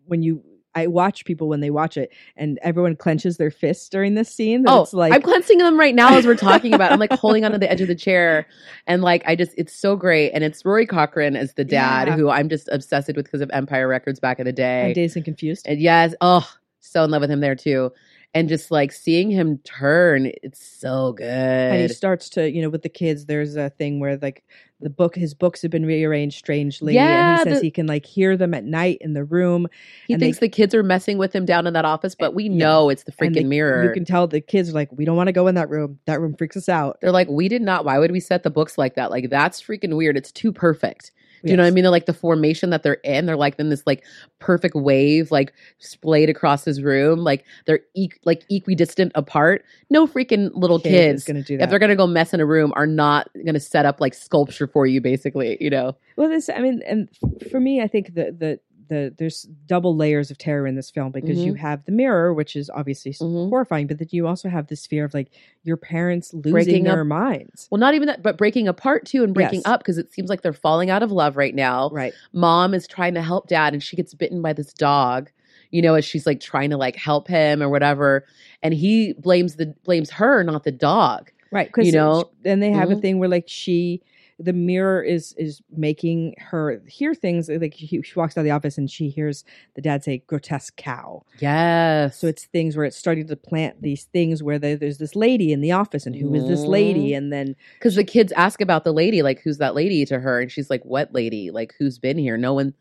when 0.06 0.22
you. 0.22 0.42
I 0.74 0.86
watch 0.86 1.24
people 1.24 1.48
when 1.48 1.60
they 1.60 1.70
watch 1.70 1.96
it, 1.96 2.12
and 2.36 2.58
everyone 2.62 2.94
clenches 2.96 3.36
their 3.38 3.50
fists 3.50 3.88
during 3.88 4.14
this 4.14 4.32
scene. 4.32 4.64
Oh, 4.68 4.82
it's 4.82 4.92
like 4.92 5.12
I'm 5.12 5.22
cleansing 5.22 5.58
them 5.58 5.78
right 5.78 5.94
now 5.94 6.16
as 6.16 6.26
we're 6.26 6.36
talking 6.36 6.72
about. 6.74 6.90
it. 6.90 6.94
I'm 6.94 7.00
like 7.00 7.12
holding 7.12 7.44
onto 7.44 7.58
the 7.58 7.70
edge 7.70 7.80
of 7.80 7.88
the 7.88 7.94
chair, 7.94 8.46
and 8.86 9.02
like 9.02 9.22
I 9.26 9.34
just, 9.34 9.52
it's 9.58 9.74
so 9.74 9.96
great. 9.96 10.30
And 10.30 10.44
it's 10.44 10.64
Rory 10.64 10.86
Cochrane 10.86 11.34
as 11.36 11.54
the 11.54 11.64
dad, 11.64 12.08
Yeah. 12.08 12.16
who 12.16 12.28
I'm 12.30 12.48
just 12.48 12.68
obsessed 12.70 13.08
with 13.08 13.24
because 13.24 13.40
of 13.40 13.50
Empire 13.52 13.88
Records 13.88 14.20
back 14.20 14.38
in 14.38 14.46
the 14.46 14.52
day. 14.52 14.86
and 14.86 14.94
Dazed 14.94 15.16
and 15.16 15.24
Confused. 15.24 15.66
And 15.66 15.80
yes, 15.80 16.14
oh, 16.20 16.48
so 16.78 17.02
in 17.04 17.10
love 17.10 17.20
with 17.20 17.30
him 17.30 17.40
there 17.40 17.56
too. 17.56 17.92
And 18.32 18.48
just 18.48 18.70
like 18.70 18.92
seeing 18.92 19.28
him 19.28 19.58
turn, 19.64 20.30
it's 20.44 20.64
so 20.64 21.14
good. 21.14 21.26
and 21.26 21.82
he 21.82 21.88
starts 21.88 22.28
to 22.30 22.48
you 22.48 22.62
know 22.62 22.68
with 22.70 22.82
the 22.82 22.88
kids 22.88 23.26
there's 23.26 23.56
a 23.56 23.70
thing 23.70 23.98
where 23.98 24.16
like 24.18 24.44
the 24.82 24.88
book 24.88 25.16
his 25.16 25.34
books 25.34 25.60
have 25.62 25.70
been 25.72 25.84
rearranged 25.84 26.38
strangely 26.38 26.94
Yeah, 26.94 27.40
and 27.40 27.48
he 27.48 27.52
says 27.52 27.60
the- 27.60 27.66
he 27.66 27.70
can 27.72 27.86
like 27.88 28.06
hear 28.06 28.36
them 28.36 28.54
at 28.54 28.64
night 28.64 28.98
in 29.00 29.14
the 29.14 29.24
room 29.24 29.66
he 30.06 30.14
and 30.14 30.22
they- 30.22 30.26
thinks 30.26 30.38
the 30.38 30.48
kids 30.48 30.74
are 30.76 30.82
messing 30.84 31.18
with 31.18 31.34
him 31.34 31.44
down 31.44 31.66
in 31.66 31.72
that 31.74 31.84
office, 31.84 32.12
eh, 32.14 32.16
but 32.20 32.34
we 32.34 32.44
Yeah. 32.44 32.50
know 32.56 32.88
it's 32.88 33.02
the 33.02 33.10
freaking 33.12 33.46
mirror. 33.46 33.82
you 33.84 33.90
can 33.92 34.04
tell 34.04 34.28
the 34.28 34.40
kids 34.40 34.70
are 34.70 34.74
like 34.74 34.90
we 34.92 35.04
don't 35.04 35.16
want 35.16 35.26
to 35.26 35.32
go 35.32 35.48
in 35.48 35.56
that 35.56 35.68
room 35.68 35.98
that 36.06 36.20
room 36.20 36.34
freaks 36.34 36.56
us 36.56 36.68
out 36.68 36.98
They're 37.00 37.10
like, 37.12 37.28
we 37.28 37.48
did 37.48 37.62
not. 37.62 37.84
Why 37.84 37.98
would 37.98 38.12
we 38.12 38.20
set 38.20 38.44
the 38.44 38.50
books 38.50 38.78
like 38.78 38.94
that? 38.94 39.10
Like 39.10 39.28
that's 39.28 39.60
freaking 39.60 39.96
weird. 39.96 40.16
It's 40.16 40.30
too 40.32 40.52
perfect. 40.52 41.10
Do 41.44 41.50
you 41.50 41.56
know 41.56 41.62
what 41.62 41.68
I 41.68 41.70
mean? 41.70 41.84
They're 41.84 41.90
like 41.90 42.06
the 42.06 42.12
formation 42.12 42.70
that 42.70 42.82
they're 42.82 42.94
in. 43.04 43.26
They're 43.26 43.36
like 43.36 43.58
in 43.58 43.70
this 43.70 43.82
like 43.86 44.04
perfect 44.38 44.74
wave, 44.74 45.30
like 45.30 45.52
splayed 45.78 46.28
across 46.28 46.64
his 46.64 46.82
room. 46.82 47.20
Like 47.20 47.44
they're 47.66 47.80
e- 47.94 48.10
like 48.24 48.44
equidistant 48.50 49.12
apart. 49.14 49.64
No 49.88 50.06
freaking 50.06 50.50
little 50.54 50.78
Kid 50.78 50.90
kids. 50.90 51.24
gonna 51.24 51.42
do 51.42 51.56
that. 51.56 51.64
If 51.64 51.70
they're 51.70 51.78
gonna 51.78 51.96
go 51.96 52.06
mess 52.06 52.34
in 52.34 52.40
a 52.40 52.46
room, 52.46 52.72
are 52.76 52.86
not 52.86 53.28
gonna 53.44 53.60
set 53.60 53.86
up 53.86 54.00
like 54.00 54.14
sculpture 54.14 54.66
for 54.66 54.86
you, 54.86 55.00
basically. 55.00 55.56
You 55.60 55.70
know? 55.70 55.96
well 56.16 56.28
this 56.28 56.50
i 56.50 56.60
mean 56.60 56.82
and 56.86 57.08
f- 57.22 57.50
for 57.50 57.60
me 57.60 57.80
i 57.80 57.86
think 57.86 58.14
the 58.14 58.34
the 58.36 58.60
the 58.90 59.14
there's 59.16 59.44
double 59.66 59.96
layers 59.96 60.30
of 60.30 60.36
terror 60.36 60.66
in 60.66 60.74
this 60.74 60.90
film 60.90 61.10
because 61.10 61.38
you 61.38 61.54
have 61.54 61.82
the 61.86 61.92
mirror 61.92 62.34
which 62.34 62.54
is 62.54 62.68
obviously 62.68 63.10
s 63.12 63.18
Mhm. 63.20 63.48
horrifying 63.48 63.86
but 63.86 63.96
then 63.98 64.08
you 64.10 64.26
also 64.26 64.50
have 64.50 64.66
this 64.66 64.86
fear 64.86 65.06
of 65.06 65.14
like 65.14 65.30
your 65.62 65.78
parents 65.78 66.34
losing 66.34 66.52
Breaking 66.52 66.84
their 66.84 67.00
up- 67.00 67.06
minds 67.06 67.68
Well, 67.70 67.78
not 67.78 67.94
even 67.94 68.08
that, 68.08 68.22
but 68.22 68.36
breaking 68.36 68.68
apart 68.68 69.06
too 69.06 69.24
and 69.24 69.32
breaking 69.32 69.60
Yes. 69.60 69.66
up 69.72 69.80
because 69.80 69.96
it 69.96 70.12
seems 70.12 70.28
like 70.28 70.42
they're 70.42 70.52
falling 70.52 70.90
out 70.90 71.02
of 71.02 71.10
love 71.10 71.38
right 71.38 71.54
now. 71.54 71.88
right 71.92 72.12
Mom 72.34 72.74
is 72.74 72.86
trying 72.86 73.14
to 73.14 73.22
help 73.22 73.48
dad, 73.48 73.72
and 73.72 73.82
she 73.82 73.96
gets 73.96 74.12
bitten 74.12 74.42
by 74.42 74.52
this 74.52 74.74
dog. 74.74 75.30
you 75.72 75.80
know, 75.80 75.94
as 75.94 76.04
she's 76.04 76.26
like 76.26 76.40
trying 76.40 76.68
to 76.70 76.76
like 76.76 76.96
help 76.96 77.28
him 77.28 77.62
or 77.62 77.68
whatever. 77.68 78.24
And 78.60 78.74
he 78.74 79.12
blames 79.12 79.54
the 79.54 79.72
blames 79.84 80.10
her, 80.10 80.42
not 80.42 80.64
the 80.64 80.72
dog. 80.72 81.30
Right. 81.52 81.68
Because 81.68 81.86
You 81.86 81.92
know? 81.92 82.24
then 82.42 82.58
they 82.58 82.72
have 82.72 82.90
a 82.90 82.96
Mhm. 82.96 83.00
thing 83.02 83.18
where 83.20 83.28
like 83.28 83.44
she, 83.46 84.02
the 84.42 84.54
mirror 84.54 85.02
is 85.02 85.34
is 85.36 85.60
making 85.70 86.34
her 86.38 86.80
hear 86.88 87.14
things. 87.14 87.48
Like 87.50 87.74
she, 87.76 88.00
she 88.02 88.12
walks 88.16 88.36
out 88.36 88.40
of 88.40 88.44
the 88.44 88.50
office 88.50 88.78
and 88.78 88.90
she 88.90 89.10
hears 89.10 89.44
the 89.74 89.82
dad 89.82 90.02
say 90.02 90.22
grotesque 90.26 90.76
cow. 90.76 91.24
Yes. 91.40 92.18
So 92.18 92.26
it's 92.26 92.46
things 92.46 92.76
where 92.76 92.86
it's 92.86 92.96
starting 92.96 93.26
to 93.28 93.36
plant 93.36 93.82
these 93.82 94.04
things 94.04 94.42
where 94.42 94.58
there, 94.58 94.76
there's 94.76 94.98
this 94.98 95.14
lady 95.14 95.52
in 95.52 95.60
the 95.60 95.72
office 95.72 96.06
and 96.06 96.16
who 96.16 96.34
is 96.34 96.48
this 96.48 96.60
lady? 96.62 97.12
And 97.12 97.30
then 97.32 97.54
because 97.74 97.96
the 97.96 98.04
kids 98.04 98.32
ask 98.32 98.60
about 98.62 98.84
the 98.84 98.92
lady, 98.92 99.20
like, 99.22 99.40
who's 99.42 99.58
that 99.58 99.74
lady 99.74 100.06
to 100.06 100.18
her? 100.18 100.40
And 100.40 100.50
she's 100.50 100.70
like, 100.70 100.84
what 100.84 101.12
lady? 101.12 101.50
Like, 101.50 101.74
who's 101.78 101.98
been 101.98 102.16
here? 102.16 102.36
No 102.38 102.54
one 102.54 102.74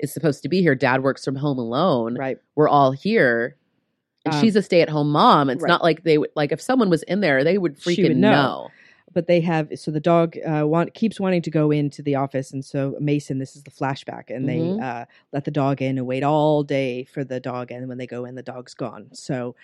is 0.00 0.12
supposed 0.12 0.42
to 0.42 0.48
be 0.50 0.60
here. 0.60 0.74
Dad 0.74 1.02
works 1.02 1.24
from 1.24 1.36
home 1.36 1.58
alone. 1.58 2.16
right, 2.18 2.38
We're 2.56 2.68
all 2.68 2.92
here. 2.92 3.56
And 4.26 4.34
Um, 4.34 4.40
she's 4.42 4.54
a 4.54 4.60
stay 4.62 4.82
at 4.82 4.90
home 4.90 5.10
mom. 5.12 5.48
It's 5.48 5.62
right. 5.62 5.68
not 5.68 5.82
like 5.82 6.02
they 6.04 6.18
would, 6.18 6.28
like, 6.36 6.52
if 6.52 6.60
someone 6.60 6.90
was 6.90 7.02
in 7.04 7.20
there, 7.20 7.42
they 7.42 7.56
would 7.56 7.78
freaking 7.78 8.08
would 8.08 8.16
know. 8.18 8.30
know. 8.32 8.68
But 9.12 9.26
they 9.26 9.40
have 9.40 9.68
so 9.76 9.90
the 9.90 10.00
dog 10.00 10.36
uh, 10.46 10.66
want 10.66 10.94
keeps 10.94 11.18
wanting 11.18 11.42
to 11.42 11.50
go 11.50 11.70
into 11.72 12.00
the 12.02 12.14
office, 12.14 12.52
and 12.52 12.64
so 12.64 12.96
Mason, 13.00 13.38
this 13.38 13.56
is 13.56 13.64
the 13.64 13.70
flashback, 13.70 14.30
and 14.30 14.48
Mhm. 14.48 14.76
they 14.76 14.82
uh, 14.82 15.04
let 15.32 15.44
the 15.44 15.50
dog 15.50 15.82
in 15.82 15.98
and 15.98 16.06
wait 16.06 16.22
all 16.22 16.62
day 16.62 17.04
for 17.04 17.24
the 17.24 17.40
dog, 17.40 17.72
and 17.72 17.88
when 17.88 17.98
they 17.98 18.06
go 18.06 18.24
in, 18.24 18.36
the 18.36 18.42
dog's 18.42 18.74
gone. 18.74 19.08
So 19.12 19.56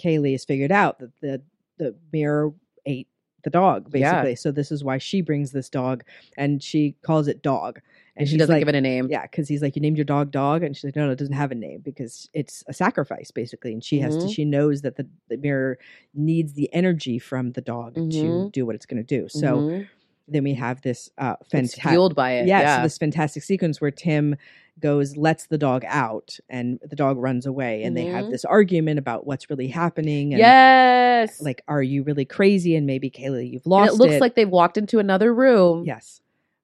Kaylie 0.00 0.32
has 0.32 0.44
figured 0.44 0.72
out 0.72 0.98
that 1.00 1.10
the 1.20 1.42
the 1.78 1.94
mirror 2.12 2.52
ate 2.86 3.08
the 3.42 3.50
dog 3.50 3.90
Yeah. 3.92 4.12
basically. 4.12 4.36
So 4.36 4.52
this 4.52 4.70
is 4.70 4.84
why 4.84 4.98
she 4.98 5.20
brings 5.20 5.50
this 5.50 5.68
dog, 5.68 6.04
and 6.36 6.62
she 6.62 6.94
calls 7.02 7.26
it 7.26 7.42
dog, 7.42 7.80
And 8.16 8.28
she 8.28 8.36
doesn't 8.36 8.52
like, 8.52 8.60
give 8.60 8.68
it 8.68 8.74
a 8.74 8.80
name. 8.80 9.08
Yeah, 9.10 9.22
because 9.22 9.48
he's 9.48 9.62
like, 9.62 9.74
you 9.74 9.80
named 9.82 9.96
your 9.96 10.04
dog 10.04 10.30
dog, 10.30 10.62
and 10.62 10.76
she's 10.76 10.84
like, 10.84 10.96
no, 10.96 11.06
no, 11.06 11.12
it 11.12 11.18
doesn't 11.18 11.34
have 11.34 11.50
a 11.50 11.54
name 11.54 11.80
because 11.80 12.28
it's 12.34 12.62
a 12.68 12.72
sacrifice 12.72 13.30
basically, 13.30 13.72
and 13.72 13.82
she 13.82 14.00
has 14.00 14.16
to. 14.18 14.24
Mhm. 14.24 14.34
She 14.34 14.44
knows 14.44 14.82
that 14.82 14.96
the, 14.96 15.06
the 15.28 15.38
mirror 15.38 15.78
needs 16.14 16.52
the 16.52 16.72
energy 16.74 17.18
from 17.18 17.52
the 17.52 17.62
dog 17.62 17.94
to 17.94 18.00
Mhm. 18.00 18.52
do 18.52 18.66
what 18.66 18.74
it's 18.74 18.84
going 18.86 19.02
to 19.02 19.20
do. 19.20 19.28
So 19.30 19.56
Mhm. 19.56 19.88
then 20.28 20.44
we 20.44 20.52
have 20.54 20.82
this 20.82 21.10
uh, 21.16 21.36
fantastic, 21.50 21.82
fueled 21.84 22.14
by 22.14 22.32
it. 22.32 22.46
yeah, 22.46 22.60
Yeah. 22.60 22.76
so 22.76 22.82
this 22.82 22.98
fantastic 22.98 23.42
sequence 23.42 23.80
where 23.80 23.90
Tim 23.90 24.36
goes, 24.78 25.16
lets 25.16 25.46
the 25.46 25.58
dog 25.58 25.82
out, 25.86 26.38
and 26.50 26.80
the 26.82 26.96
dog 26.96 27.16
runs 27.18 27.44
away, 27.46 27.82
and 27.82 27.96
they 27.96 28.06
have 28.06 28.26
Mhm. 28.26 28.30
this 28.30 28.44
argument 28.44 28.98
about 28.98 29.26
what's 29.26 29.48
really 29.50 29.68
happening, 29.68 30.32
and 30.34 30.38
yes. 30.40 31.40
like, 31.42 31.62
are 31.68 31.82
you 31.82 32.02
really 32.02 32.24
crazy? 32.24 32.74
And 32.76 32.86
maybe 32.86 33.10
Kayla, 33.10 33.42
you've 33.50 33.64
And 33.64 33.70
lost 33.70 33.94
it 33.94 33.96
looks 33.96 34.20
like 34.20 34.34
they've 34.34 34.48
walked 34.48 34.76
into 34.78 34.98
another 34.98 35.32
room. 35.34 35.84
yes, 35.86 36.20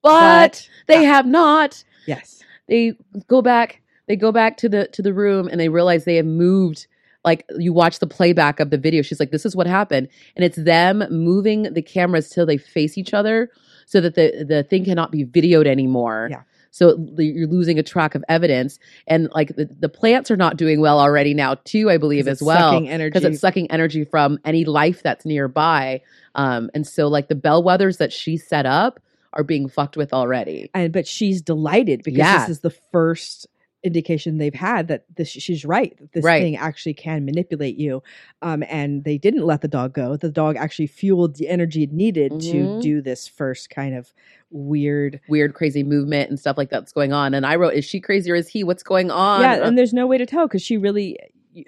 But 0.09 0.68
they 0.87 1.05
have 1.05 1.27
not. 1.27 1.85
yes, 2.07 2.42
they 2.68 2.94
go 3.27 3.42
back 3.42 3.81
they 4.09 4.16
go 4.16 4.33
back 4.33 4.57
to 4.59 4.68
the 4.68 4.88
to 4.88 5.03
the 5.03 5.12
room 5.12 5.49
and 5.49 5.61
they 5.61 5.68
realize 5.68 6.05
they 6.05 6.16
have 6.16 6.27
moved 6.27 6.87
like 7.25 7.44
you 7.59 7.73
watch 7.73 7.99
the 7.99 8.07
playback 8.07 8.59
of 8.59 8.71
the 8.71 8.79
video 8.79 9.03
she's 9.03 9.21
like 9.21 9.31
this 9.31 9.44
is 9.47 9.55
what 9.55 9.66
happened. 9.66 10.09
And 10.35 10.44
it's 10.44 10.57
them 10.57 11.05
moving 11.11 11.62
the 11.75 11.83
cameras 11.83 12.31
till 12.31 12.47
they 12.47 12.57
face 12.57 12.97
each 12.99 13.12
other 13.14 13.51
so 13.87 14.01
that 14.01 14.14
the 14.14 14.44
the 14.49 14.62
thing 14.64 14.85
cannot 14.85 15.12
be 15.12 15.25
videoed 15.25 15.66
anymore. 15.66 16.29
Yeah. 16.31 16.42
so 16.71 16.97
you're 17.18 17.49
losing 17.49 17.79
a 17.79 17.83
track 17.83 18.14
of 18.14 18.25
evidence. 18.29 18.79
And 19.07 19.29
like 19.35 19.57
the, 19.57 19.68
the 19.79 19.88
plants 19.88 20.31
are 20.31 20.37
not 20.37 20.57
doing 20.57 20.81
well 20.81 20.99
already 21.01 21.35
now 21.35 21.57
too 21.64 21.90
i 21.90 21.99
believe 21.99 22.29
as 22.29 22.42
well. 22.42 22.81
because 22.81 23.25
it's 23.25 23.40
sucking 23.40 23.71
energy 23.71 24.05
from 24.05 24.38
any 24.44 24.64
life 24.64 25.03
that's 25.03 25.27
nearby. 25.27 26.01
Um 26.35 26.71
and 26.75 26.87
so 26.87 27.09
like 27.09 27.29
the 27.29 27.35
bellwethers 27.35 27.99
that 27.99 28.12
she 28.12 28.37
set 28.38 28.64
up 28.64 29.01
are 29.35 29.45
being 29.45 29.69
fucked 29.69 29.97
with 29.97 30.12
already 30.12 30.71
and 30.75 30.93
but 30.93 31.07
she's 31.07 31.43
delighted 31.43 32.03
because 32.03 32.19
Yeah. 32.19 32.38
this 32.41 32.49
is 32.49 32.61
the 32.61 32.71
first 32.71 33.47
indication 33.85 34.38
they've 34.38 34.55
had 34.55 34.88
that 34.88 35.05
this 35.17 35.29
she's 35.29 35.64
right 35.64 35.97
that 35.99 36.12
this 36.12 36.25
Right. 36.25 36.43
thing 36.43 36.57
actually 36.57 36.95
can 36.95 37.25
manipulate 37.25 37.77
you 37.77 38.03
um 38.43 38.64
and 38.69 39.05
they 39.05 39.19
didn't 39.19 39.47
let 39.47 39.61
the 39.61 39.69
dog 39.69 39.93
go 39.95 40.17
the 40.17 40.31
dog 40.33 40.57
actually 40.57 40.88
fueled 40.88 41.37
the 41.37 41.47
energy 41.49 41.85
it 41.85 41.93
needed 41.93 42.41
to 42.41 42.64
Mhm. 42.67 42.81
do 42.81 43.01
this 43.01 43.29
first 43.29 43.71
kind 43.71 43.95
of 43.95 44.12
weird 44.51 45.21
weird, 45.29 45.55
crazy 45.55 45.83
movement 45.85 46.29
and 46.31 46.41
stuff 46.41 46.57
like 46.59 46.71
that's 46.71 46.91
going 46.93 47.12
on. 47.12 47.35
And 47.35 47.45
I 47.47 47.55
wrote, 47.57 47.75
"Is 47.75 47.85
she 47.85 48.01
crazy 48.01 48.31
or 48.31 48.35
is 48.35 48.49
he? 48.49 48.64
What's 48.64 48.83
going 48.83 49.11
on?" 49.11 49.43
yeah 49.43 49.64
and 49.67 49.77
there's 49.79 49.93
no 49.93 50.07
way 50.07 50.19
to 50.19 50.27
tell 50.27 50.47
because 50.49 50.62
she 50.62 50.77
really 50.77 51.17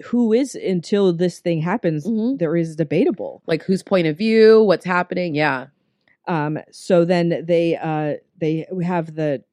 who 0.05 0.33
is 0.33 0.55
until 0.55 1.13
this 1.13 1.39
thing 1.39 1.61
happens 1.61 2.05
Mhm. 2.07 2.39
there 2.39 2.55
is 2.55 2.75
debatable 2.75 3.41
like 3.47 3.63
whose 3.63 3.83
point 3.83 4.07
of 4.07 4.17
view? 4.17 4.63
What's 4.63 4.85
happening? 4.85 5.35
Yeah, 5.35 5.67
um 6.27 6.57
so 6.71 7.03
then 7.05 7.43
they 7.45 7.75
uh 7.77 8.15
they 8.39 8.65
we 8.71 8.85
have 8.85 9.15
the 9.15 9.43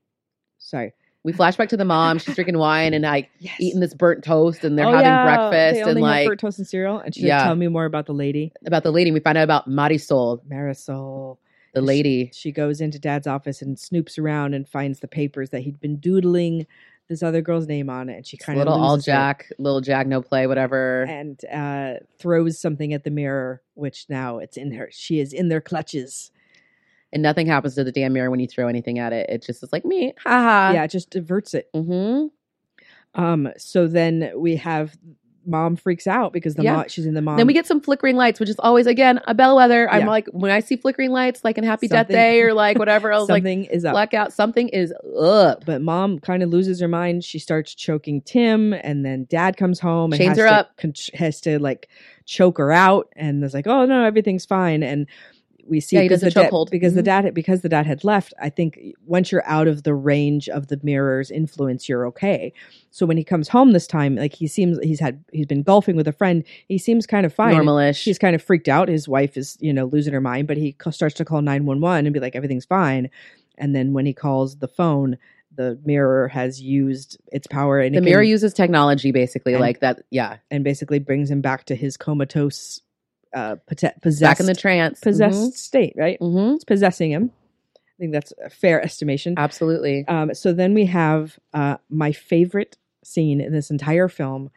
sorry 0.58 0.92
we 1.24 1.32
flash 1.32 1.56
back 1.56 1.68
to 1.70 1.76
the 1.76 1.84
mom. 1.84 2.18
She's 2.18 2.36
drinking 2.36 2.58
wine 2.58 2.94
and 2.94 3.02
like 3.02 3.28
yes 3.40 3.56
eating 3.60 3.80
this 3.80 3.92
burnt 3.92 4.22
toast, 4.24 4.64
and 4.64 4.78
they're 4.78 4.86
Oh, 4.86 4.92
having 4.92 5.10
yeah, 5.10 5.22
breakfast 5.24 5.84
they 5.84 5.90
and 5.90 6.00
like 6.00 6.26
burnt 6.26 6.40
toast 6.40 6.58
and 6.58 6.66
cereal 6.66 6.98
and 7.00 7.14
she's 7.14 7.24
Yeah. 7.24 7.42
tell 7.42 7.56
me 7.56 7.66
more 7.68 7.84
about 7.84 8.06
the 8.06 8.14
lady 8.14 8.52
about 8.64 8.82
the 8.84 8.92
lady. 8.92 9.10
We 9.10 9.20
find 9.20 9.36
out 9.36 9.44
about 9.44 9.68
Marisol, 9.68 10.40
marisol 10.48 11.38
the 11.74 11.82
lady. 11.82 12.30
She 12.32 12.50
goes 12.52 12.80
into 12.80 12.98
dad's 12.98 13.26
office 13.26 13.60
and 13.62 13.76
snoops 13.76 14.18
around 14.18 14.54
and 14.54 14.66
finds 14.66 15.00
the 15.00 15.08
papers 15.08 15.50
that 15.50 15.60
he'd 15.60 15.80
been 15.80 15.96
doodling 15.96 16.66
this 17.08 17.22
other 17.22 17.42
girl's 17.42 17.66
name 17.66 17.90
on 17.90 18.08
it. 18.08 18.16
And 18.16 18.26
she 18.26 18.36
kind 18.36 18.58
of 18.58 18.66
little 18.66 18.80
all 18.80 18.92
loses 18.92 19.08
it 19.08 19.10
Jack, 19.12 19.52
little 19.58 19.80
Jack, 19.80 20.06
no 20.06 20.22
play, 20.22 20.46
whatever. 20.46 21.02
and 21.08 21.42
uh, 21.52 21.94
throws 22.18 22.58
something 22.58 22.92
at 22.94 23.04
the 23.04 23.10
mirror, 23.10 23.60
which 23.74 24.06
now 24.08 24.38
it's 24.38 24.56
in 24.56 24.72
her. 24.72 24.88
She 24.92 25.20
is 25.20 25.32
in 25.32 25.48
their 25.48 25.60
clutches. 25.60 26.30
And 27.12 27.22
nothing 27.22 27.46
happens 27.46 27.74
to 27.76 27.84
the 27.84 27.92
damn 27.92 28.12
mirror 28.12 28.30
when 28.30 28.38
you 28.40 28.46
throw 28.46 28.68
anything 28.68 28.98
at 28.98 29.12
it. 29.14 29.30
It 29.30 29.42
just 29.42 29.62
is 29.62 29.72
like 29.72 29.84
me, 29.84 30.12
haha. 30.22 30.74
yeah, 30.74 30.84
it 30.84 30.90
just 30.90 31.08
diverts 31.10 31.54
it. 31.54 31.68
Mm-hmm. 31.74 32.26
Um, 33.14 33.48
so 33.56 33.86
then 33.86 34.30
we 34.36 34.56
have 34.56 34.96
mom 35.46 35.76
freaks 35.76 36.06
out 36.06 36.34
because 36.34 36.56
the 36.56 36.62
Yeah. 36.62 36.74
mom 36.76 36.84
she's 36.88 37.06
in 37.06 37.14
the 37.14 37.22
mom. 37.22 37.38
then 37.38 37.46
we 37.46 37.54
get 37.54 37.66
some 37.66 37.80
flickering 37.80 38.16
lights, 38.16 38.38
which 38.38 38.50
is 38.50 38.58
always 38.58 38.86
again 38.86 39.18
a 39.26 39.32
bellwether. 39.34 39.90
I'm 39.90 40.00
Yeah. 40.02 40.08
like 40.08 40.26
when 40.32 40.50
I 40.50 40.60
see 40.60 40.76
flickering 40.76 41.10
lights, 41.10 41.42
like 41.42 41.56
in 41.56 41.64
Happy 41.64 41.88
Death 41.88 42.08
Day 42.08 42.42
or 42.42 42.52
like 42.52 42.78
whatever, 42.78 43.10
I 43.10 43.18
was 43.18 43.30
like 43.30 43.38
something 43.40 43.64
is 43.64 43.86
up. 43.86 43.94
blackout. 43.94 44.34
Something 44.34 44.68
is 44.68 44.92
up. 45.18 45.64
but 45.64 45.80
mom 45.80 46.18
kind 46.18 46.42
of 46.42 46.50
loses 46.50 46.80
her 46.80 46.88
mind. 46.88 47.24
She 47.24 47.38
starts 47.38 47.74
choking 47.74 48.20
Tim, 48.20 48.74
and 48.74 49.06
then 49.06 49.24
dad 49.30 49.56
comes 49.56 49.80
home 49.80 50.12
and 50.12 50.18
Chains 50.20 50.36
has 50.36 50.38
her 50.38 50.44
to, 50.44 50.52
up. 50.54 50.76
con- 50.76 50.92
has 51.14 51.40
to 51.40 51.58
like 51.58 51.88
choke 52.26 52.58
her 52.58 52.70
out, 52.70 53.08
and 53.16 53.42
is 53.42 53.54
like, 53.54 53.66
"Oh 53.66 53.86
no, 53.86 54.04
everything's 54.04 54.44
fine." 54.44 54.82
And 54.82 55.06
we 55.68 55.80
see 55.80 55.96
Yeah, 55.96 56.02
because 56.02 56.20
the 56.22 56.30
dad, 56.30 56.50
because 56.70 56.94
the 56.94 57.00
Mhm. 57.02 57.04
dad 57.04 57.34
because 57.34 57.60
the 57.62 57.68
dad 57.68 57.86
had 57.86 58.04
left. 58.04 58.34
I 58.40 58.48
think 58.48 58.78
once 59.06 59.30
you're 59.30 59.46
out 59.46 59.68
of 59.68 59.82
the 59.82 59.94
range 59.94 60.48
of 60.48 60.68
the 60.68 60.78
mirror's 60.82 61.30
influence, 61.30 61.88
you're 61.88 62.06
okay. 62.08 62.52
So 62.90 63.04
when 63.06 63.16
he 63.16 63.24
comes 63.24 63.48
home 63.48 63.72
this 63.72 63.86
time, 63.86 64.16
like 64.16 64.34
he 64.34 64.46
seems 64.46 64.78
he's 64.82 65.00
had 65.00 65.22
he's 65.32 65.46
been 65.46 65.62
golfing 65.62 65.96
with 65.96 66.08
a 66.08 66.12
friend. 66.12 66.42
He 66.68 66.78
seems 66.78 67.06
kind 67.06 67.26
of 67.26 67.32
fine. 67.34 67.54
Normalish. 67.54 67.96
She's 67.96 68.18
kind 68.18 68.34
of 68.34 68.42
freaked 68.42 68.68
out. 68.68 68.88
His 68.88 69.08
wife 69.08 69.36
is, 69.36 69.56
you 69.60 69.72
know, 69.72 69.84
losing 69.86 70.12
her 70.14 70.20
mind, 70.20 70.48
but 70.48 70.56
he 70.56 70.74
starts 70.90 71.14
to 71.16 71.24
call 71.24 71.42
911 71.42 72.06
and 72.06 72.14
be 72.14 72.20
like, 72.20 72.34
everything's 72.36 72.64
fine. 72.64 73.10
And 73.58 73.74
then 73.74 73.92
when 73.92 74.06
he 74.06 74.12
calls 74.12 74.56
the 74.58 74.68
phone, 74.68 75.18
the 75.54 75.76
mirror 75.84 76.28
has 76.28 76.62
used 76.62 77.18
its 77.32 77.48
power 77.48 77.80
and 77.80 77.94
the 77.96 78.00
mirror 78.00 78.22
can- 78.22 78.30
uses 78.30 78.54
technology 78.54 79.10
basically 79.10 79.54
And- 79.54 79.60
like 79.60 79.80
that. 79.80 80.02
Yeah, 80.10 80.36
and 80.52 80.62
basically 80.62 81.00
brings 81.00 81.30
him 81.30 81.40
back 81.40 81.64
to 81.64 81.74
his 81.74 81.96
comatose, 81.96 82.80
uh, 83.34 83.56
possessed, 83.66 84.20
back 84.20 84.40
in 84.40 84.46
the 84.46 84.54
trance. 84.54 85.00
possessed 85.00 85.56
state, 85.58 85.94
right? 85.96 86.18
Mm-hmm. 86.20 86.54
It's 86.56 86.64
possessing 86.64 87.10
him. 87.10 87.30
I 87.76 87.96
think 87.98 88.12
that's 88.12 88.32
a 88.44 88.48
fair 88.50 88.82
estimation. 88.82 89.34
Absolutely. 89.36 90.06
Um, 90.06 90.32
so 90.34 90.52
then 90.52 90.72
we 90.74 90.86
have 90.86 91.38
uh, 91.52 91.76
my 91.90 92.12
favorite 92.12 92.76
scene 93.04 93.40
in 93.40 93.52
this 93.52 93.70
entire 93.70 94.08
film. 94.08 94.50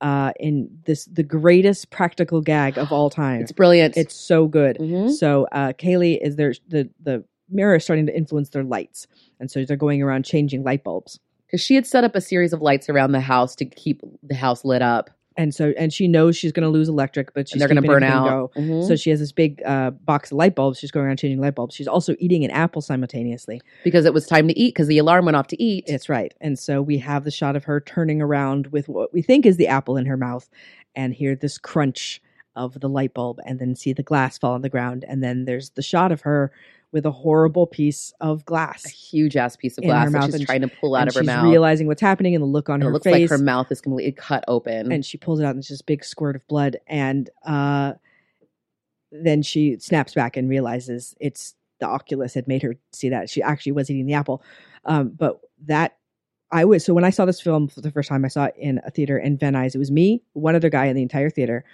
Uh, 0.00 0.32
in 0.38 0.68
this, 0.84 1.06
the 1.06 1.24
greatest 1.24 1.90
practical 1.90 2.40
gag 2.40 2.78
of 2.78 2.92
all 2.92 3.10
time. 3.24 3.40
It's 3.40 3.50
brilliant. 3.52 3.96
It's 3.96 4.14
so 4.14 4.46
good. 4.46 4.78
Mhm. 4.78 5.10
So 5.12 5.48
uh, 5.50 5.72
Kaylie 5.72 6.18
is 6.22 6.36
there. 6.36 6.54
The 6.68 6.88
the 7.02 7.24
mirror 7.50 7.74
is 7.76 7.82
starting 7.84 8.06
to 8.06 8.16
influence 8.16 8.50
their 8.50 8.62
lights, 8.62 9.08
and 9.40 9.50
so 9.50 9.64
they're 9.64 9.76
going 9.76 10.00
around 10.02 10.24
changing 10.24 10.62
light 10.62 10.84
bulbs. 10.84 11.18
because 11.46 11.60
she 11.60 11.74
had 11.74 11.84
set 11.86 12.04
up 12.04 12.14
a 12.14 12.20
series 12.20 12.52
of 12.52 12.62
lights 12.62 12.88
around 12.88 13.10
the 13.10 13.20
house 13.20 13.56
to 13.56 13.64
keep 13.64 14.02
the 14.22 14.34
house 14.36 14.64
lit 14.64 14.82
up, 14.82 15.10
And 15.38 15.54
so 15.54 15.72
and 15.78 15.90
she 15.92 16.08
knows 16.08 16.36
she's 16.36 16.52
going 16.52 16.64
to 16.64 16.68
lose 16.68 16.88
electric, 16.88 17.32
but 17.32 17.48
she's 17.48 17.52
and 17.54 17.60
they're 17.60 17.68
going 17.68 17.80
to 17.80 17.86
burn 17.88 18.02
out. 18.02 18.28
go. 18.28 18.60
Mhm. 18.60 18.86
So 18.86 18.96
she 18.96 19.08
has 19.10 19.20
this 19.20 19.32
big 19.32 19.62
uh, 19.64 19.90
box 19.92 20.30
of 20.32 20.36
light 20.36 20.54
bulbs. 20.54 20.78
She's 20.78 20.90
going 20.90 21.06
around 21.06 21.18
changing 21.18 21.40
light 21.40 21.54
bulbs. 21.54 21.74
She's 21.74 21.88
also 21.88 22.14
eating 22.18 22.44
an 22.44 22.50
apple 22.50 22.82
simultaneously. 22.82 23.62
because 23.84 24.04
it 24.04 24.12
was 24.12 24.26
time 24.26 24.48
to 24.48 24.58
eat 24.58 24.74
because 24.74 24.88
the 24.88 24.98
alarm 24.98 25.24
went 25.24 25.36
off 25.36 25.46
to 25.46 25.62
eat. 25.62 25.84
That's 25.86 26.08
right. 26.10 26.34
And 26.40 26.58
so 26.58 26.82
we 26.82 26.98
have 26.98 27.24
the 27.24 27.30
shot 27.30 27.56
of 27.56 27.64
her 27.64 27.80
turning 27.80 28.20
around 28.20 28.66
with 28.68 28.88
what 28.88 29.14
we 29.14 29.22
think 29.22 29.46
is 29.46 29.56
the 29.56 29.68
apple 29.68 29.96
in 29.96 30.04
her 30.06 30.16
mouth, 30.18 30.50
and 30.96 31.14
hear 31.14 31.34
this 31.36 31.56
crunch 31.56 32.20
of 32.56 32.80
the 32.80 32.88
light 32.88 33.14
bulb, 33.14 33.38
and 33.46 33.60
then 33.60 33.76
see 33.76 33.92
the 33.92 34.02
glass 34.02 34.36
fall 34.36 34.54
on 34.54 34.62
the 34.62 34.68
ground, 34.68 35.04
and 35.06 35.22
then 35.22 35.44
there's 35.44 35.70
the 35.70 35.82
shot 35.82 36.10
of 36.10 36.22
her 36.22 36.50
with 36.92 37.04
a 37.04 37.10
horrible 37.10 37.66
piece 37.66 38.12
of 38.20 38.44
glass, 38.46 38.86
a 38.86 38.88
huge 38.88 39.36
ass 39.36 39.56
piece 39.56 39.76
of 39.76 39.84
glass 39.84 40.10
mouth, 40.10 40.34
she's 40.34 40.46
trying 40.46 40.62
to 40.62 40.68
pull 40.68 40.94
out 40.94 41.06
of 41.08 41.14
her 41.14 41.20
she's 41.20 41.26
mouth. 41.26 41.44
realizing 41.44 41.86
what's 41.86 42.00
happening 42.00 42.34
and 42.34 42.42
the 42.42 42.46
look 42.46 42.68
on 42.70 42.76
And 42.76 42.84
it 42.84 42.86
her 42.86 42.92
looks 42.92 43.04
face. 43.04 43.30
like 43.30 43.38
her 43.38 43.44
mouth 43.44 43.70
is 43.70 43.80
completely 43.82 44.12
cut 44.12 44.42
open. 44.48 44.90
and 44.90 45.04
she 45.04 45.18
pulls 45.18 45.38
it 45.40 45.44
out 45.44 45.50
and 45.50 45.58
it's 45.58 45.68
just 45.68 45.82
a 45.82 45.84
big 45.84 46.02
squirt 46.02 46.34
of 46.34 46.46
blood. 46.48 46.78
And 46.86 47.28
uh, 47.44 47.92
then 49.12 49.42
she 49.42 49.78
snaps 49.78 50.14
back 50.14 50.36
and 50.36 50.48
realizes 50.48 51.14
it's 51.20 51.54
the 51.80 51.86
Oculus 51.86 52.34
had 52.34 52.48
made 52.48 52.62
her 52.62 52.74
see 52.92 53.08
that. 53.10 53.30
She 53.30 53.42
actually 53.42 53.72
was 53.72 53.90
eating 53.90 54.06
the 54.06 54.14
apple. 54.14 54.42
Um, 54.84 55.10
but 55.10 55.40
that 55.66 55.96
I 56.50 56.64
was 56.64 56.84
so 56.84 56.94
when 56.94 57.04
I 57.04 57.10
saw 57.10 57.24
this 57.26 57.40
film 57.40 57.68
for 57.68 57.80
the 57.82 57.90
first 57.90 58.08
time, 58.08 58.24
I 58.24 58.28
saw 58.28 58.44
it 58.46 58.54
in 58.58 58.80
a 58.86 58.90
theater 58.90 59.18
in 59.18 59.36
Venice. 59.36 59.74
It 59.74 59.78
was 59.78 59.90
me, 59.90 60.22
one 60.32 60.54
other 60.56 60.70
guy 60.70 60.86
in 60.86 60.96
the 60.96 61.02
entire 61.02 61.28
theater. 61.30 61.64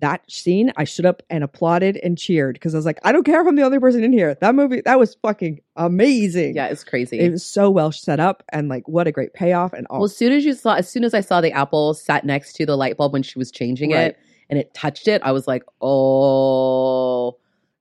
That 0.00 0.30
scene, 0.30 0.72
I 0.76 0.84
stood 0.84 1.06
up 1.06 1.22
and 1.28 1.42
applauded 1.42 1.96
and 2.04 2.16
cheered 2.16 2.54
because 2.54 2.72
I 2.72 2.78
was 2.78 2.86
like, 2.86 3.00
I 3.02 3.10
don't 3.10 3.24
care 3.24 3.40
if 3.40 3.46
I'm 3.48 3.56
the 3.56 3.62
only 3.64 3.80
person 3.80 4.04
in 4.04 4.12
here. 4.12 4.36
That 4.36 4.54
movie, 4.54 4.80
that 4.82 4.96
was 4.98 5.16
fucking 5.22 5.60
amazing. 5.74 6.54
Yeah, 6.54 6.68
it's 6.68 6.84
crazy. 6.84 7.18
It 7.18 7.30
was 7.32 7.44
so 7.44 7.68
well 7.68 7.90
set 7.90 8.20
up 8.20 8.44
and 8.52 8.68
like 8.68 8.86
what 8.86 9.08
a 9.08 9.12
great 9.12 9.34
payoff 9.34 9.72
and 9.72 9.86
all. 9.88 9.98
well, 9.98 10.04
as 10.04 10.16
soon 10.16 10.32
as 10.32 10.44
you 10.44 10.54
saw, 10.54 10.74
as 10.74 10.88
soon 10.88 11.02
as 11.02 11.14
I 11.14 11.20
saw 11.20 11.40
the 11.40 11.50
apple 11.50 11.94
sat 11.94 12.24
next 12.24 12.52
to 12.54 12.64
the 12.66 12.76
light 12.76 12.96
bulb 12.96 13.12
when 13.12 13.24
she 13.24 13.38
was 13.40 13.50
changing 13.50 13.90
Right. 13.92 14.12
it, 14.12 14.18
and 14.48 14.58
it 14.58 14.72
touched 14.72 15.08
it, 15.08 15.20
I 15.24 15.32
was 15.32 15.48
like, 15.48 15.64
oh 15.82 17.36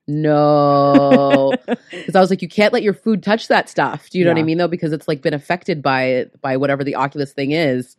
no, 0.08 1.54
because 1.92 2.16
I 2.16 2.20
was 2.20 2.30
like, 2.30 2.42
you 2.42 2.48
can't 2.48 2.74
let 2.74 2.84
your 2.84 2.94
food 2.94 3.22
touch 3.24 3.48
that 3.50 3.70
stuff. 3.70 4.10
Do 4.10 4.18
you 4.20 4.26
know 4.26 4.32
what 4.32 4.40
I 4.40 4.44
mean? 4.44 4.58
Though, 4.58 4.68
because 4.68 4.92
it's 4.94 5.08
like 5.08 5.22
been 5.22 5.34
affected 5.34 5.82
by 5.82 6.26
by 6.42 6.58
whatever 6.58 6.84
the 6.84 6.96
Oculus 6.96 7.34
thing 7.34 7.52
is 7.52 7.96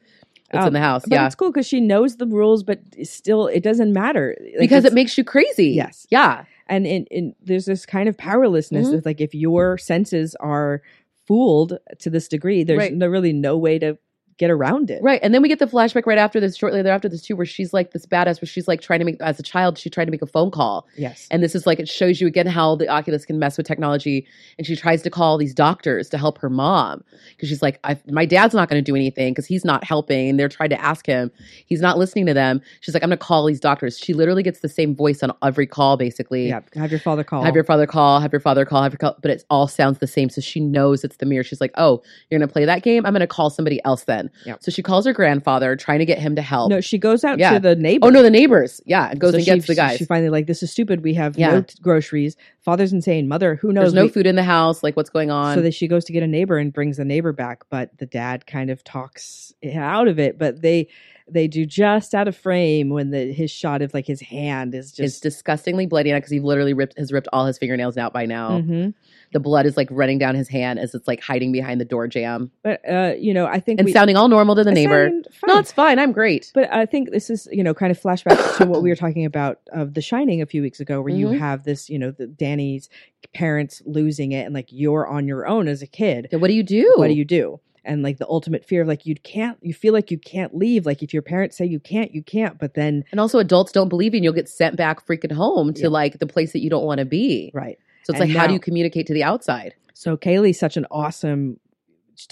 that's 0.51 0.63
Um, 0.63 0.69
in 0.69 0.73
the 0.75 0.81
house. 0.81 1.03
but 1.03 1.13
yeah, 1.13 1.27
it's 1.27 1.35
cool 1.35 1.51
because 1.51 1.67
she 1.67 1.81
knows 1.81 2.17
the 2.17 2.27
rules, 2.27 2.63
but 2.63 2.81
still, 3.05 3.47
it 3.49 3.63
doesn't 3.63 3.93
matter 3.93 4.37
Like, 4.41 4.61
because 4.61 4.85
it 4.85 4.93
makes 4.95 5.17
you 5.19 5.25
crazy. 5.25 5.69
Yes. 5.71 6.07
Yeah. 6.11 6.45
and 6.71 6.87
in, 6.87 7.07
in 7.11 7.35
there's 7.43 7.65
this 7.65 7.87
kind 7.87 8.09
of 8.11 8.17
powerlessness 8.19 8.89
Mhm. 8.89 8.99
of 8.99 9.07
like 9.07 9.21
if 9.23 9.35
your 9.35 9.79
senses 9.79 10.35
are 10.41 10.83
fooled 11.27 11.79
to 11.99 12.11
this 12.11 12.29
degree, 12.29 12.63
there's 12.65 12.79
Right. 12.79 12.95
no, 12.95 13.07
really 13.07 13.33
no 13.33 13.57
way 13.57 13.79
to 13.79 13.97
get 14.39 14.51
around 14.51 14.91
it. 14.91 15.03
Right. 15.03 15.21
And 15.23 15.35
then 15.35 15.43
we 15.43 15.49
get 15.49 15.59
the 15.59 15.67
flashback 15.67 16.07
right 16.07 16.19
after 16.19 16.41
this, 16.41 16.57
shortly 16.57 16.81
thereafter 16.81 17.09
this 17.09 17.23
too, 17.23 17.37
where 17.37 17.45
she's 17.45 17.73
like 17.73 17.93
this 17.93 18.07
badass, 18.07 18.41
where 18.41 18.47
she's 18.47 18.69
like 18.69 18.81
trying 18.81 19.01
to 19.01 19.05
make, 19.05 19.21
as 19.21 19.39
a 19.39 19.43
child, 19.43 19.77
she 19.79 19.91
tried 19.91 20.05
to 20.07 20.11
make 20.11 20.23
a 20.23 20.27
phone 20.27 20.51
call. 20.51 20.87
Yes. 20.97 21.27
And 21.31 21.43
this 21.43 21.55
is 21.55 21.67
like, 21.67 21.79
it 21.81 21.89
shows 21.89 22.21
you 22.21 22.27
again 22.27 22.47
how 22.47 22.77
the 22.77 22.89
Oculus 22.89 23.25
can 23.25 23.39
mess 23.39 23.57
with 23.59 23.67
technology. 23.67 24.27
And 24.57 24.67
she 24.67 24.77
tries 24.77 25.03
to 25.03 25.11
call 25.11 25.39
these 25.39 25.53
doctors 25.53 26.09
to 26.11 26.19
help 26.19 26.39
her 26.39 26.49
mom 26.49 27.03
because 27.31 27.49
she's 27.49 27.63
like, 27.63 27.81
I, 27.85 27.99
my 28.09 28.25
dad's 28.25 28.55
not 28.55 28.69
going 28.69 28.83
to 28.83 28.91
do 28.91 28.95
anything 28.95 29.33
because 29.33 29.47
he's 29.47 29.65
not 29.65 29.85
helping. 29.85 30.31
And 30.31 30.39
they're 30.39 30.49
trying 30.49 30.71
to 30.71 30.81
ask 30.81 31.05
him. 31.07 31.31
He's 31.67 31.81
not 31.81 31.99
listening 31.99 32.27
to 32.27 32.35
them. 32.35 32.61
She's 32.81 32.95
like, 32.95 33.03
I'm 33.03 33.09
going 33.11 33.19
to 33.19 33.25
call 33.25 33.45
these 33.45 33.61
doctors. 33.61 33.99
She 33.99 34.15
literally 34.15 34.43
gets 34.43 34.61
the 34.61 34.69
same 34.69 34.95
voice 34.95 35.23
on 35.23 35.33
every 35.43 35.67
call, 35.67 35.97
basically. 35.97 36.49
yeah. 36.49 36.61
Have 36.75 36.91
your 36.93 37.01
father 37.01 37.25
call. 37.25 37.43
Have 37.43 37.55
your 37.55 37.65
father 37.65 37.87
call, 37.87 38.21
have 38.21 38.33
your 38.33 38.41
father 38.41 38.65
call, 38.65 38.83
have 38.83 38.93
your 38.93 38.99
call, 38.99 39.17
but 39.21 39.31
it 39.31 39.45
all 39.51 39.67
sounds 39.67 39.99
the 39.99 40.07
same. 40.07 40.29
So 40.31 40.41
she 40.41 40.61
knows 40.61 41.03
it's 41.03 41.17
the 41.17 41.27
mirror. 41.27 41.43
She's 41.43 41.61
like, 41.61 41.73
oh, 41.77 42.03
you're 42.31 42.39
going 42.39 42.49
to 42.49 42.53
play 42.53 42.65
that 42.65 42.83
game? 42.83 43.05
I'm 43.05 43.13
going 43.13 43.21
to 43.21 43.27
call 43.27 43.51
somebody 43.51 43.85
else 43.85 44.05
then. 44.05 44.28
Yep. 44.47 44.63
So 44.63 44.71
she 44.71 44.83
calls 44.83 45.07
her 45.07 45.13
grandfather, 45.13 45.77
trying 45.77 45.99
to 46.01 46.05
get 46.07 46.19
him 46.19 46.37
to 46.37 46.43
help. 46.43 46.71
no, 46.71 46.81
she 46.81 46.99
goes 46.99 47.25
out 47.25 47.39
Yeah. 47.39 47.53
to 47.55 47.61
the 47.61 47.77
neighbor. 47.77 48.07
Oh 48.07 48.11
no, 48.11 48.23
the 48.23 48.31
neighbors. 48.31 48.81
Yeah, 48.87 49.09
and 49.11 49.21
goes 49.21 49.33
So 49.33 49.37
and 49.37 49.45
she- 49.45 49.51
gets 49.53 49.67
the 49.67 49.75
guys. 49.75 49.99
She 49.99 50.05
finally 50.05 50.31
like 50.31 50.47
this 50.47 50.63
is 50.63 50.71
stupid. 50.71 51.03
We 51.03 51.15
have 51.15 51.39
Yeah. 51.39 51.51
no 51.53 51.61
t- 51.63 51.77
groceries. 51.83 52.37
Father's 52.61 52.93
insane. 52.93 53.29
Mother, 53.29 53.55
who 53.57 53.73
knows? 53.73 53.85
There's 53.85 53.95
no 53.95 54.03
We- 54.05 54.09
food 54.11 54.27
in 54.27 54.37
the 54.37 54.43
house. 54.43 54.83
Like, 54.83 54.97
what's 54.97 55.11
going 55.11 55.31
on? 55.31 55.55
So 55.57 55.63
that 55.63 55.75
she 55.75 55.89
goes 55.89 56.05
to 56.07 56.13
get 56.13 56.23
a 56.23 56.27
neighbor 56.27 56.59
and 56.59 56.73
brings 56.73 56.97
the 56.99 57.05
neighbor 57.05 57.33
back, 57.33 57.65
but 57.71 57.91
the 57.99 58.07
dad 58.07 58.47
kind 58.47 58.71
of 58.71 58.85
talks 58.85 59.53
out 59.75 60.09
of 60.09 60.19
it. 60.19 60.39
But 60.39 60.63
they 60.63 60.89
they 61.31 61.47
do 61.49 61.67
just 61.67 62.15
out 62.15 62.27
of 62.29 62.37
frame 62.37 62.89
when 62.89 63.11
the 63.11 63.33
his 63.33 63.51
shot 63.51 63.83
of 63.83 63.93
like 63.95 64.07
his 64.07 64.21
hand 64.21 64.75
is 64.75 64.93
just. 64.93 65.23
disgustingly 65.23 65.87
bloody 65.87 66.13
because 66.13 66.31
he 66.31 66.41
literally 66.41 66.73
ripped 66.73 66.99
has 66.99 67.13
ripped 67.13 67.29
all 67.33 67.47
his 67.47 67.59
fingernails 67.59 67.97
out 67.97 68.13
by 68.13 68.25
now. 68.27 68.61
Mhm. 68.61 68.95
The 69.33 69.41
blood 69.41 69.67
is 69.67 69.77
like 69.77 69.89
running 69.91 70.19
down 70.19 70.35
his 70.35 70.49
hand 70.49 70.79
as 70.79 70.95
it's 70.95 71.07
like 71.07 71.21
hiding 71.21 71.53
behind 71.53 71.81
the 71.81 71.85
door 71.85 72.09
jamb 72.09 72.51
But 72.63 72.81
uh, 72.89 73.13
you 73.19 73.35
know, 73.35 73.45
I 73.47 73.61
think 73.61 73.79
and 73.79 73.85
we, 73.87 73.93
sounding 73.93 74.17
all 74.17 74.29
normal 74.29 74.55
to 74.55 74.65
the 74.65 74.71
it 74.71 74.75
neighbor. 74.75 75.11
No, 75.47 75.59
it's 75.59 75.71
fine. 75.73 75.99
I'm 75.99 76.13
great. 76.13 76.51
But 76.55 76.73
I 76.73 76.87
think 76.87 77.11
this 77.11 77.29
is, 77.29 77.47
you 77.53 77.63
know, 77.63 77.75
kind 77.75 77.91
of 77.91 78.01
flashback 78.01 78.57
to 78.57 78.65
what 78.67 78.83
we 78.83 78.89
were 78.89 78.97
talking 79.05 79.27
about 79.27 79.61
of 79.73 79.93
The 79.95 80.01
Shining 80.01 80.41
a 80.41 80.47
few 80.47 80.63
weeks 80.63 80.81
ago, 80.81 81.03
where 81.03 81.13
you 81.15 81.27
Mhm. 81.29 81.39
have 81.39 81.65
this, 81.65 81.91
you 81.91 81.99
know, 81.99 82.11
the 82.11 82.27
Danny's 82.27 82.89
parents 83.35 83.83
losing 83.85 84.33
it, 84.33 84.45
and 84.47 84.55
like 84.55 84.69
you're 84.71 85.07
on 85.07 85.29
your 85.29 85.47
own 85.47 85.69
as 85.69 85.83
a 85.83 85.87
kid. 85.87 86.29
What 86.33 86.49
do 86.49 86.55
you 86.55 86.63
do? 86.63 86.95
What 86.97 87.09
do 87.09 87.15
you 87.15 87.25
do? 87.27 87.61
And 87.89 88.03
like 88.03 88.19
the 88.19 88.29
ultimate 88.29 88.65
fear 88.65 88.83
of 88.83 88.89
like 88.89 89.07
you 89.07 89.15
can't, 89.17 89.59
you 89.63 89.73
feel 89.75 89.93
like 89.95 90.11
you 90.11 90.19
can't 90.19 90.55
leave. 90.55 90.87
Like 90.87 91.03
if 91.03 91.13
your 91.13 91.23
parents 91.23 91.57
say 91.57 91.65
you 91.65 91.81
can't, 91.81 92.15
you 92.15 92.23
can't. 92.23 92.59
But 92.59 92.75
then, 92.75 93.03
And 93.11 93.19
also, 93.19 93.39
adults 93.39 93.73
don't 93.73 93.89
believe 93.89 94.13
you, 94.15 94.19
and 94.19 94.25
you'll 94.25 94.35
get 94.35 94.49
sent 94.49 94.77
back 94.77 95.07
freaking 95.07 95.33
home 95.33 95.73
to 95.75 95.83
Yeah. 95.83 95.89
like 95.89 96.19
the 96.19 96.27
place 96.27 96.53
that 96.53 96.61
you 96.61 96.69
don't 96.71 96.85
want 96.85 96.99
to 96.99 97.05
be. 97.07 97.51
right. 97.55 97.79
So 98.05 98.13
it's 98.13 98.21
And 98.21 98.31
like, 98.31 98.39
how 98.39 98.47
do 98.47 98.53
you 98.55 98.61
communicate 98.61 99.07
to 99.09 99.15
the 99.15 99.25
outside? 99.25 99.75
So 99.95 100.17
Kaylie's 100.17 100.59
such 100.61 100.77
an 100.77 100.87
awesome. 100.91 101.59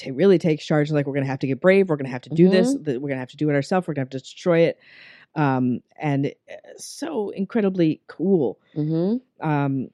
Really 0.06 0.38
takes 0.38 0.64
charge. 0.66 0.90
Like 0.90 1.06
we're 1.06 1.14
gonna 1.14 1.26
have 1.26 1.38
to 1.40 1.46
get 1.46 1.60
brave. 1.60 1.88
We're 1.88 1.96
gonna 1.96 2.08
have 2.10 2.22
to 2.22 2.30
do 2.30 2.48
this. 2.48 2.74
Mm-hmm. 2.74 2.84
th- 2.84 2.98
We're 2.98 3.08
gonna 3.08 3.20
have 3.20 3.30
to 3.30 3.36
do 3.36 3.48
it 3.50 3.54
ourselves. 3.54 3.86
We're 3.86 3.94
gonna 3.94 4.04
have 4.04 4.10
to 4.10 4.18
destroy 4.18 4.60
it. 4.60 4.78
Um, 5.34 5.80
and 6.00 6.26
uh, 6.26 6.54
so 6.76 7.30
incredibly 7.30 8.00
cool. 8.08 8.58
hmm 8.74 9.16
Um, 9.40 9.88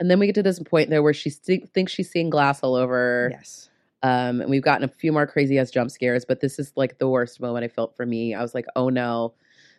And 0.00 0.10
then 0.10 0.18
we 0.18 0.26
get 0.26 0.34
to 0.36 0.42
this 0.42 0.58
point 0.58 0.90
there 0.90 1.02
where 1.02 1.14
she 1.14 1.30
thinks 1.30 1.92
she's 1.92 2.10
seeing 2.10 2.28
glass 2.30 2.60
all 2.62 2.74
over. 2.74 3.28
yes. 3.32 3.70
Um, 4.02 4.40
and 4.40 4.50
we've 4.50 4.62
gotten 4.62 4.84
a 4.84 4.92
few 4.92 5.12
more 5.12 5.26
crazy 5.26 5.58
ass 5.58 5.70
jump 5.70 5.90
scares, 5.90 6.24
but 6.24 6.40
this 6.40 6.58
is 6.58 6.72
like 6.76 6.98
the 6.98 7.08
worst 7.08 7.40
moment 7.40 7.64
I 7.64 7.68
felt 7.68 7.96
for 7.96 8.06
me. 8.06 8.34
I 8.34 8.42
was 8.42 8.54
like, 8.54 8.66
oh 8.76 8.88
no. 8.88 9.34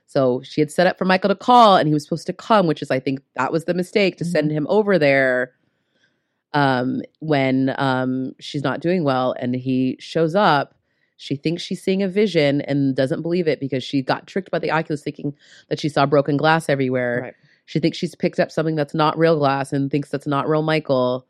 So 0.07 0.41
she 0.41 0.61
had 0.61 0.71
set 0.71 0.87
up 0.87 0.97
for 0.97 1.05
Michael 1.05 1.29
to 1.29 1.35
call 1.35 1.75
and 1.75 1.87
he 1.87 1.93
was 1.93 2.03
supposed 2.03 2.27
to 2.27 2.33
come, 2.33 2.65
which 2.65 2.81
is 2.81 2.89
I 2.91 2.99
think 2.99 3.21
that 3.35 3.51
was 3.51 3.65
the 3.65 3.73
mistake 3.73 4.17
to 4.17 4.25
send 4.25 4.51
him 4.51 4.65
over 4.69 4.97
there 4.97 5.53
um 6.53 7.01
when 7.19 7.75
um 7.77 8.31
she's 8.39 8.63
not 8.63 8.79
doing 8.79 9.03
well 9.03 9.35
and 9.37 9.53
he 9.55 9.97
shows 9.99 10.33
up. 10.33 10.73
She 11.17 11.35
thinks 11.35 11.61
she's 11.63 11.83
seeing 11.83 12.03
a 12.03 12.07
vision 12.07 12.61
and 12.61 12.95
doesn't 12.95 13.21
believe 13.21 13.47
it 13.47 13.59
because 13.59 13.83
she 13.83 14.01
got 14.01 14.27
tricked 14.27 14.51
by 14.51 14.59
the 14.59 14.71
Oculus 14.71 15.03
thinking 15.03 15.35
that 15.69 15.79
she 15.79 15.89
saw 15.89 16.05
broken 16.05 16.37
glass 16.37 16.69
everywhere. 16.69 17.19
Right. 17.23 17.33
She 17.65 17.79
thinks 17.79 17.97
she's 17.97 18.15
picked 18.15 18.39
up 18.39 18.51
something 18.51 18.75
that's 18.75 18.93
not 18.93 19.17
real 19.17 19.37
glass 19.37 19.73
and 19.73 19.91
thinks 19.91 20.09
that's 20.09 20.27
not 20.27 20.47
real 20.47 20.61
Michael. 20.61 21.27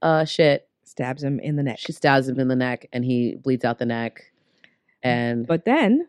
Uh 0.00 0.24
shit. 0.24 0.67
Stabs 0.98 1.22
him 1.22 1.38
in 1.38 1.54
the 1.54 1.62
neck. 1.62 1.78
She 1.78 1.92
stabs 1.92 2.28
him 2.28 2.40
in 2.40 2.48
the 2.48 2.56
neck 2.56 2.88
and 2.92 3.04
he 3.04 3.36
bleeds 3.36 3.64
out 3.64 3.78
the 3.78 3.86
neck. 3.86 4.32
Mm. 5.04 5.08
And 5.08 5.46
But 5.46 5.64
then 5.64 6.08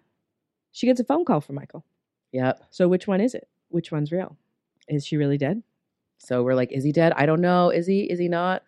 she 0.72 0.88
gets 0.88 1.00
a 1.00 1.04
phone 1.04 1.26
call 1.26 1.42
from 1.42 1.56
Michael. 1.56 1.86
yep. 2.32 2.64
So 2.72 2.88
which 2.88 3.06
one 3.08 3.22
is 3.22 3.36
it? 3.36 3.48
Which 3.68 3.92
one's 3.92 4.12
real? 4.12 4.36
Is 4.88 5.06
she 5.06 5.16
really 5.18 5.38
dead? 5.38 5.62
So 6.18 6.42
we're 6.42 6.56
like, 6.56 6.72
is 6.72 6.84
he 6.84 6.92
dead? 6.92 7.14
I 7.16 7.28
don't 7.28 7.40
know. 7.40 7.70
Is 7.70 7.86
he? 7.86 8.02
Is 8.10 8.18
he 8.18 8.28
not? 8.28 8.64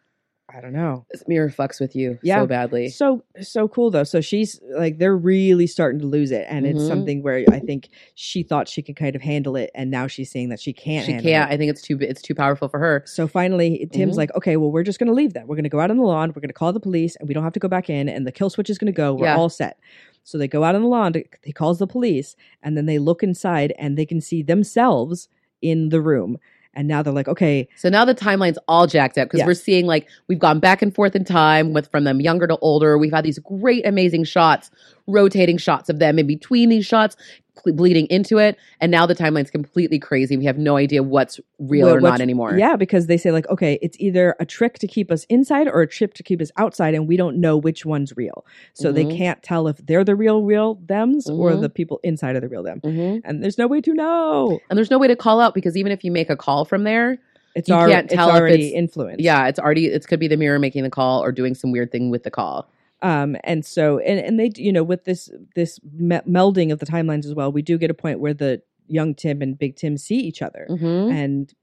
I 0.56 0.62
don't 0.62 0.74
know. 0.74 1.06
This 1.12 1.24
mirror 1.28 1.50
fucks 1.50 1.80
with 1.80 1.96
you 1.96 2.20
Yeah. 2.24 2.40
so 2.42 2.48
badly. 2.48 2.90
So 2.90 3.24
so 3.42 3.68
cool 3.68 3.90
though. 3.92 4.04
So 4.04 4.22
she's 4.22 4.60
like 4.76 4.98
they're 4.98 5.16
really 5.16 5.68
starting 5.68 6.00
to 6.02 6.08
lose 6.08 6.32
it, 6.32 6.46
and 6.50 6.66
it's 6.66 6.80
Mhm. 6.82 6.88
something 6.88 7.24
where 7.24 7.44
I 7.52 7.60
think 7.60 7.90
she 8.16 8.44
thought 8.44 8.68
she 8.68 8.82
could 8.82 8.96
kind 8.96 9.16
of 9.16 9.22
handle 9.22 9.56
it, 9.56 9.72
and 9.76 9.90
now 9.90 10.08
she's 10.08 10.30
seeing 10.30 10.50
that 10.50 10.60
she 10.60 10.74
can't. 10.74 11.06
She 11.06 11.14
can't. 11.14 11.26
It. 11.26 11.54
I 11.54 11.58
think 11.58 11.70
it's 11.72 11.82
too. 11.82 11.98
It's 12.02 12.22
too 12.22 12.36
powerful 12.36 12.68
for 12.68 12.80
her. 12.80 13.04
So 13.06 13.28
finally, 13.28 13.88
Tim's 13.92 14.16
Mhm. 14.16 14.18
like, 14.18 14.36
okay, 14.36 14.58
well, 14.58 14.72
we're 14.72 14.84
just 14.84 15.00
going 15.00 15.08
to 15.08 15.14
leave 15.14 15.34
then. 15.34 15.48
We're 15.48 15.56
going 15.56 15.64
to 15.64 15.70
go 15.70 15.80
out 15.80 15.90
on 15.92 15.98
the 15.98 16.04
lawn. 16.04 16.30
We're 16.30 16.42
going 16.42 16.50
to 16.50 16.54
call 16.54 16.74
the 16.74 16.80
police, 16.80 17.16
and 17.18 17.28
we 17.28 17.34
don't 17.34 17.44
have 17.44 17.54
to 17.54 17.60
go 17.60 17.68
back 17.68 17.90
in. 17.90 18.10
And 18.10 18.28
the 18.28 18.32
kill 18.32 18.50
switch 18.50 18.70
is 18.70 18.78
going 18.78 18.92
to 18.92 18.98
go. 18.98 19.14
We're 19.14 19.26
Yeah. 19.28 19.38
all 19.38 19.50
set. 19.50 19.78
So 20.24 20.38
they 20.38 20.48
go 20.48 20.64
out 20.64 20.76
on 20.76 20.82
the 20.82 20.88
lawn. 20.88 21.14
To, 21.14 21.24
he 21.44 21.52
calls 21.54 21.80
the 21.80 21.88
police, 21.88 22.36
and 22.62 22.76
then 22.78 22.86
they 22.86 23.00
look 23.00 23.24
inside, 23.24 23.74
and 23.80 23.98
they 23.98 24.06
can 24.06 24.22
see 24.22 24.42
themselves 24.44 25.30
in 25.62 25.90
the 25.90 26.02
room. 26.02 26.38
And 26.74 26.88
now 26.88 27.04
they're 27.04 27.12
like, 27.14 27.28
okay, 27.28 27.68
So 27.76 27.90
now 27.90 28.06
the 28.06 28.16
timeline's 28.16 28.58
all 28.68 28.88
jacked 28.88 29.18
up 29.18 29.28
because 29.28 29.40
Yes. 29.40 29.48
we're 29.48 29.54
seeing 29.56 29.86
like 29.88 30.08
we've 30.28 30.40
gone 30.40 30.60
back 30.60 30.82
and 30.82 30.94
forth 30.96 31.16
in 31.16 31.26
time 31.26 31.74
with 31.74 31.90
from 31.92 32.06
them 32.06 32.22
younger 32.22 32.48
to 32.48 32.58
older. 32.60 32.98
We've 32.98 33.12
had 33.12 33.26
these 33.26 33.40
great, 33.40 33.86
amazing 33.86 34.24
shots, 34.24 34.72
rotating 35.08 35.58
shots 35.58 35.90
of 35.90 36.00
them 36.00 36.18
in 36.18 36.28
between 36.28 36.70
these 36.70 36.86
shots, 36.86 37.18
bleeding 37.66 38.08
into 38.08 38.38
it, 38.38 38.58
and 38.80 38.92
now 38.92 39.06
the 39.06 39.16
timeline's 39.16 39.52
completely 39.52 40.00
crazy. 40.00 40.38
We 40.38 40.46
have 40.46 40.58
no 40.58 40.78
idea 40.78 41.04
what's 41.04 41.40
real 41.60 41.86
Well, 41.88 41.96
or 41.96 42.00
what's- 42.00 42.12
not 42.14 42.22
anymore. 42.22 42.58
Yeah, 42.58 42.76
because 42.76 43.08
they 43.08 43.18
say 43.18 43.32
like, 43.32 43.48
okay, 43.50 43.78
it's 43.82 43.98
either 44.00 44.36
a 44.40 44.46
trick 44.46 44.80
to 44.80 44.88
keep 44.88 45.12
us 45.12 45.26
inside 45.30 45.68
or 45.68 45.82
a 45.82 45.88
trick 45.88 46.14
to 46.16 46.24
keep 46.24 46.42
us 46.42 46.52
outside, 46.58 46.94
and 46.96 47.08
we 47.08 47.18
don't 47.18 47.38
know 47.38 47.58
which 47.58 47.86
one's 47.86 48.16
real. 48.18 48.46
So 48.74 48.92
they 48.92 49.06
Mhm. 49.06 49.18
can't 49.18 49.44
tell 49.44 49.68
if 49.68 49.78
they're 49.86 50.04
the 50.04 50.16
real 50.16 50.42
real 50.44 50.80
them's 50.86 51.30
or 51.30 51.52
Mhm. 51.52 51.62
the 51.62 51.70
people 51.70 52.00
inside 52.04 52.36
of 52.36 52.42
the 52.42 52.50
real 52.50 52.64
them. 52.64 52.80
hmm 52.80 53.18
And 53.24 53.44
there's 53.44 53.58
no 53.58 53.68
way 53.68 53.82
to 53.82 53.94
know. 53.94 54.60
And 54.70 54.78
there's 54.78 54.90
no 54.92 54.98
way 54.98 55.08
to 55.08 55.16
call 55.16 55.40
out 55.40 55.54
because 55.54 55.78
even 55.78 55.92
if 55.92 56.04
you 56.04 56.12
make 56.12 56.30
a 56.30 56.36
call 56.36 56.66
from 56.66 56.84
there, 56.84 57.18
It's, 57.54 57.68
You 57.68 57.76
alre- 57.76 57.90
can't 57.90 58.06
it's 58.06 58.14
tell 58.14 58.30
if 58.30 58.36
already 58.36 58.68
it's- 58.68 58.72
influenced. 58.80 59.20
yeah, 59.20 59.46
it's 59.50 59.60
already 59.60 59.88
it 59.88 60.08
could 60.08 60.22
be 60.22 60.30
the 60.30 60.38
mirror 60.38 60.58
making 60.58 60.84
the 60.84 60.90
call 60.90 61.22
or 61.22 61.34
doing 61.34 61.54
some 61.54 61.70
weird 61.74 61.92
thing 61.92 62.10
with 62.10 62.24
the 62.24 62.32
call. 62.32 62.70
Um 63.02 63.36
and 63.44 63.66
so 63.66 64.00
and 64.00 64.20
and 64.20 64.40
they 64.40 64.52
you 64.56 64.72
know 64.72 64.84
with 64.84 65.06
this 65.06 65.30
this 65.56 65.80
me- 65.94 66.20
melding 66.28 66.72
of 66.72 66.80
the 66.80 66.86
timelines 66.86 67.26
as 67.26 67.34
well 67.34 67.52
we 67.52 67.62
do 67.62 67.78
get 67.78 67.90
a 67.90 67.94
point 67.96 68.20
where 68.20 68.34
the 68.34 68.62
young 68.88 69.14
tim 69.16 69.42
and 69.42 69.58
big 69.58 69.76
tim 69.76 69.98
see 69.98 70.18
each 70.20 70.42
other 70.42 70.68
Mm-hmm. 70.70 71.12
and 71.12 71.54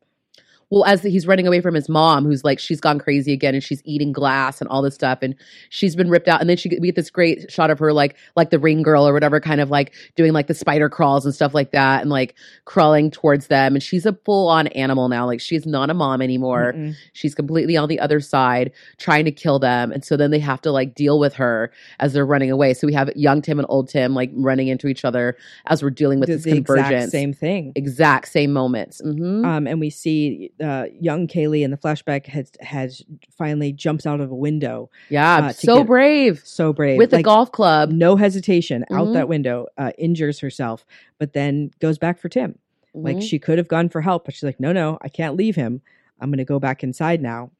well 0.71 0.85
as 0.85 1.03
he's 1.03 1.27
running 1.27 1.47
away 1.47 1.61
from 1.61 1.75
his 1.75 1.89
mom 1.89 2.25
who's 2.25 2.45
like 2.45 2.59
she's 2.59 2.81
gone 2.81 2.99
crazy 2.99 3.33
again 3.33 3.55
and 3.55 3.65
she's 3.65 3.83
eating 3.85 4.13
glass 4.13 4.61
and 4.61 4.69
all 4.69 4.83
this 4.83 4.95
stuff 4.95 5.21
and 5.23 5.35
she's 5.71 5.97
been 5.97 6.11
ripped 6.11 6.29
out. 6.29 6.41
And 6.41 6.49
then 6.49 6.57
she 6.57 6.69
we 6.81 6.89
get 6.89 6.97
this 6.97 7.11
great 7.11 7.51
shot 7.51 7.71
of 7.71 7.79
her 7.79 7.93
like 7.93 8.17
like 8.37 8.51
the 8.51 8.59
ring 8.59 8.83
girl 8.83 9.07
or 9.07 9.13
whatever 9.13 9.41
kind 9.41 9.61
of 9.61 9.71
like 9.71 9.95
doing 10.17 10.33
like 10.33 10.47
the 10.47 10.55
spider 10.55 10.89
crawls 10.89 11.25
and 11.25 11.35
stuff 11.35 11.55
like 11.55 11.73
that 11.73 12.03
and 12.03 12.11
like 12.11 12.35
crawling 12.65 13.11
towards 13.11 13.47
them. 13.47 13.75
And 13.75 13.83
she's 13.83 14.07
a 14.07 14.13
full 14.25 14.49
on 14.49 14.67
animal 14.69 15.09
now. 15.09 15.27
Like 15.27 15.41
she's 15.41 15.67
not 15.67 15.91
a 15.91 15.95
mom 15.95 16.21
anymore. 16.21 16.75
Mm-mm. 16.75 16.95
she's 17.13 17.35
completely 17.35 17.77
on 17.77 17.89
the 17.89 18.01
other 18.01 18.21
side 18.21 18.73
trying 18.99 19.25
to 19.25 19.33
kill 19.33 19.59
them. 19.59 19.91
And 19.91 20.05
so 20.05 20.17
then 20.17 20.31
they 20.31 20.39
have 20.39 20.61
to 20.63 20.71
like 20.71 20.95
deal 20.95 21.19
with 21.19 21.35
her 21.35 21.73
as 21.99 22.13
they're 22.13 22.27
running 22.27 22.51
away. 22.51 22.75
So 22.75 22.87
we 22.87 22.93
have 22.93 23.11
young 23.17 23.41
tim 23.41 23.59
and 23.59 23.67
old 23.71 23.89
tim 23.89 24.15
like 24.15 24.31
running 24.35 24.69
into 24.69 24.87
each 24.87 25.05
other 25.05 25.37
as 25.67 25.83
we're 25.83 25.91
dealing 25.91 26.21
with 26.21 26.29
the, 26.29 26.35
this 26.35 26.45
the 26.45 26.57
exact 26.57 26.89
convergence. 26.89 27.13
same 27.13 27.33
thing. 27.33 27.73
Exact 27.75 28.29
same 28.29 28.53
moments. 28.53 29.01
Hmm 29.01 29.45
um 29.45 29.67
and 29.67 29.81
we 29.81 29.91
see 29.91 30.51
uh, 30.63 30.87
young 31.01 31.27
Kaylie 31.29 31.63
in 31.63 31.71
the 31.71 31.77
flashback 31.77 32.27
has 32.27 32.51
has 32.61 33.03
finally 33.37 33.73
jumps 33.73 34.07
out 34.07 34.21
of 34.21 34.31
a 34.31 34.35
window. 34.35 34.91
Yeah, 35.09 35.37
uh, 35.47 35.53
so 35.53 35.79
get- 35.79 35.87
brave 35.87 36.43
So 36.45 36.73
brave 36.73 36.99
with 36.99 37.13
a 37.15 37.23
golf 37.23 37.53
club. 37.53 37.91
no 37.91 38.17
hesitation 38.17 38.85
out 38.93 39.09
Mhm. 39.09 39.13
that 39.15 39.29
window, 39.29 39.67
uh, 39.77 39.93
injures 39.99 40.41
herself, 40.41 40.85
but 41.19 41.33
then 41.33 41.71
goes 41.81 41.99
back 41.99 42.19
for 42.19 42.29
Tim. 42.29 42.59
Like 42.95 43.19
Mhm. 43.19 43.23
she 43.23 43.39
could 43.39 43.59
have 43.59 43.69
gone 43.69 43.89
for 43.89 44.01
help, 44.01 44.25
but 44.25 44.35
she's 44.35 44.43
like, 44.43 44.59
no, 44.59 44.73
no, 44.73 44.99
I 45.03 45.09
can't 45.09 45.37
leave 45.37 45.55
him. 45.57 45.83
I'm 46.21 46.31
going 46.31 46.39
to 46.39 46.45
go 46.45 46.59
back 46.59 46.83
inside 46.83 47.23
now, 47.23 47.51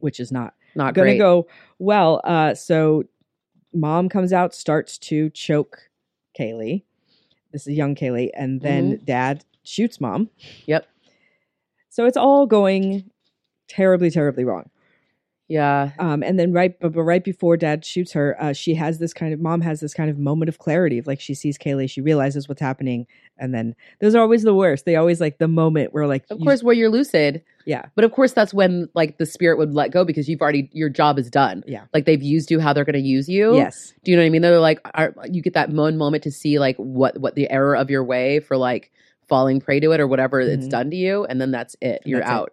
which 0.00 0.20
is 0.20 0.30
not 0.30 0.54
not 0.74 0.94
going 0.94 1.12
to 1.12 1.18
go 1.18 1.46
well. 1.78 2.20
Uh, 2.24 2.54
so 2.54 3.04
mom 3.72 4.08
comes 4.08 4.32
out, 4.32 4.54
starts 4.54 4.98
to 4.98 5.30
choke 5.30 5.90
Kaylie. 6.38 6.82
This 7.52 7.66
is 7.66 7.74
young 7.76 7.94
Kaylie, 7.94 8.30
and 8.34 8.60
then 8.60 9.00
dad 9.04 9.44
shoots 9.62 10.00
mom. 10.00 10.26
Mm-hmm. 10.26 10.62
Yep. 10.66 10.86
So 11.90 12.06
it's 12.06 12.16
all 12.16 12.46
going 12.46 13.10
terribly, 13.68 14.10
terribly 14.10 14.44
wrong. 14.44 14.70
Yeah, 15.48 15.90
Um, 15.98 16.22
and 16.22 16.38
then 16.38 16.52
right, 16.52 16.78
but, 16.78 16.92
but 16.92 17.02
right 17.02 17.24
before 17.24 17.56
dad 17.56 17.84
shoots 17.84 18.12
her, 18.12 18.36
uh, 18.40 18.52
she 18.52 18.74
has 18.74 19.00
this 19.00 19.12
kind 19.12 19.34
of 19.34 19.40
mom 19.40 19.62
has 19.62 19.80
this 19.80 19.92
kind 19.92 20.08
of 20.08 20.16
moment 20.16 20.48
of 20.48 20.58
clarity 20.58 20.96
of 20.98 21.08
like 21.08 21.18
she 21.20 21.34
sees 21.34 21.58
Kaylie, 21.58 21.90
she 21.90 22.00
realizes 22.00 22.48
what's 22.48 22.60
happening, 22.60 23.04
and 23.36 23.52
then 23.52 23.74
those 24.00 24.14
are 24.14 24.20
always 24.20 24.44
the 24.44 24.54
worst. 24.54 24.84
They 24.84 24.94
always 24.94 25.20
like 25.20 25.38
the 25.38 25.48
moment 25.48 25.92
where 25.92 26.06
like 26.06 26.24
of 26.30 26.38
you- 26.38 26.44
course, 26.44 26.62
where 26.62 26.72
you're 26.76 26.88
lucid. 26.88 27.42
yeah, 27.66 27.86
But 27.96 28.04
of 28.04 28.12
course, 28.12 28.30
that's 28.32 28.54
when 28.54 28.88
like 28.94 29.18
the 29.18 29.26
spirit 29.26 29.58
would 29.58 29.74
let 29.74 29.90
go 29.90 30.04
because 30.04 30.28
you've 30.28 30.40
already 30.40 30.70
your 30.72 30.88
job 30.88 31.18
is 31.18 31.28
done. 31.28 31.64
Yeah. 31.66 31.86
like 31.92 32.04
they've 32.04 32.22
used 32.22 32.52
you 32.52 32.60
how 32.60 32.72
they're 32.72 32.84
going 32.84 32.92
to 32.94 33.00
use 33.00 33.28
you. 33.28 33.56
yes, 33.56 33.92
Do 34.04 34.12
you 34.12 34.16
know 34.16 34.22
what 34.22 34.26
I 34.26 34.30
mean? 34.30 34.42
They're 34.42 34.60
like, 34.60 34.78
are, 34.94 35.12
you 35.28 35.42
get 35.42 35.54
that 35.54 35.70
one 35.70 35.96
moment 35.98 36.22
to 36.22 36.30
see 36.30 36.60
like 36.60 36.76
what 36.76 37.18
what 37.18 37.34
the 37.34 37.50
error 37.50 37.74
of 37.74 37.90
your 37.90 38.04
way 38.04 38.38
for 38.38 38.56
like 38.56 38.92
falling 39.30 39.60
prey 39.60 39.80
to 39.80 39.92
it 39.92 40.00
or 40.00 40.06
whatever 40.06 40.40
it's 40.40 40.66
Mhm. 40.66 40.70
done 40.70 40.90
to 40.90 40.96
you, 40.96 41.24
and 41.24 41.40
then 41.40 41.50
that's 41.50 41.74
it. 41.80 42.02
You're 42.04 42.20
That's 42.20 42.30
it. 42.30 42.34
out. 42.34 42.52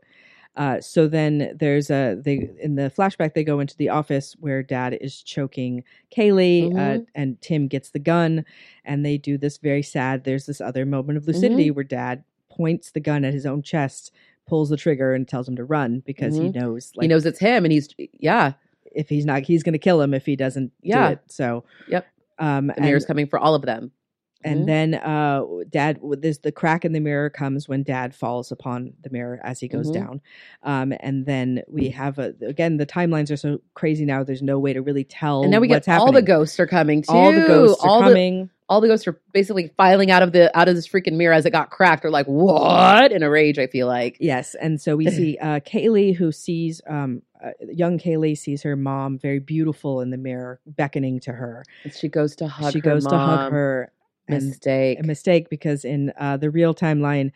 Uh, 0.56 0.82
so 0.82 1.08
then 1.08 1.52
there's 1.60 1.92
a 1.92 2.16
they 2.24 2.50
in 2.64 2.76
the 2.76 2.90
flashback 2.96 3.34
they 3.36 3.44
go 3.44 3.60
into 3.60 3.76
the 3.78 3.90
office 3.90 4.36
where 4.40 4.64
dad 4.64 4.98
is 5.02 5.22
choking 5.22 5.84
Kaylie 6.16 6.72
uh, 6.74 6.78
Mhm. 7.00 7.06
and 7.14 7.42
Tim 7.42 7.68
gets 7.68 7.92
the 7.92 8.00
gun 8.00 8.44
and 8.86 9.06
they 9.06 9.18
do 9.20 9.38
this 9.38 9.58
very 9.58 9.84
sad. 9.84 10.24
There's 10.24 10.46
this 10.48 10.60
other 10.62 10.84
moment 10.86 11.18
of 11.18 11.28
lucidity 11.28 11.70
where 11.70 11.84
dad 11.84 12.24
points 12.50 12.90
the 12.92 13.00
gun 13.00 13.24
at 13.24 13.34
his 13.36 13.46
own 13.46 13.62
chest, 13.62 14.12
pulls 14.48 14.70
the 14.70 14.78
trigger, 14.78 15.14
and 15.14 15.28
tells 15.28 15.48
him 15.48 15.56
to 15.58 15.64
run 15.66 16.02
because 16.08 16.36
he 16.36 16.50
knows 16.50 16.92
like 16.96 17.04
he 17.04 17.08
knows 17.08 17.26
it's 17.28 17.40
him, 17.40 17.64
and 17.66 17.72
he's 17.72 17.90
yeah. 18.14 18.54
if 18.96 19.10
he's 19.10 19.26
not 19.28 19.44
he's 19.44 19.62
going 19.62 19.74
to 19.74 19.78
kill 19.80 20.02
him 20.02 20.12
if 20.16 20.26
he 20.26 20.36
doesn't 20.36 20.72
Yeah. 20.82 21.08
do 21.10 21.14
it. 21.14 21.20
So 21.28 21.66
Yep. 21.90 22.06
Um, 22.40 22.68
The 22.68 22.82
and, 22.82 23.08
coming 23.08 23.28
for 23.28 23.38
all 23.38 23.54
of 23.54 23.62
them. 23.64 23.92
And 24.44 24.62
Mhm. 24.62 24.66
then 24.68 24.94
uh, 24.96 25.42
dad, 25.70 26.00
there's 26.20 26.40
the 26.40 26.52
crack 26.52 26.86
in 26.86 26.94
the 26.94 27.00
mirror 27.00 27.30
comes 27.30 27.68
when 27.68 27.84
dad 27.84 28.14
falls 28.14 28.52
upon 28.52 28.94
the 29.02 29.10
mirror 29.10 29.40
as 29.44 29.60
he 29.60 29.68
goes 29.68 29.90
Mhm. 29.90 29.94
down. 29.94 30.22
Um, 30.64 30.94
and 31.00 31.26
then 31.26 31.64
we 31.68 31.90
have 31.90 32.20
a, 32.20 32.34
again, 32.42 32.78
the 32.78 32.86
timelines 32.86 33.32
are 33.32 33.38
so 33.38 33.60
crazy 33.74 34.06
now. 34.06 34.24
There's 34.24 34.44
no 34.44 34.60
way 34.60 34.74
to 34.74 34.82
really 34.82 35.04
tell. 35.04 35.42
and 35.44 35.52
now 35.52 35.60
we 35.60 35.68
get 35.68 35.88
all 35.90 36.12
the 36.12 36.22
ghosts 36.22 36.60
are 36.60 36.68
coming 36.68 37.02
too. 37.02 37.12
All 37.12 37.32
the 37.34 37.42
ghosts 37.48 37.84
are 37.84 37.90
all 37.90 38.00
the 38.04 38.10
coming. 38.10 38.50
all 38.70 38.82
the 38.82 38.88
ghosts 38.88 39.08
are 39.08 39.20
basically 39.34 39.72
filing 39.78 40.12
out 40.12 40.22
of 40.22 40.34
the 40.34 40.56
out 40.58 40.68
of 40.68 40.76
this 40.76 40.88
freaking 40.88 41.14
mirror 41.14 41.34
as 41.34 41.46
it 41.46 41.52
got 41.52 41.70
cracked. 41.72 42.02
They're 42.04 42.12
like, 42.12 42.26
what? 42.28 43.12
In 43.12 43.24
a 43.24 43.30
rage, 43.30 43.58
I 43.58 43.68
feel 43.68 43.88
like. 43.88 44.18
Yes, 44.20 44.56
and 44.56 44.80
so 44.80 44.96
we 44.96 45.10
see 45.10 45.38
uh, 45.42 45.60
Kaylie, 45.62 46.14
who 46.16 46.32
sees 46.32 46.82
um, 46.88 47.22
uh, 47.44 47.52
young 47.72 47.98
Kaylie 47.98 48.38
sees 48.38 48.64
her 48.64 48.76
mom 48.76 49.18
very 49.18 49.40
beautiful 49.40 50.02
in 50.02 50.10
the 50.10 50.18
mirror, 50.18 50.60
beckoning 50.66 51.20
to 51.22 51.32
her. 51.32 51.64
And 51.84 51.94
she 51.94 52.08
goes 52.10 52.36
to 52.38 52.48
hug. 52.48 52.74
she 52.74 52.80
her 52.80 52.84
goes 52.84 53.06
to 53.08 53.18
hug 53.18 53.52
her, 53.52 53.92
Mistake. 54.28 55.00
a 55.00 55.04
mistake 55.04 55.50
because 55.50 55.86
in 55.86 56.12
uh, 56.20 56.38
the 56.38 56.50
real 56.50 56.74
timeline, 56.76 57.32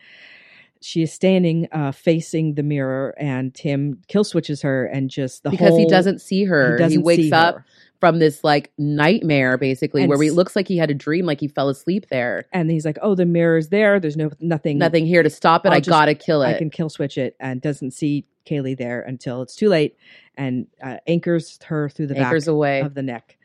she 0.80 1.02
is 1.02 1.12
standing 1.12 1.68
uh, 1.72 1.92
facing 1.92 2.54
the 2.54 2.62
mirror, 2.62 3.14
and 3.16 3.54
Tim 3.54 4.02
kill 4.08 4.24
switches 4.24 4.62
her, 4.62 4.84
and 4.86 5.08
just 5.08 5.42
the 5.44 5.50
because 5.50 5.76
he 5.76 5.86
doesn't 5.86 6.20
see 6.20 6.44
her. 6.44 6.72
He, 6.76 6.82
doesn't 6.82 7.02
wakes 7.02 7.30
up 7.32 7.54
her. 7.56 7.64
from 8.00 8.18
this 8.18 8.42
like 8.42 8.72
nightmare, 8.78 9.56
basically, 9.58 10.02
And 10.02 10.08
where 10.08 10.20
he 10.20 10.30
looks 10.32 10.56
like 10.56 10.66
he 10.66 10.76
had 10.76 10.90
a 10.90 10.94
dream, 10.94 11.24
like 11.24 11.38
he 11.38 11.46
fell 11.46 11.68
asleep 11.68 12.06
there. 12.10 12.46
and 12.52 12.68
he's 12.68 12.84
like, 12.84 12.98
"Oh, 13.00 13.14
the 13.14 13.24
mirror's 13.26 13.68
there. 13.68 14.00
There's 14.00 14.16
no 14.16 14.30
nothing. 14.40 14.76
Nothing 14.78 15.06
here 15.06 15.22
to 15.22 15.30
stop 15.30 15.64
it. 15.64 15.68
I'll 15.68 15.76
I 15.76 15.78
just- 15.80 15.88
gotta 15.90 16.14
kill 16.16 16.42
it. 16.42 16.48
I 16.48 16.58
can 16.58 16.68
kill 16.68 16.88
switch 16.88 17.16
it." 17.16 17.36
And 17.38 17.60
doesn't 17.60 17.92
see 17.92 18.26
Kaylie 18.44 18.76
there 18.76 19.02
until 19.02 19.40
it's 19.42 19.54
too 19.54 19.68
late, 19.68 19.96
and 20.36 20.66
uh, 20.82 20.96
anchors 21.06 21.60
her 21.66 21.88
through 21.88 22.08
the 22.08 22.18
Anchors 22.18 22.46
back 22.46 22.52
away. 22.52 22.80
of 22.80 22.94
the 22.94 23.02
neck. 23.02 23.36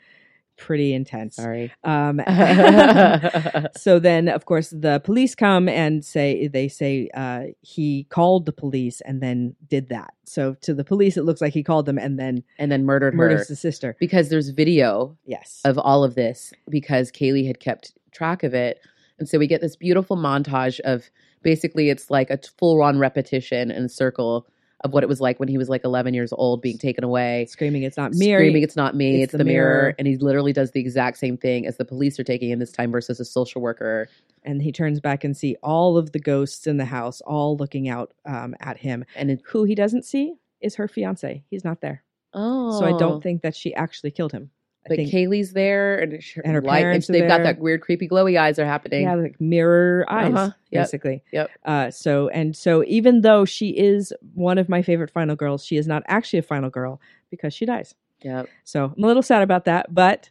Pretty 0.58 0.94
intense. 0.94 1.36
Sorry. 1.36 1.72
Um, 1.84 2.20
so 3.78 4.00
then, 4.00 4.28
of 4.28 4.46
course, 4.46 4.70
the 4.70 5.00
police 5.04 5.36
come 5.36 5.70
and 5.70 6.04
say 6.04 6.48
they 6.48 6.68
say 6.68 7.10
uh, 7.14 7.44
he 7.62 8.06
called 8.10 8.46
the 8.46 8.52
police 8.52 9.02
and 9.02 9.22
then 9.22 9.56
did 9.68 9.90
that. 9.90 10.14
So 10.26 10.56
to 10.62 10.74
the 10.74 10.84
police, 10.84 11.16
it 11.18 11.24
looks 11.24 11.42
like 11.42 11.54
he 11.54 11.64
called 11.64 11.86
them 11.86 11.98
and 11.98 12.20
then 12.20 12.44
and 12.58 12.72
then 12.72 12.86
murdered 12.86 13.14
her 13.16 13.46
the 13.48 13.56
sister. 13.56 13.96
because 14.00 14.30
there's 14.30 14.50
video 14.50 15.18
Yes. 15.26 15.62
of 15.64 15.78
all 15.78 16.04
of 16.04 16.16
this 16.16 16.54
because 16.70 17.12
Kaylie 17.12 17.48
had 17.48 17.60
kept 17.60 17.94
track 18.12 18.44
of 18.44 18.54
it. 18.54 18.80
And 19.20 19.28
so 19.28 19.40
we 19.40 19.48
get 19.48 19.62
this 19.62 19.76
beautiful 19.76 20.18
montage 20.18 20.80
of 20.82 21.10
basically 21.44 21.90
it's 21.90 22.10
like 22.10 22.30
a 22.30 22.40
full 22.58 22.82
on 22.82 23.00
repetition 23.00 23.72
and 23.72 23.92
circle 23.92 24.48
of 24.84 24.94
what 24.94 25.02
it 25.04 25.10
was 25.10 25.20
like 25.20 25.40
when 25.40 25.50
he 25.50 25.58
was 25.58 25.70
like 25.70 25.84
11 25.84 26.14
years 26.14 26.32
old 26.34 26.62
being 26.62 26.78
taken 26.78 27.04
away. 27.04 27.46
Screaming, 27.50 27.84
"It's 27.84 27.98
not 27.98 28.14
me 28.14 28.32
Screaming, 28.34 28.62
it's 28.64 28.76
not 28.76 28.96
me, 28.96 29.16
It's 29.16 29.24
it's, 29.26 29.32
the 29.32 29.40
the, 29.40 29.44
mirror. 29.44 29.82
mirror. 29.82 29.96
And 29.98 30.08
he 30.08 30.18
literally 30.18 30.54
does 30.54 30.72
the 30.72 30.80
exact 30.80 31.18
same 31.18 31.36
thing 31.38 31.66
as 31.66 31.78
the 31.78 31.86
police 31.86 32.20
are 32.20 32.24
taking 32.24 32.50
him 32.52 32.60
this 32.60 32.72
time 32.72 32.92
versus 32.92 33.20
a 33.20 33.26
social 33.26 33.62
worker. 33.62 34.08
and 34.44 34.62
he 34.62 34.72
turns 34.72 35.00
back 35.00 35.24
and 35.24 35.36
see 35.36 35.56
all 35.64 35.98
of 35.98 36.12
the 36.12 36.20
ghosts 36.20 36.68
in 36.68 36.78
the 36.78 36.86
house, 36.86 37.22
all 37.22 37.58
looking 37.58 37.90
out 37.90 38.14
um, 38.26 38.56
at 38.60 38.78
him. 38.78 39.04
And 39.16 39.32
it, 39.32 39.42
Who 39.48 39.64
he 39.64 39.76
doesn't 39.76 40.06
see 40.06 40.36
is 40.62 40.76
her 40.76 40.88
fiance. 40.88 41.44
He's 41.50 41.64
not 41.66 41.82
there, 41.82 42.04
oh. 42.34 42.80
so 42.80 42.86
I 42.86 42.98
don't 42.98 43.22
think 43.22 43.42
that 43.42 43.56
she 43.56 43.74
actually 43.74 44.12
killed 44.12 44.32
him. 44.32 44.52
Think, 44.96 45.12
Kaylie's 45.12 45.54
there 45.54 46.00
and, 46.00 46.14
her, 46.14 46.42
And 46.44 46.54
her 46.54 46.62
light- 46.62 46.80
parents 46.82 47.10
are 47.10 47.14
they've 47.14 47.28
got 47.28 47.44
that 47.44 47.60
weird, 47.60 47.82
creepy, 47.82 48.08
glowy 48.08 48.40
eyes 48.40 48.58
are 48.60 48.66
happening. 48.66 49.04
yeah, 49.04 49.16
like 49.16 49.40
mirror 49.42 50.06
eyes, 50.10 50.34
Uh-huh. 50.34 50.52
Yep. 50.72 50.84
basically. 50.86 51.24
Yep. 51.34 51.50
Uh, 51.66 51.92
so 51.92 52.30
and 52.30 52.56
so, 52.56 52.84
even 52.86 53.22
though 53.22 53.46
she 53.46 53.70
is 53.70 54.14
one 54.34 54.58
of 54.58 54.70
my 54.70 54.82
favorite 54.82 55.12
final 55.12 55.36
girls, 55.36 55.66
she 55.66 55.78
is 55.78 55.88
not 55.88 56.04
actually 56.08 56.40
a 56.40 56.44
final 56.44 56.70
girl 56.70 57.02
because 57.30 57.54
she 57.54 57.66
dies. 57.66 57.96
Yeah. 58.24 58.44
So 58.64 58.94
I'm 58.98 59.04
a 59.04 59.08
little 59.08 59.22
sad 59.24 59.42
about 59.44 59.66
that, 59.66 59.94
but 59.94 60.30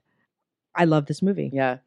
I 0.75 0.85
love 0.85 1.07
this 1.07 1.23
movie. 1.23 1.51
Yeah. 1.53 1.79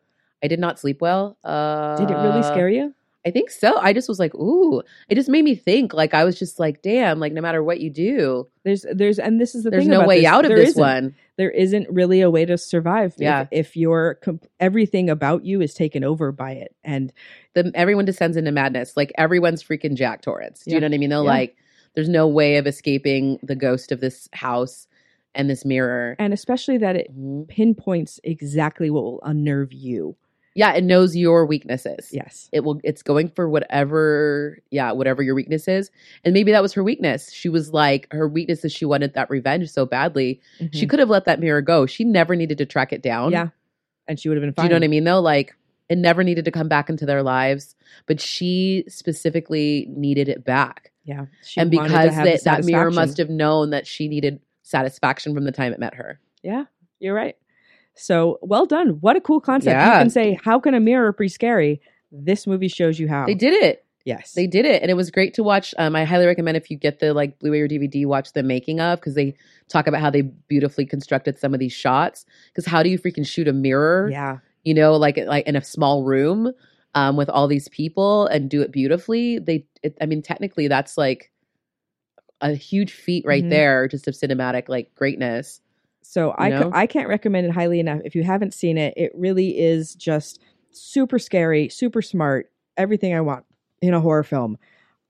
I 0.41 0.47
did 0.47 0.59
not 0.59 0.79
sleep 0.79 1.01
well. 1.01 1.37
Uh, 1.43 1.97
Did 1.97 2.09
it 2.11 2.15
really 2.15 2.43
scare 2.43 2.69
you? 2.69 2.93
I 3.29 3.31
think 3.31 3.51
so. 3.51 3.77
I 3.77 3.93
just 3.93 4.09
was 4.09 4.17
like, 4.17 4.33
ooh. 4.33 4.81
It 5.07 5.13
just 5.15 5.29
made 5.29 5.43
me 5.43 5.53
think. 5.53 5.93
Like 5.93 6.13
I 6.15 6.23
was 6.23 6.39
just 6.39 6.59
like, 6.59 6.81
damn. 6.81 7.19
Like 7.19 7.31
no 7.31 7.41
matter 7.41 7.63
what 7.63 7.79
you 7.79 7.91
do, 7.91 8.47
There's, 8.63 8.85
there's, 8.91 9.19
and 9.19 9.39
this 9.39 9.53
is 9.53 9.63
the 9.63 9.69
there's 9.69 9.83
thing. 9.83 9.91
no 9.91 10.07
way 10.07 10.21
this. 10.21 10.25
out 10.25 10.45
of 10.45 10.49
There 10.49 10.57
this 10.57 10.75
one. 10.75 11.15
There 11.37 11.51
isn't 11.51 11.87
really 11.91 12.21
a 12.21 12.29
way 12.31 12.43
to 12.45 12.57
survive. 12.57 13.13
Yeah. 13.17 13.45
If, 13.51 13.77
your 13.77 14.15
comp- 14.15 14.47
everything 14.59 15.09
about 15.09 15.45
you 15.45 15.61
is 15.61 15.73
taken 15.75 16.03
over 16.03 16.31
by 16.31 16.53
it, 16.53 16.75
and 16.83 17.13
The, 17.53 17.71
everyone 17.75 18.05
descends 18.05 18.35
into 18.35 18.51
madness. 18.51 18.97
Like 18.97 19.11
everyone's 19.17 19.63
freaking 19.63 19.93
Jack 19.95 20.21
Torrance. 20.23 20.61
Do 20.63 20.71
Yeah. 20.71 20.75
you 20.77 20.81
know 20.81 20.87
what 20.87 20.93
I 20.95 20.97
mean? 20.97 21.09
They're 21.11 21.19
Yeah. 21.19 21.23
like, 21.23 21.55
there's 21.95 22.09
no 22.09 22.27
way 22.27 22.57
of 22.57 22.65
escaping 22.67 23.39
the 23.43 23.55
ghost 23.55 23.91
of 23.91 23.99
this 23.99 24.27
house 24.33 24.87
and 25.35 25.47
this 25.49 25.63
mirror. 25.63 26.15
and 26.17 26.33
especially 26.33 26.79
that 26.79 26.95
it 26.95 27.15
Mhm. 27.15 27.47
pinpoints 27.47 28.19
exactly 28.23 28.89
what 28.89 29.03
will 29.03 29.21
unnerve 29.23 29.71
you. 29.71 30.15
Yeah, 30.59 30.73
it 30.73 30.83
knows 30.83 31.15
your 31.15 31.45
weaknesses. 31.45 32.09
Yes. 32.11 32.49
it 32.51 32.61
will 32.65 32.81
it's 32.83 33.01
going 33.01 33.29
for 33.29 33.47
whatever 33.49 34.59
yeah 34.71 34.91
whatever 34.91 35.23
your 35.23 35.35
weakness 35.35 35.67
is. 35.67 35.89
And 36.25 36.33
maybe 36.33 36.51
that 36.51 36.61
was 36.61 36.73
her 36.73 36.83
weakness. 36.83 37.31
She 37.31 37.47
was 37.47 37.71
like 37.73 38.07
her 38.11 38.27
weakness 38.27 38.65
is 38.65 38.73
she 38.73 38.83
wanted 38.85 39.13
that 39.13 39.29
revenge 39.29 39.69
so 39.69 39.85
badly. 39.85 40.41
She 40.71 40.85
Mhm. 40.85 40.89
could 40.89 40.99
have 40.99 41.09
let 41.09 41.25
that 41.25 41.39
mirror 41.39 41.61
go. 41.61 41.85
She 41.85 42.03
never 42.03 42.35
needed 42.35 42.57
to 42.57 42.65
track 42.65 42.91
it 42.91 43.01
down. 43.01 43.31
Yeah, 43.31 43.49
and 44.07 44.19
she 44.19 44.27
would 44.27 44.35
have 44.37 44.41
been 44.41 44.51
do 44.51 44.55
fine. 44.55 44.65
you 44.65 44.69
know 44.71 44.75
what 44.75 44.83
i 44.83 44.87
mean 44.89 45.03
though? 45.05 45.21
Like 45.21 45.55
it 45.87 45.97
never 45.97 46.23
needed 46.23 46.45
to 46.45 46.51
come 46.51 46.67
back 46.67 46.89
into 46.89 47.05
their 47.05 47.23
lives 47.23 47.75
but 48.05 48.19
she 48.21 48.83
specifically 48.87 49.87
needed 49.89 50.29
it 50.29 50.43
back. 50.43 50.91
Yeah, 51.05 51.25
she 51.43 51.59
and 51.61 51.71
because 51.71 52.15
that, 52.15 52.43
that 52.43 52.65
mirror 52.65 52.91
must 52.91 53.17
have 53.17 53.29
known 53.29 53.69
that 53.71 53.87
she 53.87 54.07
needed 54.07 54.41
satisfaction 54.61 55.33
from 55.33 55.45
the 55.45 55.51
time 55.51 55.73
it 55.73 55.79
met 55.79 55.95
her. 55.95 56.19
Yeah, 56.43 56.65
you're 56.99 57.15
right. 57.15 57.35
So 57.95 58.39
well 58.41 58.65
done. 58.65 58.97
What 59.01 59.15
a 59.15 59.21
cool 59.21 59.41
concept. 59.41 59.79
You 59.79 59.91
can 59.91 60.09
say, 60.09 60.39
how 60.43 60.59
can 60.59 60.73
a 60.73 60.79
mirror 60.79 61.11
be 61.13 61.27
scary? 61.27 61.81
This 62.11 62.47
movie 62.47 62.67
shows 62.69 62.99
you 62.99 63.07
how. 63.07 63.25
they 63.25 63.35
did 63.35 63.53
it 63.53 63.85
Yes. 64.05 64.31
They 64.33 64.47
did 64.47 64.65
it, 64.65 64.81
and 64.81 64.89
it 64.89 64.95
was 64.95 65.11
great 65.11 65.35
to 65.35 65.43
watch. 65.43 65.75
Um, 65.77 65.95
I 65.95 66.03
highly 66.05 66.25
recommend 66.25 66.57
if 66.57 66.71
you 66.71 66.77
get 66.77 66.99
the 66.99 67.13
like 67.13 67.37
Blu-ray 67.37 67.61
or 67.61 67.67
DVD, 67.67 68.05
watch 68.07 68.33
the 68.33 68.41
making 68.41 68.79
of 68.79 68.99
because 68.99 69.13
they 69.13 69.35
talk 69.67 69.85
about 69.85 70.01
how 70.01 70.09
they 70.09 70.21
beautifully 70.21 70.85
constructed 70.85 71.37
some 71.37 71.53
of 71.53 71.59
these 71.59 71.73
shots. 71.73 72.25
Because 72.47 72.65
how 72.65 72.81
do 72.81 72.89
you 72.89 72.97
freaking 72.97 73.27
shoot 73.27 73.47
a 73.47 73.53
mirror? 73.53 74.09
Yeah. 74.09 74.37
You 74.63 74.73
know, 74.73 74.95
like 74.95 75.17
like 75.17 75.45
in 75.45 75.55
a 75.55 75.63
small 75.63 76.05
room 76.05 76.51
um, 76.95 77.17
with 77.17 77.29
all 77.29 77.47
these 77.47 77.67
people 77.67 78.25
and 78.27 78.49
do 78.49 78.61
it 78.63 78.71
beautifully. 78.71 79.37
They, 79.37 79.67
it, 79.83 79.95
I 80.01 80.05
mean, 80.07 80.23
technically, 80.23 80.67
that's 80.69 80.97
like 80.97 81.29
a 82.41 82.53
huge 82.55 82.93
feat 82.93 83.25
right 83.27 83.43
Mhm. 83.43 83.49
there, 83.49 83.87
just 83.89 84.07
of 84.07 84.15
cinematic 84.15 84.69
like 84.69 84.95
greatness. 84.95 85.61
So 86.01 86.33
I, 86.37 86.49
know? 86.49 86.63
c- 86.63 86.69
I 86.73 86.85
can't 86.87 87.07
recommend 87.09 87.47
it 87.47 87.51
highly 87.51 87.79
enough. 87.79 88.01
If 88.05 88.15
you 88.15 88.23
haven't 88.23 88.53
seen 88.53 88.77
it, 88.77 88.93
it 88.97 89.11
really 89.15 89.59
is 89.59 89.95
just 89.95 90.41
super 90.71 91.19
scary, 91.19 91.69
super 91.69 92.01
smart, 92.01 92.51
everything 92.77 93.13
I 93.13 93.21
want 93.21 93.45
in 93.81 93.93
a 93.93 93.99
horror 94.01 94.23
film. 94.23 94.57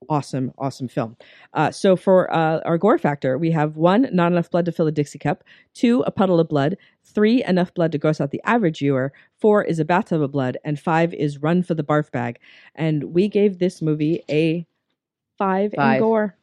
awesome, 0.10 0.54
awesome 0.58 0.88
film. 0.88 1.18
Uh, 1.54 1.72
so 1.72 1.96
for 1.96 2.34
uh, 2.34 2.62
our 2.66 2.78
gore 2.78 2.98
factor, 2.98 3.38
we 3.38 3.52
have 3.52 3.76
one, 3.76 4.08
not 4.14 4.32
enough 4.32 4.50
blood 4.50 4.66
to 4.66 4.72
fill 4.72 4.88
a 4.88 4.92
Dixie 4.92 5.20
cup. 5.20 5.44
Two, 5.74 6.02
a 6.02 6.12
puddle 6.12 6.40
of 6.40 6.48
blood. 6.48 6.78
Three, 7.04 7.44
enough 7.44 7.74
blood 7.74 7.92
to 7.92 7.98
gross 7.98 8.22
out 8.22 8.32
the 8.32 8.42
average 8.46 8.80
viewer. 8.80 9.12
Four 9.40 9.64
is 9.64 9.80
a 9.80 9.86
bathtub 9.86 10.22
of 10.22 10.32
blood, 10.32 10.58
and 10.64 10.80
five 10.80 11.14
is 11.14 11.40
run 11.42 11.64
for 11.64 11.74
the 11.76 11.84
barf 11.84 12.12
bag. 12.12 12.40
And 12.76 13.14
we 13.14 13.28
gave 13.28 13.60
this 13.60 13.82
movie 13.82 14.24
a 14.30 14.66
five, 15.38 15.74
Five. 15.76 15.96
in 15.96 16.00
gore. 16.02 16.36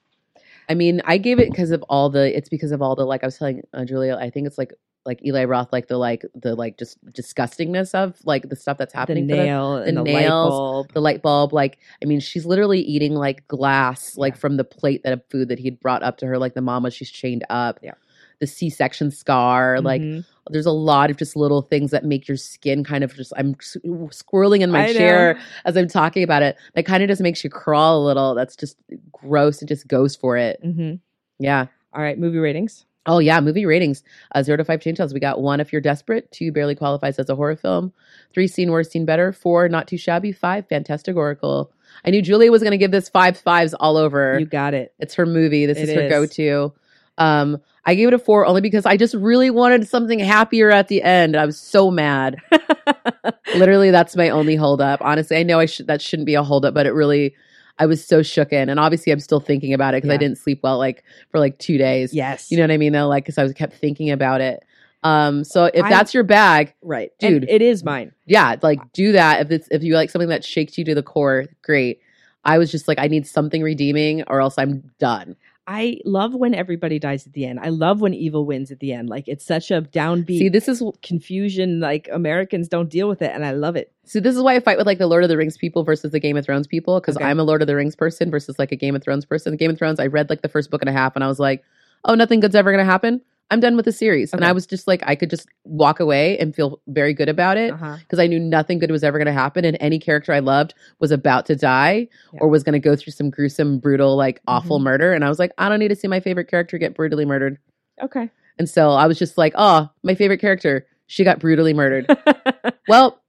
I 0.69 0.75
mean, 0.75 1.01
I 1.05 1.19
gave 1.19 1.39
it 1.41 1.51
because 1.51 1.71
of 1.71 1.83
all 1.89 2.11
the. 2.11 2.37
It's 2.37 2.49
because 2.49 2.73
of 2.73 2.83
all 2.83 2.97
the 2.97 3.05
like 3.05 3.23
I 3.23 3.27
was 3.27 3.39
telling 3.39 3.63
uh, 3.73 3.85
Julia. 3.85 4.17
I 4.21 4.31
think 4.31 4.47
it's 4.47 4.59
like 4.59 4.73
like 5.05 5.25
Eli 5.25 5.45
Roth, 5.45 5.73
like 5.73 5.87
the 5.87 5.97
like 5.99 6.25
the 6.35 6.57
like 6.57 6.79
just 6.79 6.99
disgustingness 7.13 7.95
of 7.95 8.17
like 8.25 8.49
the 8.49 8.57
stuff 8.57 8.77
that's 8.79 8.93
The 8.93 8.99
happening. 8.99 9.27
them. 9.29 9.39
nail 9.39 9.77
and 9.77 9.97
the 9.97 10.03
the 10.03 10.13
light 10.13 10.29
bulb. 10.29 10.93
the 10.93 11.01
light 11.01 11.23
bulb. 11.23 11.53
Like 11.53 11.79
I 12.03 12.07
mean, 12.07 12.19
she's 12.21 12.45
literally 12.45 12.81
eating 12.81 13.15
like 13.15 13.47
glass, 13.47 14.17
like 14.17 14.35
Yeah. 14.35 14.41
from 14.41 14.57
the 14.57 14.65
plate 14.65 15.03
that 15.05 15.13
of 15.13 15.23
food 15.31 15.49
that 15.51 15.59
he'd 15.61 15.79
brought 15.81 16.03
up 16.03 16.19
to 16.19 16.27
her. 16.27 16.39
Like 16.39 16.55
the 16.55 16.61
mama, 16.63 16.91
she's 16.91 17.11
chained 17.11 17.45
up. 17.49 17.79
Yeah. 17.83 17.93
The 18.41 18.47
C-section 18.47 19.11
scar, 19.11 19.81
like 19.81 20.03
Mhm. 20.03 20.25
there's 20.51 20.67
a 20.67 20.71
lot 20.73 21.11
of 21.11 21.17
just 21.17 21.37
little 21.37 21.63
things 21.63 21.91
that 21.91 22.05
make 22.05 22.29
your 22.29 22.37
skin 22.37 22.85
kind 22.85 23.03
of 23.03 23.13
just 23.15 23.33
i'm 23.37 23.55
squirreling 23.55 24.61
in 24.61 24.71
my 24.71 24.85
I 24.85 24.87
know. 24.89 24.99
chair 24.99 25.39
as 25.65 25.77
i'm 25.77 25.89
talking 25.89 26.23
about 26.23 26.43
it 26.43 26.57
that 26.75 26.87
kind 26.87 27.03
of 27.03 27.09
just 27.09 27.21
makes 27.21 27.43
you 27.43 27.51
crawl 27.51 28.03
a 28.03 28.05
little 28.05 28.35
that's 28.35 28.55
just 28.55 28.77
gross 29.13 29.61
it 29.63 29.67
just 29.67 29.89
goes 29.89 30.15
for 30.15 30.37
it 30.37 30.61
Mhm. 30.65 31.01
yeah 31.39 31.67
All 31.93 32.03
right, 32.03 32.19
movie 32.19 32.39
ratings. 32.39 32.85
oh 33.07 33.19
yeah 33.19 33.41
movie 33.41 33.67
ratings 33.67 34.03
uh, 34.35 34.43
zero 34.43 34.57
to 34.57 34.65
five 34.65 34.81
change 34.81 35.01
we 35.13 35.19
got 35.21 35.41
one 35.41 35.59
if 35.61 35.73
you're 35.73 35.81
desperate 35.81 36.31
two 36.31 36.53
barely 36.53 36.75
qualifies 36.77 37.19
as 37.19 37.29
a 37.29 37.35
horror 37.35 37.57
film 37.57 37.93
three 38.35 38.47
seen 38.47 38.71
worse 38.71 38.89
seen 38.91 39.05
better 39.05 39.33
four 39.33 39.69
not 39.69 39.89
too 39.89 39.97
shabby 39.99 40.31
five 40.31 40.69
fantastic 40.69 41.17
oracle 41.17 41.73
i 42.05 42.11
knew 42.11 42.23
julia 42.23 42.53
was 42.53 42.63
going 42.63 42.71
to 42.73 42.79
give 42.79 42.91
this 42.93 43.09
five 43.09 43.37
fives 43.37 43.75
all 43.75 43.97
over 43.97 44.39
You 44.39 44.47
got 44.47 44.75
it. 44.75 44.93
it's 45.01 45.15
her 45.15 45.27
movie. 45.27 45.67
This 45.67 45.79
It 45.79 45.89
is 45.89 45.95
her 45.97 46.03
is. 46.03 46.11
go-to. 46.11 46.73
Um, 47.19 47.63
I 47.89 47.95
gave 47.95 48.09
it 48.09 48.15
a 48.15 48.19
four 48.19 48.45
only 48.45 48.61
because 48.61 48.85
I 48.85 48.97
just 48.97 49.15
really 49.15 49.49
wanted 49.49 49.87
something 49.89 50.19
happier 50.19 50.71
at 50.71 50.89
the 50.89 51.03
end. 51.03 51.37
I 51.37 51.47
was 51.47 51.59
so 51.59 51.91
mad. 51.91 52.37
Literally, 53.57 53.91
that's 53.91 54.17
my 54.17 54.29
only 54.31 54.57
holdup. 54.57 55.01
Honestly, 55.03 55.37
I 55.37 55.43
know 55.45 55.59
I 55.59 55.67
should 55.67 55.87
that 55.87 56.03
shouldn't 56.03 56.27
be 56.27 56.35
a 56.35 56.43
holdup, 56.43 56.75
but 56.75 56.87
it 56.87 56.91
really, 56.93 57.35
I 57.79 57.87
was 57.87 58.05
so 58.05 58.21
shooken, 58.21 58.69
and 58.71 58.81
obviously, 58.81 59.13
I'm 59.13 59.21
still 59.21 59.41
thinking 59.41 59.73
about 59.73 59.95
it 59.95 59.99
because 60.03 60.11
I 60.15 60.17
didn't 60.19 60.39
sleep 60.39 60.61
well 60.63 60.79
like 60.79 61.05
for 61.31 61.39
like 61.39 61.59
two 61.59 61.79
days. 61.79 62.13
yes. 62.13 62.51
You 62.51 62.57
know 62.59 62.65
what 62.65 62.71
I 62.73 62.77
mean? 62.77 62.93
Though, 62.93 63.09
like 63.09 63.25
because 63.25 63.39
I 63.39 63.43
was 63.45 63.53
kept 63.53 63.75
thinking 63.75 64.11
about 64.11 64.41
it. 64.41 64.63
Um, 65.03 65.45
so 65.45 65.67
if 65.67 65.85
I- 65.85 65.89
that's 65.91 66.13
your 66.13 66.25
bag, 66.25 66.75
right. 66.83 67.13
Dude. 67.21 67.45
And 67.45 67.51
it 67.51 67.63
is 67.63 67.85
mine. 67.85 68.13
yeah, 68.27 68.57
like 68.63 68.81
do 68.93 69.13
that. 69.13 69.43
If 69.43 69.51
it's 69.53 69.69
if 69.71 69.83
you 69.85 69.95
like 69.95 70.11
something 70.11 70.29
that 70.31 70.45
shakes 70.45 70.77
you 70.77 70.85
to 70.87 70.95
the 70.95 71.03
core, 71.03 71.45
great. 71.63 72.01
I 72.45 72.59
was 72.59 72.71
just 72.71 72.87
like, 72.89 72.99
I 73.01 73.09
need 73.09 73.27
something 73.27 73.63
redeeming, 73.63 74.23
or 74.29 74.41
else 74.41 74.57
I'm 74.59 74.91
done. 74.99 75.37
I 75.69 75.99
love 76.05 76.35
when 76.35 76.55
everybody 76.55 76.99
dies 77.01 77.27
at 77.27 77.33
the 77.33 77.45
end. 77.45 77.59
I 77.61 77.71
love 77.71 78.01
when 78.01 78.15
evil 78.15 78.47
wins 78.47 78.71
at 78.71 78.79
the 78.79 78.93
end. 78.93 79.09
Like 79.09 79.25
it's 79.27 79.45
such 79.45 79.71
a 79.73 79.83
downbeat 79.83 80.39
See, 80.39 80.49
this 80.49 80.69
is 80.69 80.83
confusion. 81.03 81.81
Like 81.81 82.09
Americans 82.13 82.69
don't 82.69 82.89
deal 82.89 83.09
with 83.09 83.21
it, 83.21 83.33
and 83.35 83.45
I 83.45 83.51
love 83.51 83.75
it. 83.75 83.93
So 84.05 84.21
this 84.21 84.37
is 84.37 84.43
why 84.43 84.55
I 84.55 84.61
fight 84.61 84.79
with 84.79 84.87
like 84.87 84.99
the 84.99 85.09
Lord 85.09 85.25
of 85.25 85.29
the 85.29 85.37
Rings 85.37 85.57
people 85.59 85.83
versus 85.83 86.13
the 86.13 86.21
Game 86.21 86.37
of 86.37 86.45
Thrones 86.45 86.69
people 86.69 87.01
because 87.01 87.17
Okay. 87.17 87.25
I'm 87.25 87.41
a 87.41 87.43
Lord 87.45 87.63
of 87.63 87.67
the 87.67 87.75
Rings 87.75 87.97
person 87.97 88.31
versus 88.31 88.59
like 88.59 88.71
a 88.71 88.77
Game 88.77 88.95
of 88.95 89.03
Thrones 89.03 89.25
person. 89.25 89.51
The 89.51 89.57
Game 89.57 89.71
of 89.73 89.79
Thrones, 89.79 89.99
I 89.99 90.07
read 90.07 90.31
like 90.31 90.43
the 90.43 90.49
first 90.49 90.71
book 90.71 90.83
and 90.83 90.89
a 90.89 90.93
half 90.93 91.17
and 91.17 91.25
I 91.25 91.27
was 91.29 91.41
like, 91.41 91.65
oh, 92.05 92.15
nothing 92.15 92.39
good's 92.39 92.55
ever 92.55 92.71
gonna 92.71 92.85
happen. 92.85 93.21
I'm 93.51 93.61
done 93.61 93.77
with 93.77 93.85
the 93.85 93.93
series, 93.93 94.33
and 94.33 94.45
I 94.45 94.51
was 94.51 94.67
just 94.67 94.89
like, 94.89 95.05
I 95.07 95.15
could 95.15 95.31
just 95.31 95.47
walk 95.65 96.01
away 96.01 96.37
and 96.39 96.53
feel 96.53 96.81
very 96.89 97.15
good 97.15 97.29
about 97.29 97.57
it 97.57 97.73
Uh-huh. 97.73 97.97
because 98.01 98.19
I 98.19 98.27
knew 98.27 98.41
nothing 98.41 98.81
good 98.81 98.91
was 98.91 99.05
ever 99.05 99.19
gonna 99.19 99.33
happen, 99.33 99.65
and 99.65 99.77
any 99.81 100.01
character 100.01 100.33
I 100.33 100.41
loved 100.41 100.75
was 100.99 101.13
about 101.13 101.47
to 101.47 101.55
die 101.55 102.09
Yeah. 102.33 102.41
or 102.41 102.49
was 102.49 102.65
gonna 102.65 102.81
go 102.81 102.97
through 102.97 103.13
some 103.13 103.31
gruesome, 103.31 103.79
brutal, 103.79 104.17
like 104.17 104.41
awful 104.49 104.81
Mhm. 104.81 104.85
murder, 104.85 105.13
and 105.13 105.25
I 105.25 105.29
was 105.29 105.39
like, 105.39 105.53
I 105.59 105.69
don't 105.69 105.79
need 105.79 105.89
to 105.89 105.95
see 105.97 106.09
my 106.09 106.19
favorite 106.19 106.49
character 106.51 106.77
get 106.77 106.95
brutally 106.97 107.25
murdered, 107.25 107.59
Okay. 108.03 108.31
and 108.59 108.69
so 108.69 108.91
I 108.91 109.07
was 109.07 109.17
just 109.17 109.39
like, 109.39 109.53
oh, 109.57 109.91
my 110.03 110.17
favorite 110.17 110.41
character, 110.41 110.85
she 111.07 111.23
got 111.23 111.39
brutally 111.39 111.73
murdered. 111.73 112.07
well. 112.89 113.23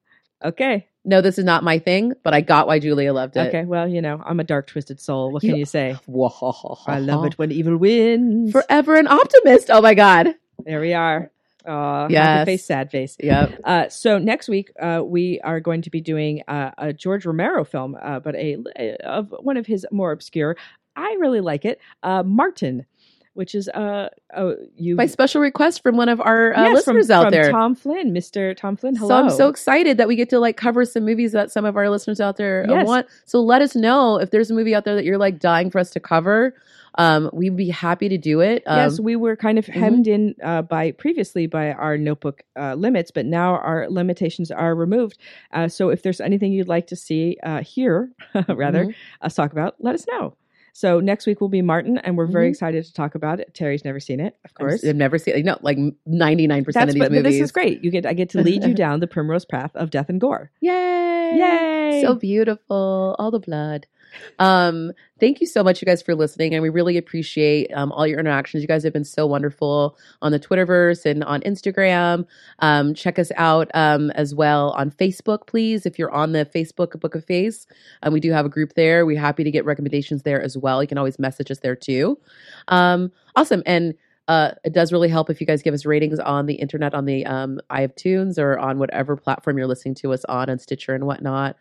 okay. 0.44 0.88
No, 1.08 1.22
this 1.22 1.40
is 1.40 1.46
not 1.46 1.64
my 1.64 1.80
thing, 1.80 2.14
but 2.22 2.34
I 2.34 2.42
got 2.42 2.68
why 2.68 2.80
Julia 2.80 3.14
loved 3.14 3.38
it. 3.38 3.48
Okay. 3.48 3.64
Well, 3.64 3.88
you 3.88 4.02
know, 4.02 4.22
I'm 4.26 4.42
a 4.42 4.44
dark, 4.44 4.68
twisted 4.68 5.00
soul. 5.00 5.32
What 5.32 5.42
can 5.42 5.56
you 5.56 5.66
say? 5.66 5.96
I 6.86 7.00
love 7.00 7.26
it 7.26 7.38
when 7.40 7.52
evil 7.52 7.78
wins. 7.78 8.52
Forever 8.52 8.96
an 8.96 9.08
optimist. 9.08 9.70
Oh 9.72 9.82
my 9.82 9.94
god. 9.94 10.36
there 10.66 10.82
we 10.82 10.94
are. 10.94 11.32
Uh, 11.66 12.08
Yes. 12.10 12.46
face, 12.46 12.66
sad 12.66 12.92
face. 12.92 13.16
Yep. 13.22 13.60
Uh, 13.64 13.90
so 13.90 14.18
next 14.20 14.48
week 14.50 14.72
uh, 14.82 15.02
we 15.04 15.40
are 15.44 15.60
going 15.62 15.82
to 15.84 15.90
be 15.90 16.02
doing 16.02 16.44
uh, 16.48 16.72
a 16.78 16.92
George 16.94 17.26
Romero 17.26 17.64
film, 17.64 17.98
uh, 18.02 18.20
but 18.20 18.36
a, 18.36 18.58
a 18.78 18.96
of 19.06 19.34
one 19.40 19.56
of 19.58 19.66
his 19.66 19.86
more 19.92 20.12
obscure. 20.12 20.56
I 20.96 21.16
really 21.20 21.42
like 21.42 21.64
it. 21.64 21.80
Uh, 22.04 22.24
Martin, 22.24 22.86
which 23.38 23.54
is 23.54 23.70
uh, 23.70 24.10
oh 24.36 24.56
you 24.76 24.96
By 24.96 25.06
special 25.06 25.42
request 25.42 25.84
from 25.84 25.96
one 25.96 26.10
of 26.10 26.20
our 26.20 26.56
uh, 26.56 26.64
Yes, 26.64 26.84
from- 26.84 26.96
listeners 26.96 27.12
out 27.12 27.24
from 27.26 27.32
there. 27.32 27.52
Tom 27.52 27.76
Flynn, 27.76 28.12
Mr. 28.14 28.58
Tom 28.58 28.76
Flynn. 28.76 28.96
Hello. 28.96 29.10
So 29.10 29.16
I'm 29.16 29.30
so 29.30 29.48
excited 29.48 29.98
that 29.98 30.08
we 30.08 30.16
get 30.16 30.30
to 30.32 30.40
like 30.40 30.58
cover 30.58 30.84
some 30.86 31.06
movies 31.06 31.34
that 31.34 31.52
some 31.52 31.64
of 31.64 31.78
our 31.78 31.90
listeners 31.90 32.20
out 32.20 32.38
there 32.38 32.66
uh, 32.68 32.74
Yes. 32.74 32.88
want. 32.88 33.08
So 33.26 33.40
let 33.42 33.62
us 33.62 33.76
know 33.76 34.18
if 34.20 34.32
there's 34.32 34.50
a 34.50 34.54
movie 34.56 34.74
out 34.74 34.86
there 34.86 34.96
that 34.96 35.06
you're 35.06 35.20
like 35.20 35.40
dying 35.40 35.70
for 35.70 35.78
us 35.80 35.92
to 35.92 36.00
cover. 36.00 36.56
Um, 37.00 37.30
we'd 37.32 37.56
be 37.56 37.70
happy 37.70 38.10
to 38.10 38.18
do 38.18 38.40
it. 38.40 38.64
Um, 38.66 38.80
yes, 38.80 39.00
we 39.00 39.16
were 39.16 39.36
kind 39.36 39.60
of 39.60 39.68
mhm. 39.68 39.74
hemmed 39.74 40.08
in 40.08 40.36
uh, 40.44 40.64
by 40.64 40.94
previously 40.94 41.46
by 41.46 41.72
our 41.74 41.96
notebook 41.96 42.42
uh, 42.60 42.74
limits, 42.74 43.12
but 43.12 43.28
now 43.28 43.58
our 43.58 43.88
limitations 43.88 44.50
are 44.50 44.74
removed. 44.74 45.20
Uh, 45.54 45.68
so 45.68 45.90
if 45.90 46.02
there's 46.02 46.20
anything 46.20 46.54
you'd 46.54 46.68
like 46.68 46.88
to 46.88 46.96
see 46.96 47.38
uh, 47.44 47.62
here, 47.62 48.10
rather, 48.48 48.86
Mhm. 48.86 48.96
us 49.22 49.36
talk 49.36 49.52
about, 49.52 49.76
let 49.80 49.94
us 49.94 50.06
know. 50.10 50.36
So 50.78 51.00
next 51.00 51.26
week 51.26 51.42
will 51.42 51.50
be 51.50 51.64
Martin, 51.64 51.98
and 51.98 52.16
we're 52.16 52.28
very 52.28 52.50
Mhm. 52.50 52.52
excited 52.52 52.86
to 52.86 52.94
talk 52.94 53.16
about 53.16 53.40
it. 53.40 53.52
Terry's 53.56 53.84
never 53.84 54.00
seen 54.00 54.20
it, 54.20 54.36
of 54.46 54.54
course. 54.54 54.86
I've 54.86 54.96
never 54.96 55.18
seen. 55.18 55.44
No, 55.44 55.58
like 55.64 55.80
99 56.06 56.64
percent 56.64 56.82
That's 56.86 56.90
of 56.92 56.94
these 56.94 57.02
but 57.04 57.12
movies. 57.12 57.34
this 57.34 57.42
is 57.46 57.52
great. 57.52 57.84
You 57.84 57.90
get 57.90 58.06
I 58.06 58.14
get 58.14 58.30
to 58.30 58.44
lead 58.44 58.64
you 58.64 58.76
down 58.86 59.00
the 59.00 59.08
primrose 59.08 59.44
path 59.44 59.72
of 59.76 59.90
death 59.90 60.08
and 60.08 60.22
gore. 60.22 60.52
Yay! 60.62 61.34
Yay! 61.36 62.02
So 62.06 62.14
beautiful. 62.14 63.16
All 63.18 63.32
the 63.32 63.40
blood. 63.40 63.88
Um, 64.40 64.92
thank 65.20 65.42
you 65.42 65.48
so 65.48 65.64
much, 65.64 65.82
you 65.82 65.86
guys, 65.86 66.02
for 66.02 66.16
listening. 66.16 66.54
And 66.54 66.62
we 66.62 66.70
really 66.70 66.98
appreciate 66.98 67.72
um, 67.74 67.92
all 67.92 68.06
your 68.06 68.20
interactions. 68.20 68.62
You 68.62 68.68
guys 68.68 68.84
have 68.84 68.94
been 68.94 69.04
so 69.04 69.26
wonderful 69.26 69.98
on 70.22 70.32
the 70.32 70.40
Twitterverse 70.40 71.06
and 71.06 71.24
on 71.24 71.42
Instagram. 71.42 72.26
Um, 72.60 72.94
check 72.94 73.20
us 73.20 73.32
out 73.36 73.70
um, 73.74 74.12
as 74.12 74.36
well 74.36 74.72
on 74.72 74.92
Facebook, 74.92 75.48
please. 75.48 75.86
If 75.86 75.98
you're 75.98 76.12
on 76.12 76.32
the 76.32 76.46
Facebook 76.46 77.00
Book 77.00 77.16
of 77.16 77.26
Face, 77.26 77.68
um, 78.04 78.14
we 78.14 78.20
do 78.20 78.32
have 78.32 78.46
a 78.46 78.50
group 78.50 78.74
there. 78.74 79.06
We're 79.06 79.20
happy 79.20 79.44
to 79.44 79.52
get 79.52 79.66
recommendations 79.66 80.24
there 80.24 80.42
as 80.42 80.58
well. 80.58 80.82
You 80.82 80.88
can 80.88 80.98
always 80.98 81.20
message 81.20 81.52
us 81.52 81.60
there 81.60 81.76
too. 81.76 82.18
Um, 82.68 83.12
awesome. 83.36 83.64
And 83.66 83.94
uh, 84.28 84.52
it 84.64 84.74
does 84.74 84.92
really 84.92 85.08
help 85.08 85.30
if 85.30 85.40
you 85.40 85.48
guys 85.48 85.62
give 85.62 85.74
us 85.74 85.86
ratings 85.86 86.20
on 86.20 86.48
the 86.48 86.56
internet, 86.56 86.94
on 86.94 87.06
the 87.06 87.26
um, 87.26 87.60
iTunes 87.72 88.38
or 88.38 88.60
on 88.60 88.78
whatever 88.78 89.16
platform 89.16 89.58
you're 89.58 89.68
listening 89.68 89.96
to 89.96 90.12
us 90.12 90.26
on, 90.26 90.50
on 90.50 90.60
Stitcher 90.60 90.94
and 90.94 91.06
whatnot. 91.06 91.56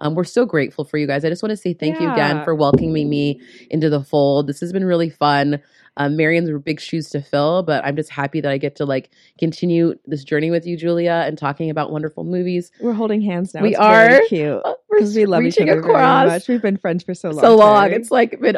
Um, 0.00 0.14
we're 0.14 0.24
so 0.24 0.46
grateful 0.46 0.84
for 0.84 0.96
you 0.98 1.06
guys. 1.06 1.24
I 1.24 1.28
just 1.28 1.42
want 1.42 1.50
to 1.50 1.56
say 1.56 1.74
thank 1.74 2.00
you 2.00 2.10
again 2.10 2.42
for 2.44 2.54
welcoming 2.54 3.08
me 3.08 3.40
into 3.70 3.90
the 3.90 4.02
fold. 4.02 4.46
This 4.46 4.60
has 4.60 4.72
been 4.72 4.84
really 4.84 5.10
fun. 5.10 5.60
Um, 5.96 6.16
Marion's 6.16 6.50
big 6.62 6.80
shoes 6.80 7.10
to 7.10 7.20
fill, 7.20 7.62
but 7.62 7.84
I'm 7.84 7.96
just 7.96 8.10
happy 8.10 8.40
that 8.40 8.50
I 8.50 8.58
get 8.58 8.76
to 8.76 8.86
like 8.86 9.10
continue 9.38 9.94
this 10.06 10.24
journey 10.24 10.50
with 10.50 10.66
you, 10.66 10.76
Julia, 10.76 11.24
and 11.26 11.36
talking 11.36 11.68
about 11.68 11.90
wonderful 11.90 12.24
movies. 12.24 12.70
We're 12.80 12.92
holding 12.92 13.20
hands 13.20 13.52
now. 13.54 13.62
We 13.62 13.70
It's 13.70 13.78
very 13.78 14.14
are. 14.14 14.20
cute 14.28 14.62
Oh, 14.64 14.76
we're 14.88 14.98
because 14.98 15.14
we 15.14 15.26
love 15.26 15.42
each 15.42 15.58
other 15.58 15.66
very 15.66 15.78
across 15.80 16.28
much. 16.28 16.48
We've 16.48 16.62
been 16.62 16.78
friends 16.78 17.02
for 17.02 17.12
so 17.12 17.30
long. 17.30 17.44
so 17.44 17.56
long. 17.56 17.88
Terry. 17.88 18.00
It's 18.00 18.10
like 18.10 18.40
been 18.40 18.56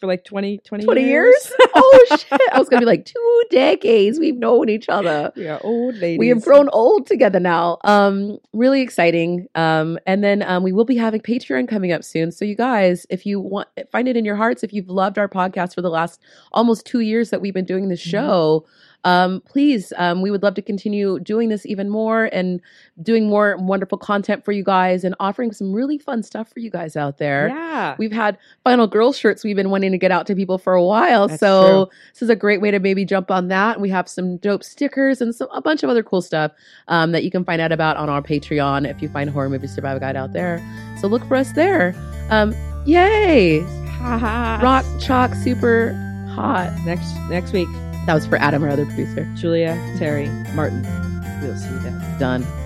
for 0.00 0.06
like 0.06 0.24
20, 0.24 0.58
20, 0.58 0.84
20 0.84 1.02
years. 1.02 1.52
oh 1.74 2.06
shit! 2.10 2.40
I 2.52 2.58
was 2.58 2.68
gonna 2.68 2.80
be 2.80 2.86
like 2.86 3.04
two 3.04 3.42
decades. 3.50 4.18
We've 4.18 4.36
known 4.36 4.68
each 4.68 4.88
other. 4.88 5.32
are 5.36 5.60
old 5.62 5.96
ladies. 5.96 6.18
We 6.18 6.28
have 6.28 6.42
grown 6.42 6.68
old 6.72 7.06
together 7.06 7.40
now. 7.40 7.78
Um, 7.84 8.38
really 8.52 8.80
exciting. 8.82 9.46
Um, 9.54 9.98
and 10.06 10.22
then 10.22 10.42
um, 10.42 10.62
we 10.62 10.72
will 10.72 10.84
be 10.84 10.96
having 10.96 11.20
Patreon 11.20 11.68
coming 11.68 11.92
up 11.92 12.04
soon. 12.04 12.32
So 12.32 12.44
you 12.44 12.54
guys, 12.54 13.06
if 13.10 13.26
you 13.26 13.40
want, 13.40 13.68
find 13.90 14.08
it 14.08 14.16
in 14.16 14.24
your 14.24 14.36
hearts. 14.36 14.62
If 14.62 14.72
you've 14.72 14.88
loved 14.88 15.18
our 15.18 15.28
podcast 15.28 15.74
for 15.74 15.82
the 15.82 15.90
last 15.90 16.20
almost 16.52 16.86
two 16.86 17.00
years 17.00 17.30
that 17.30 17.40
we've 17.40 17.54
been 17.54 17.64
doing 17.64 17.88
this 17.88 18.04
Mhm. 18.04 18.10
show, 18.10 18.66
um, 19.04 19.42
please, 19.42 19.92
um, 19.96 20.22
we 20.22 20.30
would 20.30 20.42
love 20.42 20.54
to 20.54 20.62
continue 20.62 21.20
doing 21.20 21.50
this 21.50 21.66
even 21.66 21.90
more 21.90 22.30
and 22.32 22.60
doing 23.02 23.28
more 23.28 23.56
wonderful 23.58 23.98
content 23.98 24.44
for 24.44 24.52
you 24.52 24.64
guys 24.64 25.04
and 25.04 25.14
offering 25.20 25.52
some 25.52 25.72
really 25.72 25.98
fun 25.98 26.22
stuff 26.22 26.50
for 26.50 26.60
you 26.60 26.70
guys 26.70 26.96
out 26.96 27.18
there. 27.18 27.48
Yeah. 27.48 27.96
We've 27.98 28.12
had 28.12 28.38
Final 28.64 28.86
Girl 28.86 29.12
shirts 29.12 29.44
we've 29.44 29.56
been 29.56 29.70
wanting 29.70 29.92
to 29.92 29.98
get 29.98 30.10
out 30.10 30.26
to 30.28 30.34
people 30.34 30.56
for 30.56 30.72
a 30.72 30.82
while. 30.82 31.28
That's 31.28 31.40
so 31.40 31.90
this 32.12 32.22
is 32.22 32.30
a 32.30 32.36
great 32.36 32.60
way 32.60 32.70
to 32.70 32.78
maybe 32.78 33.04
jump 33.04 33.30
on 33.30 33.48
that. 33.48 33.80
We 33.80 33.90
have 33.90 34.08
some 34.08 34.38
dope 34.38 34.64
stickers 34.64 35.20
and 35.20 35.34
some 35.34 35.48
a 35.52 35.60
bunch 35.60 35.82
of 35.82 35.90
other 35.90 36.02
cool 36.02 36.22
stuff 36.22 36.52
um, 36.88 37.12
that 37.12 37.24
you 37.24 37.30
can 37.30 37.44
find 37.44 37.60
out 37.60 37.72
about 37.72 37.96
on 37.98 38.08
our 38.08 38.22
Patreon 38.22 38.88
if 38.88 39.02
you 39.02 39.08
find 39.10 39.28
Horror 39.28 39.50
Movie 39.50 39.66
Survival 39.66 40.00
Guide 40.00 40.16
out 40.16 40.32
there. 40.32 40.62
So 41.00 41.08
look 41.08 41.24
for 41.26 41.36
us 41.36 41.52
there. 41.52 41.94
Um, 42.30 42.54
yay! 42.86 43.60
Rock 44.62 44.84
chalk 45.00 45.34
super 45.34 45.92
hot. 46.34 46.72
Next 46.84 47.14
next 47.28 47.52
week, 47.52 47.68
That 48.06 48.14
was 48.14 48.26
for 48.26 48.36
Adam, 48.36 48.62
our 48.62 48.68
other 48.68 48.84
producer. 48.84 49.24
Julia, 49.34 49.74
Terry, 49.98 50.28
Martin. 50.54 50.82
We'll 51.40 51.56
see 51.56 51.68
you 51.70 51.78
then. 51.80 52.18
Done. 52.18 52.63